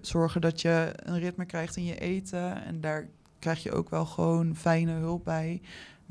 [0.01, 2.65] zorgen dat je een ritme krijgt in je eten.
[2.65, 3.07] En daar
[3.39, 5.61] krijg je ook wel gewoon fijne hulp bij.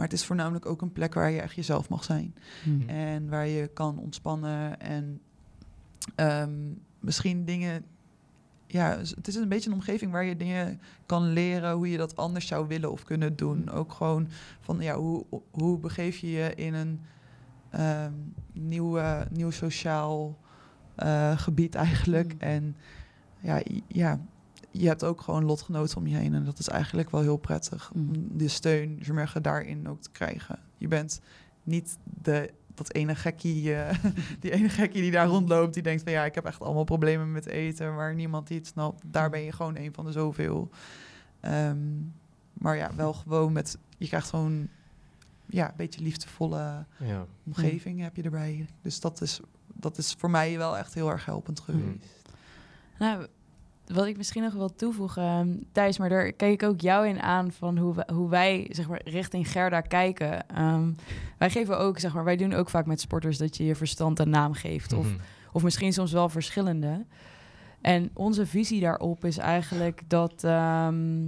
[0.00, 2.34] Maar het is voornamelijk ook een plek waar je echt jezelf mag zijn.
[2.62, 2.88] Hm.
[2.88, 5.20] En waar je kan ontspannen en
[6.14, 6.50] ehm,
[7.00, 7.84] misschien dingen.
[8.66, 12.16] Ja, het is een beetje een omgeving waar je dingen kan leren hoe je dat
[12.16, 13.70] anders zou willen of kunnen doen.
[13.70, 14.28] Ook gewoon
[14.60, 17.00] van ja, hoe, hoe begeef je je in een
[17.70, 18.12] ehm,
[18.52, 20.38] nieuwe, nieuw sociaal
[20.94, 22.32] eh, gebied eigenlijk.
[22.32, 22.40] Mm.
[22.40, 22.76] En
[23.40, 24.20] ja, ja,
[24.70, 26.34] je hebt ook gewoon lotgenoten om je heen.
[26.34, 27.90] En dat is eigenlijk wel heel prettig.
[27.94, 28.08] Mm.
[28.08, 30.58] Om de steun, Jemerge, daarin ook te krijgen.
[30.76, 31.20] Je bent
[31.62, 34.04] niet de, dat ene gekkie, eh,
[34.40, 35.74] die ene gekkie die daar rondloopt.
[35.74, 37.94] Die denkt van ja, ik heb echt allemaal problemen met eten.
[37.94, 39.02] Maar niemand die het snapt.
[39.06, 40.70] Daar ben je gewoon een van de zoveel.
[41.40, 41.78] Ehm,
[42.52, 43.78] maar ja, wel gewoon met...
[43.98, 44.68] Je krijgt gewoon
[45.46, 47.26] ja, een beetje liefdevolle Ja.
[47.46, 48.66] omgeving heb je erbij.
[48.82, 49.40] Dus dat is,
[49.74, 51.78] dat is voor mij wel echt heel erg helpend Mhm.
[51.78, 52.06] geweest.
[52.98, 53.26] Nou,
[53.92, 57.20] wat ik misschien nog wil toevoegen, ehm, Thijs, maar daar kijk ik ook jou in
[57.20, 60.48] aan van hoe, we- hoe wij zeg maar, richting Gerda kijken.
[60.48, 60.90] Ehm,
[61.38, 64.18] wij geven ook, zeg maar, wij doen ook vaak met sporters dat je je verstand
[64.18, 64.92] een naam geeft.
[64.92, 65.14] Of, Mhm.
[65.52, 67.04] of misschien soms wel verschillende.
[67.80, 71.18] En onze visie daarop is eigenlijk dat ehm,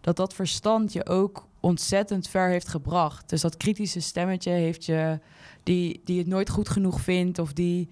[0.00, 3.28] dat, dat verstand je ook ontzettend ver heeft gebracht.
[3.28, 5.18] Dus dat kritische stemmetje heeft je,
[5.62, 7.88] die, die het nooit goed genoeg vindt of die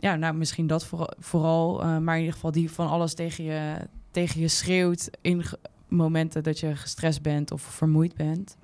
[0.00, 3.76] ja, nou misschien dat vooral, eh, maar in ieder geval die van alles tegen je,
[4.10, 5.44] tegen je schreeuwt in
[5.88, 8.56] momenten dat je gestrest bent of vermoeid bent.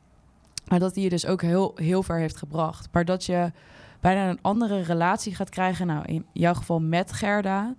[0.68, 2.88] Maar dat die je dus ook heel, heel ver heeft gebracht.
[2.92, 3.52] Maar dat je
[4.00, 5.86] bijna een andere relatie gaat krijgen.
[5.86, 7.74] Nou, in jouw geval met Gerda.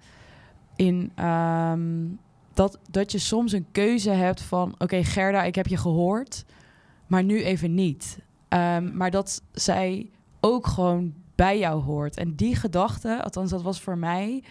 [0.75, 2.05] In ehm,
[2.53, 4.75] dat, dat je soms een keuze hebt van...
[4.77, 6.45] Oké, Gerda, ik heb je gehoord,
[7.07, 8.19] maar nu even niet.
[8.47, 10.09] Ehm, maar dat zij
[10.39, 12.17] ook gewoon bij jou hoort.
[12.17, 14.43] En die gedachte, althans dat was voor mij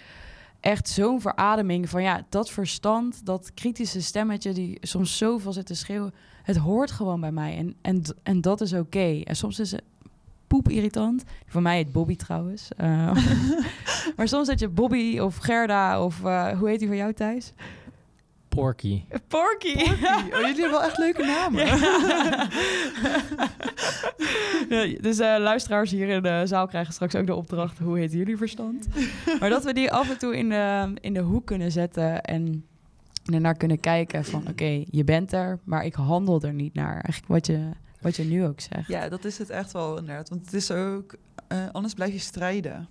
[0.61, 5.75] echt zo'n verademing van ja, dat verstand, dat kritische stemmetje die soms zoveel zit te
[5.75, 9.21] schreeuwen, het hoort gewoon bij mij en, en, en dat is oké.
[9.25, 9.83] En soms is het
[10.47, 11.25] poep irritant.
[11.47, 12.69] Voor mij het Bobby trouwens.
[12.81, 13.17] Uh,
[14.17, 17.53] maar soms zet je Bobby of Gerda of uh, hoe heet die van jou Thijs?
[18.55, 19.05] Porky.
[19.29, 19.77] Porky.
[19.77, 19.93] Porky.
[20.35, 21.67] Oh, jullie hebben wel echt leuke namen.
[24.69, 24.87] Ja.
[25.01, 27.79] dus uh, luisteraars hier in de zaal krijgen straks ook de opdracht...
[27.79, 28.87] hoe heet jullie verstand?
[29.41, 32.23] maar dat we die af en toe in de, in de hoek kunnen zetten...
[32.23, 32.65] en
[33.33, 34.49] ernaar kunnen kijken van...
[34.49, 36.93] oké, je bent er, maar ik handel er niet naar.
[36.93, 37.71] Eigenlijk wat je,
[38.01, 38.89] wat je nu ook zegt.
[38.89, 40.29] Ja, dat is het echt wel inderdaad.
[40.29, 41.17] Want het is ook...
[41.53, 42.89] Uh, anders blijf je strijden.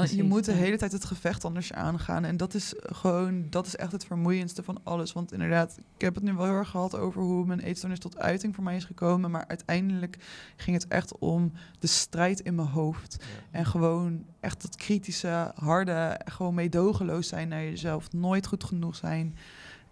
[0.00, 0.58] Precies, je moet de ja.
[0.58, 2.24] hele tijd het gevecht anders aangaan.
[2.24, 5.12] En dat is gewoon, dat is echt het vermoeiendste van alles.
[5.12, 8.18] Want inderdaad, ik heb het nu wel heel erg gehad over hoe mijn eetstoornis tot
[8.18, 9.30] uiting voor mij is gekomen.
[9.30, 10.16] Maar uiteindelijk
[10.56, 13.24] ging het echt om de strijd in mijn hoofd.
[13.50, 18.12] En gewoon echt dat kritische, harde, gewoon meedogenloos zijn naar jezelf.
[18.12, 19.36] Nooit goed genoeg zijn.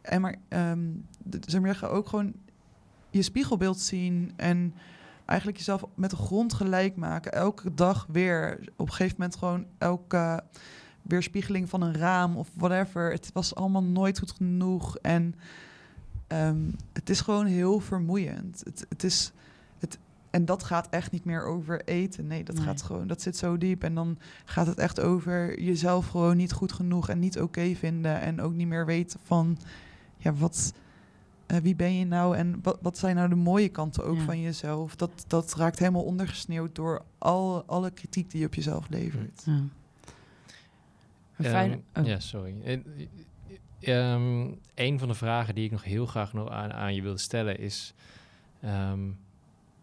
[0.02, 1.06] En maar, um,
[1.46, 2.32] zeg maar ook gewoon
[3.10, 4.74] je spiegelbeeld zien en
[5.30, 7.32] eigenlijk jezelf met de grond gelijk maken.
[7.32, 8.58] Elke dag weer.
[8.76, 10.42] Op een gegeven moment gewoon elke
[11.02, 13.10] weerspiegeling van een raam of whatever.
[13.10, 14.96] Het was allemaal nooit goed genoeg.
[14.96, 15.34] En
[16.28, 18.62] um, het is gewoon heel vermoeiend.
[18.64, 19.32] Het, het is.
[19.78, 19.98] Het,
[20.30, 22.26] en dat gaat echt niet meer over eten.
[22.26, 22.64] Nee, dat Nee.
[22.64, 23.06] gaat gewoon.
[23.06, 23.82] Dat zit zo diep.
[23.84, 28.20] En dan gaat het echt over jezelf gewoon niet goed genoeg en niet oké vinden.
[28.20, 29.58] En ook niet meer weten van
[30.16, 30.72] ja, wat.
[31.50, 34.24] Uh, wie ben je nou en wat, wat zijn nou de mooie kanten ook Ja.
[34.24, 34.96] van jezelf?
[34.96, 39.42] Dat, dat raakt helemaal ondergesneeuwd door al, alle kritiek die je op jezelf levert.
[39.44, 39.62] Ja.
[41.36, 42.06] Ehm, oh.
[42.06, 42.54] Ja, sorry.
[42.64, 42.72] Eh,
[43.80, 47.02] eh, ehm, een van de vragen die ik nog heel graag nog aan, aan je
[47.02, 47.94] wilde stellen is...
[48.60, 49.08] ehm,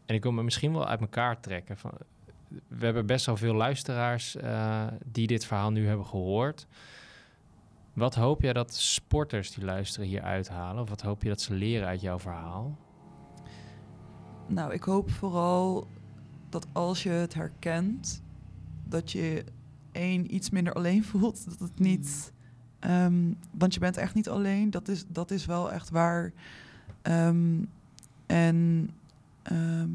[0.06, 1.78] en ik wil me misschien wel uit elkaar trekken.
[1.78, 1.92] Van,
[2.68, 6.68] we hebben best wel veel luisteraars eh, die dit verhaal nu hebben gehoord.
[7.98, 10.82] Wat hoop jij dat sporters die luisteren hier uithalen?
[10.82, 12.78] Of wat hoop je dat ze leren uit jouw verhaal?
[14.48, 15.88] Nou, ik hoop vooral
[16.50, 18.24] dat als je het herkent,
[18.84, 19.44] dat je
[19.92, 21.46] één iets minder alleen voelt.
[21.46, 22.34] Dat het niet.
[22.80, 24.70] ehm, want je bent echt niet alleen.
[24.70, 26.34] Dat is, dat is wel echt waar.
[27.02, 27.64] Ehm,
[28.26, 28.90] en
[29.44, 29.92] ehm,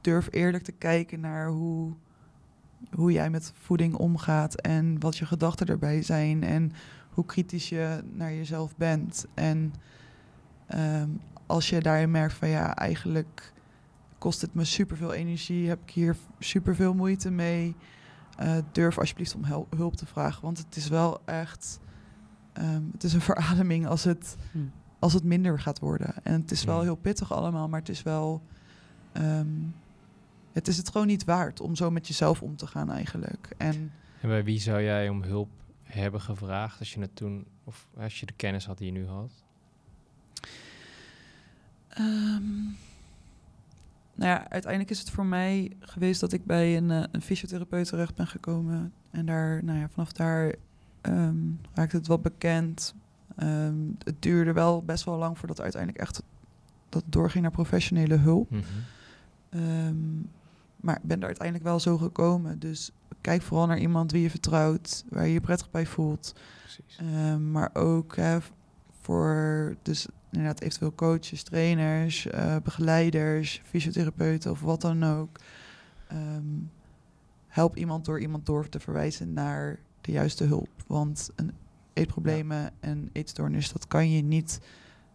[0.00, 1.92] durf eerlijk te kijken naar hoe,
[2.94, 6.72] hoe jij met voeding omgaat en wat je gedachten erbij zijn en
[7.18, 9.26] hoe kritisch je naar jezelf bent.
[9.34, 9.72] En
[10.66, 11.08] ehm,
[11.46, 13.52] als je daarin merkt van ja, eigenlijk
[14.18, 17.74] kost het me superveel energie, heb ik hier superveel moeite mee.
[18.38, 19.44] eh, durf alsjeblieft om
[19.76, 21.80] hulp te vragen, want het is wel echt,
[22.52, 24.58] ehm, het is een verademing als het, Hm.
[24.98, 26.14] als het minder gaat worden.
[26.24, 28.42] En het is wel heel pittig allemaal, maar het is wel,
[29.12, 29.46] ehm,
[30.52, 33.48] het is het gewoon niet waard om zo met jezelf om te gaan eigenlijk.
[33.56, 35.48] En En bij wie zou jij om hulp
[35.88, 39.06] hebben gevraagd als je het toen, of als je de kennis had die je nu
[39.06, 39.44] had?
[41.88, 42.62] Ehm,
[44.14, 47.88] nou ja, uiteindelijk is het voor mij geweest dat ik bij een, eh, een fysiotherapeut
[47.88, 48.92] terecht ben gekomen.
[49.10, 50.54] En daar, nou ja, vanaf daar
[51.00, 51.36] ehm,
[51.74, 52.94] raakte het wel bekend.
[53.36, 56.22] Ehm, het duurde wel best wel lang voordat uiteindelijk echt
[56.88, 58.50] dat doorging naar professionele hulp.
[58.50, 58.62] Mhm.
[60.80, 62.58] Maar ik ben er uiteindelijk wel zo gekomen.
[62.58, 62.90] Dus
[63.20, 66.34] kijk vooral naar iemand wie je vertrouwt, waar je je prettig bij voelt.
[66.62, 66.96] Precies.
[66.98, 68.38] Ehm, maar ook hè,
[69.00, 75.38] voor dus inderdaad eventueel coaches, trainers, eh, begeleiders, fysiotherapeuten of wat dan ook.
[76.08, 76.44] Ehm,
[77.46, 80.68] help iemand door iemand door te verwijzen naar de juiste hulp.
[80.86, 81.52] Want een
[81.92, 84.60] eetproblemen en eetstoornis, dat kan je niet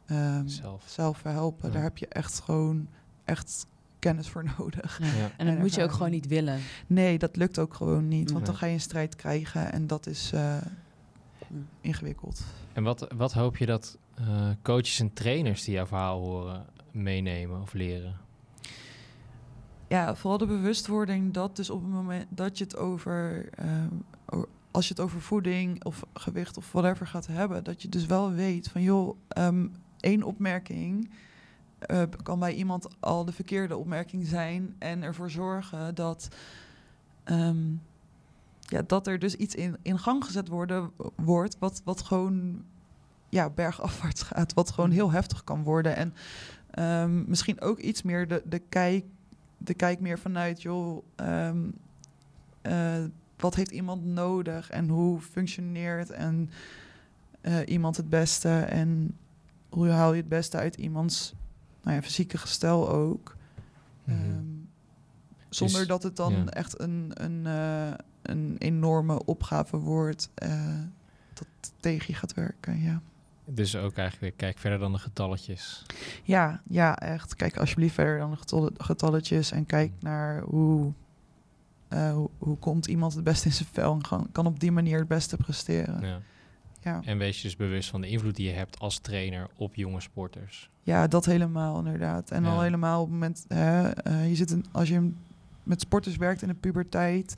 [0.06, 0.84] ehm, Zelf.
[0.88, 1.68] zelf verhelpen.
[1.68, 1.73] Ja.
[1.73, 2.88] Daar heb je echt gewoon
[3.23, 3.68] echt
[4.04, 5.00] kennis voor nodig.
[5.00, 5.06] Ja.
[5.06, 5.32] Ja.
[5.38, 6.60] En dat En moet je ook gewoon niet willen.
[6.88, 8.32] Nee, dat lukt ook gewoon niet.
[8.32, 10.58] Want dan ga je een strijd krijgen en dat is eh,
[11.82, 12.44] ingewikkeld.
[12.74, 17.62] En wat, wat hoop je dat eh, coaches en trainers die jouw verhaal horen meenemen
[17.62, 18.18] of leren?
[19.88, 24.40] Ja, vooral de bewustwording dat dus op het moment dat je het over, eh,
[24.72, 28.32] als je het over voeding of gewicht of whatever gaat hebben, dat je dus wel
[28.32, 29.68] weet van joh, ehm,
[30.00, 31.10] één opmerking
[31.86, 36.28] eh, kan bij iemand al de verkeerde opmerking zijn en ervoor zorgen dat,
[37.24, 37.72] ehm,
[38.60, 42.64] ja, dat er dus iets in, in gang gezet worden, wordt wat, wat gewoon
[43.30, 45.96] ja, bergafwaarts gaat, wat gewoon heel heftig kan worden.
[45.96, 46.14] En
[46.74, 49.06] Ehm, misschien ook iets meer de, de, kijk,
[49.58, 51.70] de kijk meer vanuit, joh, ehm,
[52.62, 53.04] eh,
[53.38, 56.50] wat heeft iemand nodig en hoe functioneert en
[57.42, 59.18] eh, iemand het beste en
[59.70, 61.34] hoe haal je het beste uit iemands
[61.84, 63.36] nou ja, fysieke gestel ook.
[64.04, 64.18] Mhm.
[64.20, 64.44] Ehm,
[65.50, 66.46] zonder Dus- dat het dan ja.
[66.46, 70.80] echt een, een, eh, een enorme opgave wordt eh,
[71.34, 72.82] dat tegen je gaat werken.
[72.82, 73.02] Ja.
[73.46, 75.86] Dus ook eigenlijk, kijk verder dan de getalletjes.
[76.24, 77.36] Ja, ja, echt.
[77.36, 80.92] Kijk alsjeblieft verder dan de getalle- getalletjes en kijk naar hoe,
[81.88, 84.72] eh, hoe, hoe komt iemand het beste in zijn vel en kan, kan op die
[84.72, 86.02] manier het beste presteren.
[86.08, 86.20] Ja,
[86.84, 86.92] Ja.
[86.92, 87.02] ja.
[87.06, 90.02] En wees je dus bewust van de invloed die je hebt als trainer op jonge
[90.02, 90.70] sporters.
[91.10, 92.32] dat helemaal inderdaad.
[92.32, 92.50] En Ja.
[92.50, 95.12] al helemaal op het moment, hè, eh, je zit in, als je
[95.64, 97.36] met sporters werkt in de puberteit,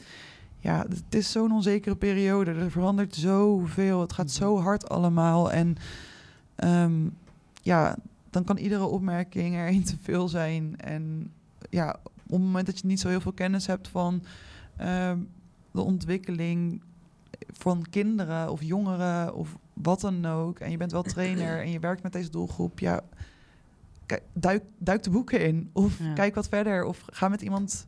[0.60, 2.52] ja, het is zo'n onzekere periode.
[2.52, 4.02] Er verandert zoveel.
[4.02, 5.52] Het gaat zo hard allemaal.
[5.52, 5.76] En
[6.56, 7.08] ehm,
[7.62, 7.96] ja,
[8.30, 10.76] dan kan iedere opmerking er één te veel zijn.
[10.80, 11.32] En
[11.70, 14.24] ja, op het moment dat je niet zo heel veel kennis hebt van
[14.78, 15.20] ehm,
[15.72, 16.82] de ontwikkeling
[17.52, 20.60] van kinderen of jongeren of wat dan ook.
[20.60, 22.80] En je bent wel trainer en je werkt met deze doelgroep.
[22.80, 23.02] Ja,
[24.06, 25.70] kijk, duik, duik de boeken in.
[25.74, 26.14] Of Ja.
[26.14, 26.84] kijk wat verder.
[26.84, 27.88] Of ga met iemand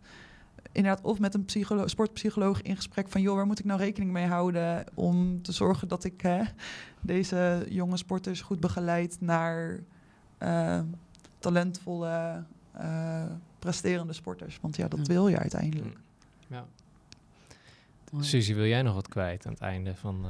[0.71, 4.11] inderdaad of met een psycholo- sportpsycholoog in gesprek van joh, waar moet ik nou rekening
[4.11, 6.43] mee houden om te zorgen dat ik hè,
[7.01, 9.79] deze jonge sporters goed begeleid naar
[10.37, 10.79] eh,
[11.39, 13.23] talentvolle, eh,
[13.59, 14.59] presterende sporters.
[14.61, 15.13] Want ja, dat Ja.
[15.13, 15.97] wil je uiteindelijk.
[16.47, 16.65] Ja.
[18.11, 18.23] Mooi.
[18.25, 20.29] Suzy, wil jij nog wat kwijt aan het einde van eh,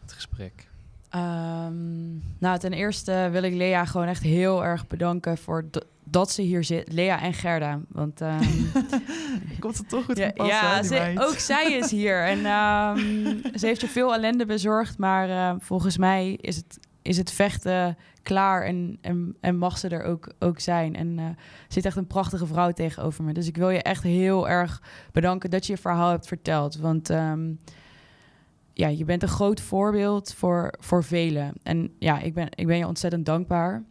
[0.00, 0.68] het gesprek?
[1.08, 5.64] Ehm, nou, ten eerste wil ik Lea gewoon echt heel erg bedanken voor
[6.04, 6.92] dat ze hier zit.
[6.92, 7.80] Lea en Gerda.
[7.88, 8.48] Want ehm,
[9.60, 12.24] Komt het toch goed ja, van pas, ja, ze- ook zij is hier.
[12.26, 12.96] En ehm,
[13.58, 14.98] ze heeft je veel ellende bezorgd.
[14.98, 19.88] Maar eh, volgens mij is het, is het vechten klaar en, en, en mag ze
[19.88, 20.96] er ook, ook zijn.
[20.96, 21.24] En eh,
[21.68, 23.32] zit echt een prachtige vrouw tegenover me.
[23.32, 24.82] Dus ik wil je echt heel erg
[25.12, 26.76] bedanken dat je je verhaal hebt verteld.
[26.76, 27.52] Want ehm,
[28.72, 31.52] ja, je bent een groot voorbeeld voor, voor velen.
[31.62, 33.82] En ja, ik ben, ik ben je ontzettend dankbaar.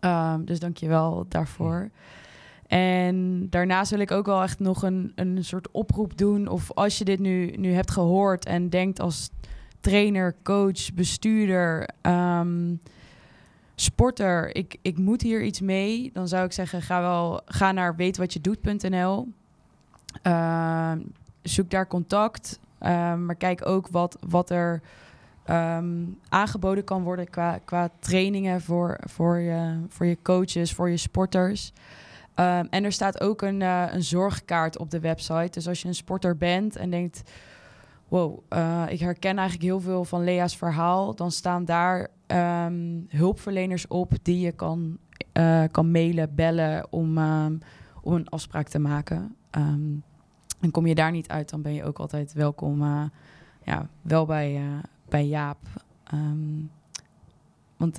[0.00, 1.90] Ehm, dus dank je wel daarvoor.
[2.66, 6.48] En daarnaast wil ik ook wel echt nog een, een soort oproep doen.
[6.48, 9.30] Of als je dit nu, nu hebt gehoord en denkt als
[9.80, 12.74] trainer, coach, bestuurder, ehm,
[13.80, 16.10] sporter, ik, ik moet hier iets mee.
[16.12, 19.28] Dan zou ik zeggen, ga, wel, ga naar weetwatjedoet.nl.
[20.22, 20.98] Ehm,
[21.42, 22.58] zoek daar contact.
[22.78, 24.82] Ehm, maar kijk ook wat, wat er
[25.44, 30.96] ehm, aangeboden kan worden qua, qua trainingen voor, voor, je, voor je coaches, voor je
[30.96, 31.72] sporters.
[32.70, 35.50] En er staat ook een, eh, een zorgkaart op de website.
[35.50, 37.22] Dus als je een sporter bent en denkt...
[38.08, 41.14] wow, eh, ik herken eigenlijk heel veel van Lea's verhaal...
[41.14, 44.98] dan staan daar ehm, hulpverleners op die je kan,
[45.32, 46.92] eh, kan mailen, bellen...
[46.92, 47.56] om, ehm,
[48.02, 49.36] om een afspraak te maken.
[49.50, 49.94] Ehm,
[50.60, 52.82] en kom je daar niet uit, dan ben je ook altijd welkom...
[52.82, 53.04] eh,
[53.64, 54.62] ja, wel bij, eh,
[55.08, 55.58] bij Jaap.
[57.76, 57.96] Want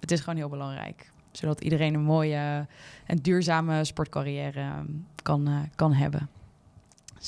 [0.00, 2.66] het is gewoon heel belangrijk zodat iedereen een mooie
[3.06, 4.84] en duurzame sportcarrière
[5.22, 6.28] kan, kan hebben.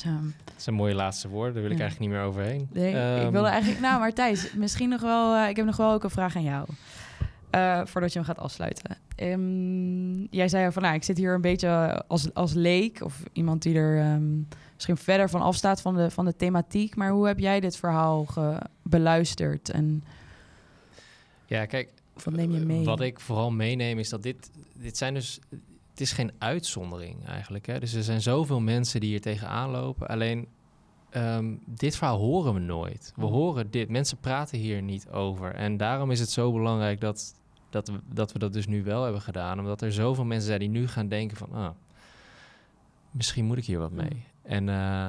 [0.04, 1.82] Ehm, Dat zijn mooie laatste woorden, daar wil ik Ja.
[1.82, 2.68] eigenlijk niet meer overheen.
[2.72, 3.80] nee, ik Ehm, wilde eigenlijk...
[3.80, 5.34] Nou, maar Thijs, misschien nog wel...
[5.36, 6.68] eh, ik heb nog wel ook een vraag aan jou.
[7.50, 8.96] eh, voordat je hem gaat afsluiten.
[9.16, 13.04] Ehm, jij zei al van, nou, ik zit hier een beetje als, als leek...
[13.04, 14.38] of iemand die er ehm,
[14.74, 16.96] misschien verder van afstaat van de, van de thematiek.
[16.96, 18.26] Maar hoe heb jij dit verhaal
[18.82, 19.70] beluisterd?
[19.70, 20.04] En
[21.46, 21.88] Ja, kijk,
[22.24, 22.84] wat neem je mee?
[22.84, 25.38] Wat ik vooral meeneem is dat dit, dit zijn dus,
[26.00, 27.66] het is geen uitzondering eigenlijk.
[27.66, 27.80] Hè?
[27.80, 30.08] Dus er zijn zoveel mensen die hier tegenaan lopen.
[30.08, 30.48] Alleen
[31.10, 33.12] ehm, dit verhaal horen we nooit.
[33.16, 33.88] We horen dit.
[33.88, 35.54] Mensen praten hier niet over.
[35.54, 37.34] En daarom is het zo belangrijk dat,
[37.70, 39.58] dat, we, dat we dat dus nu wel hebben gedaan.
[39.58, 41.70] Omdat er zoveel mensen zijn die nu gaan denken van, ah,
[43.10, 44.24] misschien moet ik hier wat mee.
[44.42, 45.06] En eh,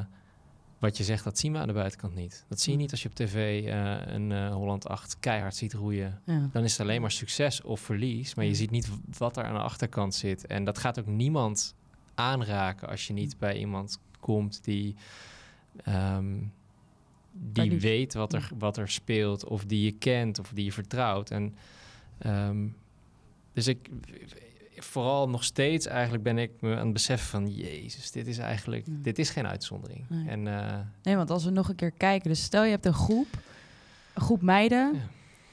[0.82, 2.46] wat je zegt, dat zien we aan de buitenkant niet.
[2.48, 5.74] Dat zie je niet als je op tv eh, een eh, Holland 8 keihard ziet
[5.74, 6.50] roeien ja.
[6.52, 8.36] dan is het alleen maar succes of verlies.
[8.36, 10.46] Maar je ziet niet wat er aan de achterkant zit.
[10.46, 11.76] En dat gaat ook niemand
[12.16, 14.96] aanraken als je niet bij iemand komt die,
[15.84, 16.38] ehm,
[17.32, 21.32] die weet wat er, wat er speelt, of die je kent, of die je vertrouwt.
[21.32, 21.56] En
[22.18, 22.68] ehm,
[23.54, 23.90] dus ik
[24.84, 28.86] vooral nog steeds eigenlijk ben ik me aan het beseffen van Jezus, dit is eigenlijk,
[28.86, 28.94] Ja.
[29.02, 30.06] dit is geen uitzondering.
[30.10, 30.28] Nee.
[30.28, 32.94] En eh, Nee, want als we nog een keer kijken, dus stel je hebt een
[32.94, 33.28] groep,
[34.14, 35.00] een groep meiden, Ja.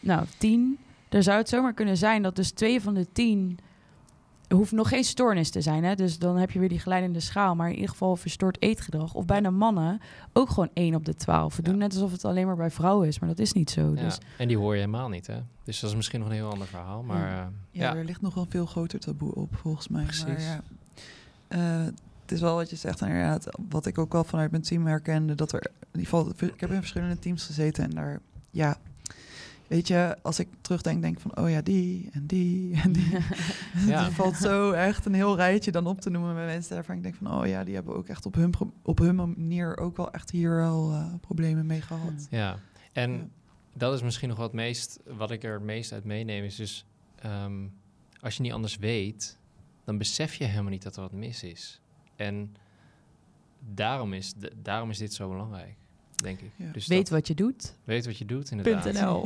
[0.01, 0.79] nou tien,
[1.09, 3.59] dan zou het zomaar kunnen zijn dat dus twee van de tien
[4.49, 5.95] er hoeft nog geen stoornis te zijn, hè?
[5.95, 7.55] dus dan heb je weer die glijdende schaal.
[7.55, 9.15] Maar in ieder geval verstoord eetgedrag.
[9.15, 10.01] Of bijna mannen
[10.33, 11.57] ook gewoon 1 op de 12.
[11.57, 11.69] We Ja.
[11.71, 13.93] doen net alsof het alleen maar bij vrouwen is, maar dat is niet zo.
[13.95, 15.39] Ja, Dus En die hoor je helemaal niet, hè?
[15.65, 17.03] Dus dat is misschien nog een heel ander verhaal.
[17.03, 20.03] Maar eh, Ja, ja, er ligt nog een veel groter taboe op, volgens mij.
[20.05, 20.45] Maar Precies.
[20.45, 20.61] ja,
[21.49, 21.85] eh,
[22.23, 23.47] het is wel wat je zegt, inderdaad.
[23.69, 25.61] Wat ik ook wel vanuit mijn team herkende, dat er
[25.93, 28.21] in ieder geval, ik heb in verschillende teams gezeten en daar,
[28.51, 28.77] ja,
[29.69, 33.09] weet je, als ik terugdenk, denk ik van, oh ja, die en die en die.
[33.87, 34.05] Ja.
[34.05, 36.97] Er valt zo echt een heel rijtje dan op te noemen met mensen daarvan.
[36.97, 39.97] Ik denk van, oh ja, die hebben ook echt op hun, op hun manier ook
[39.97, 42.27] wel echt hier wel eh, problemen mee gehad.
[42.31, 42.59] ja.
[42.93, 43.27] En Ja.
[43.75, 46.45] dat is misschien nog wat, meest, wat ik er het meest uit meeneem.
[46.45, 46.85] Is dus,
[47.19, 47.67] ehm,
[48.21, 49.39] als je niet anders weet,
[49.85, 51.81] dan besef je helemaal niet dat er wat mis is.
[52.17, 52.55] En
[53.75, 55.77] daarom is, daarom is dit zo belangrijk,
[56.23, 56.51] denk ik.
[56.57, 56.73] Ja.
[56.73, 57.75] Dus weet dat- wat je doet.
[57.85, 58.93] weet wat je doet, inderdaad.
[58.93, 59.25] .nl.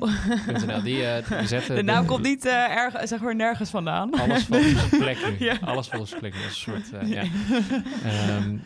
[0.67, 0.83] .nl.
[0.83, 4.11] Die, eh, die zetten De naam komt niet eh, erg, zeg maar nergens vandaan.
[4.21, 5.45] Alles valt op zijn plek nu.
[5.47, 5.59] Ja.
[5.61, 6.41] Alles valt op zijn plek nu.
[6.41, 7.23] Dat is een soort, eh, ja.
[8.05, 8.57] Ehm,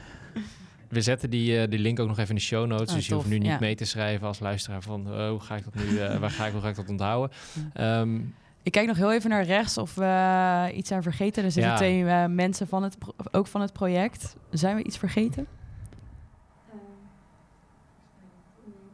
[0.89, 2.89] we zetten die, eh, die link ook nog even in de show notes.
[2.89, 3.57] Oh, dus je tof, hoeft nu niet ja.
[3.61, 5.07] mee te schrijven als luisteraar van...
[5.13, 7.37] oh, hoe ga ik dat nu, eh, waar ga ik, hoe ga ik dat onthouden?
[7.73, 8.21] Ehm,
[8.63, 11.45] Ik kijk nog heel even naar rechts of we iets zijn vergeten.
[11.45, 11.77] Er zitten Ja.
[11.77, 14.37] twee eh, mensen van het pro- ook van het project.
[14.51, 15.47] Zijn we iets vergeten?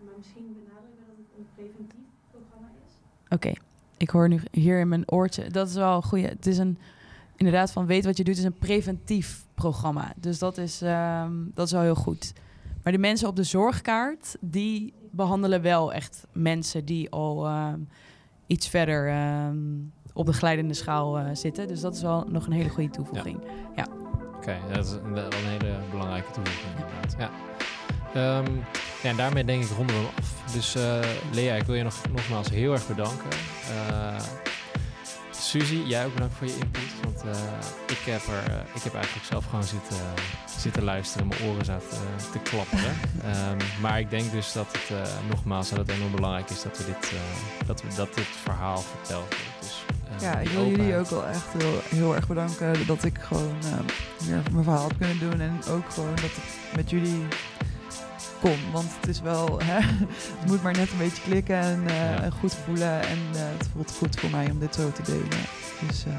[0.05, 2.69] maar misschien benadrukken dat het een preventief programma
[3.33, 3.53] Oké,
[3.97, 5.51] ik hoor nu hier in mijn oortje.
[5.51, 6.27] Dat is wel een goede.
[6.27, 6.79] Het is een
[7.37, 10.13] inderdaad van weet wat je doet is een preventief programma.
[10.17, 12.33] Dus dat is ehm, dat is wel heel goed.
[12.83, 17.79] Maar de mensen op de zorgkaart die behandelen wel echt mensen die al ehm,
[18.47, 19.57] iets verder ehm,
[20.13, 21.69] op de glijdende schaal eh, zitten.
[21.69, 23.41] Dus dat is wel nog een hele goede toevoeging.
[24.37, 27.15] Oké, dat is een, wel een hele belangrijke toevoeging inderdaad.
[27.19, 27.31] Ja.
[28.15, 28.55] Ehm,
[29.03, 30.55] ja, en daarmee denk ik ronden we hem af.
[30.55, 30.99] Dus eh,
[31.33, 33.31] Lea, ik wil je nog, nogmaals heel erg bedanken.
[33.69, 34.23] Eh
[35.43, 36.93] Suzy, jij ook bedankt voor je input.
[37.03, 37.43] Want eh,
[37.87, 39.97] ik, heb er, ik heb eigenlijk zelf gewoon zitten,
[40.59, 41.27] zitten luisteren.
[41.27, 41.99] Mijn oren zaten
[42.33, 42.95] te klapperen.
[43.25, 46.79] Ehm, maar ik denk dus dat het uh, nogmaals dat het enorm belangrijk is dat
[46.79, 47.19] we dit, uh,
[47.67, 49.61] dat we, dat dit verhaal verteld wordt.
[49.61, 49.85] Dus,
[50.15, 53.57] uh, Ja, ik wil jullie ook wel echt heel, heel erg bedanken dat ik gewoon
[53.65, 53.73] uh,
[54.27, 55.41] weer mijn verhaal heb kunnen doen.
[55.41, 57.27] En ook gewoon dat ik met jullie
[58.43, 58.59] kon.
[58.73, 59.79] Want het is wel, hè,
[60.39, 62.23] het moet maar net een beetje klikken en, uh, ja.
[62.23, 63.01] en goed voelen.
[63.01, 65.29] En uh, het voelt goed voor mij om dit zo te delen.
[65.87, 66.15] Dus uh,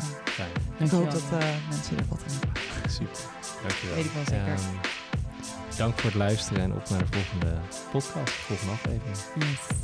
[0.78, 1.40] ik hoop dat uh,
[1.70, 2.92] mensen er wat aan hebben.
[2.92, 3.18] Super,
[3.62, 3.96] dankjewel.
[3.96, 4.48] Weet ik wel zeker.
[4.48, 4.80] Um,
[5.78, 7.56] dank voor het luisteren en op naar de volgende
[7.92, 9.18] podcast, de volgende aflevering.
[9.36, 9.82] Yes.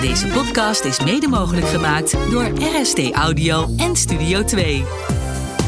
[0.00, 5.17] Deze podcast is mede mogelijk gemaakt door RST Audio en Studio 2.